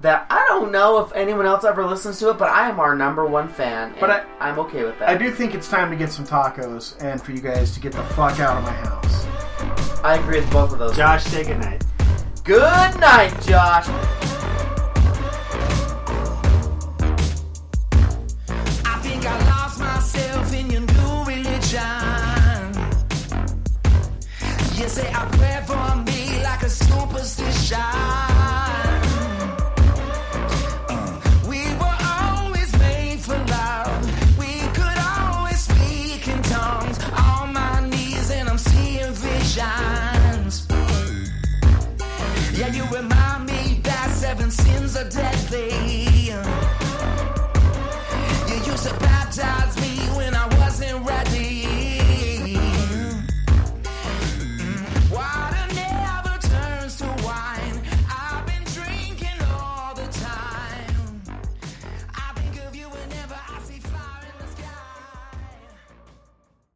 that 0.01 0.25
I 0.31 0.43
don't 0.47 0.71
know 0.71 0.97
if 1.05 1.13
anyone 1.13 1.45
else 1.45 1.63
ever 1.63 1.85
listens 1.85 2.17
to 2.17 2.31
it, 2.31 2.39
but 2.39 2.49
I 2.49 2.67
am 2.67 2.79
our 2.79 2.95
number 2.95 3.27
one 3.27 3.47
fan, 3.47 3.91
and 3.91 3.99
But 3.99 4.09
I- 4.09 4.23
I'm 4.39 4.57
okay 4.57 4.85
with 4.85 4.97
that. 4.97 5.07
I 5.07 5.15
do 5.17 5.29
think 5.29 5.53
it's 5.53 5.69
time 5.69 5.91
to 5.91 5.95
get 5.95 6.11
some 6.11 6.25
tacos 6.25 6.99
and 6.99 7.21
for 7.21 7.31
you 7.31 7.41
guys 7.41 7.75
to 7.75 7.79
get 7.79 7.91
the 7.91 8.01
fuck 8.05 8.39
out 8.39 8.57
of 8.57 8.63
my 8.63 8.71
house. 8.71 9.27
I 10.03 10.15
agree 10.15 10.39
with 10.39 10.51
both 10.51 10.73
of 10.73 10.79
those. 10.79 10.97
Josh, 10.97 11.25
say 11.25 11.43
goodnight. 11.43 11.83
Good 12.43 12.99
night, 12.99 13.39
Josh. 13.43 13.87
I 18.83 18.99
think 19.03 19.27
I 19.27 19.45
lost 19.47 19.79
myself 19.79 20.53
in 20.55 20.71
your 20.71 20.81
new 20.81 21.23
religion. 21.27 21.98
You 24.89 24.95
say 24.95 25.11
I 25.13 25.25
pray 25.37 25.61
for 25.67 25.95
me 26.03 26.41
like 26.41 26.63
a 26.63 26.69
superstition. 26.69 27.77
Uh, 27.77 29.19
we 31.47 31.61
were 31.79 31.99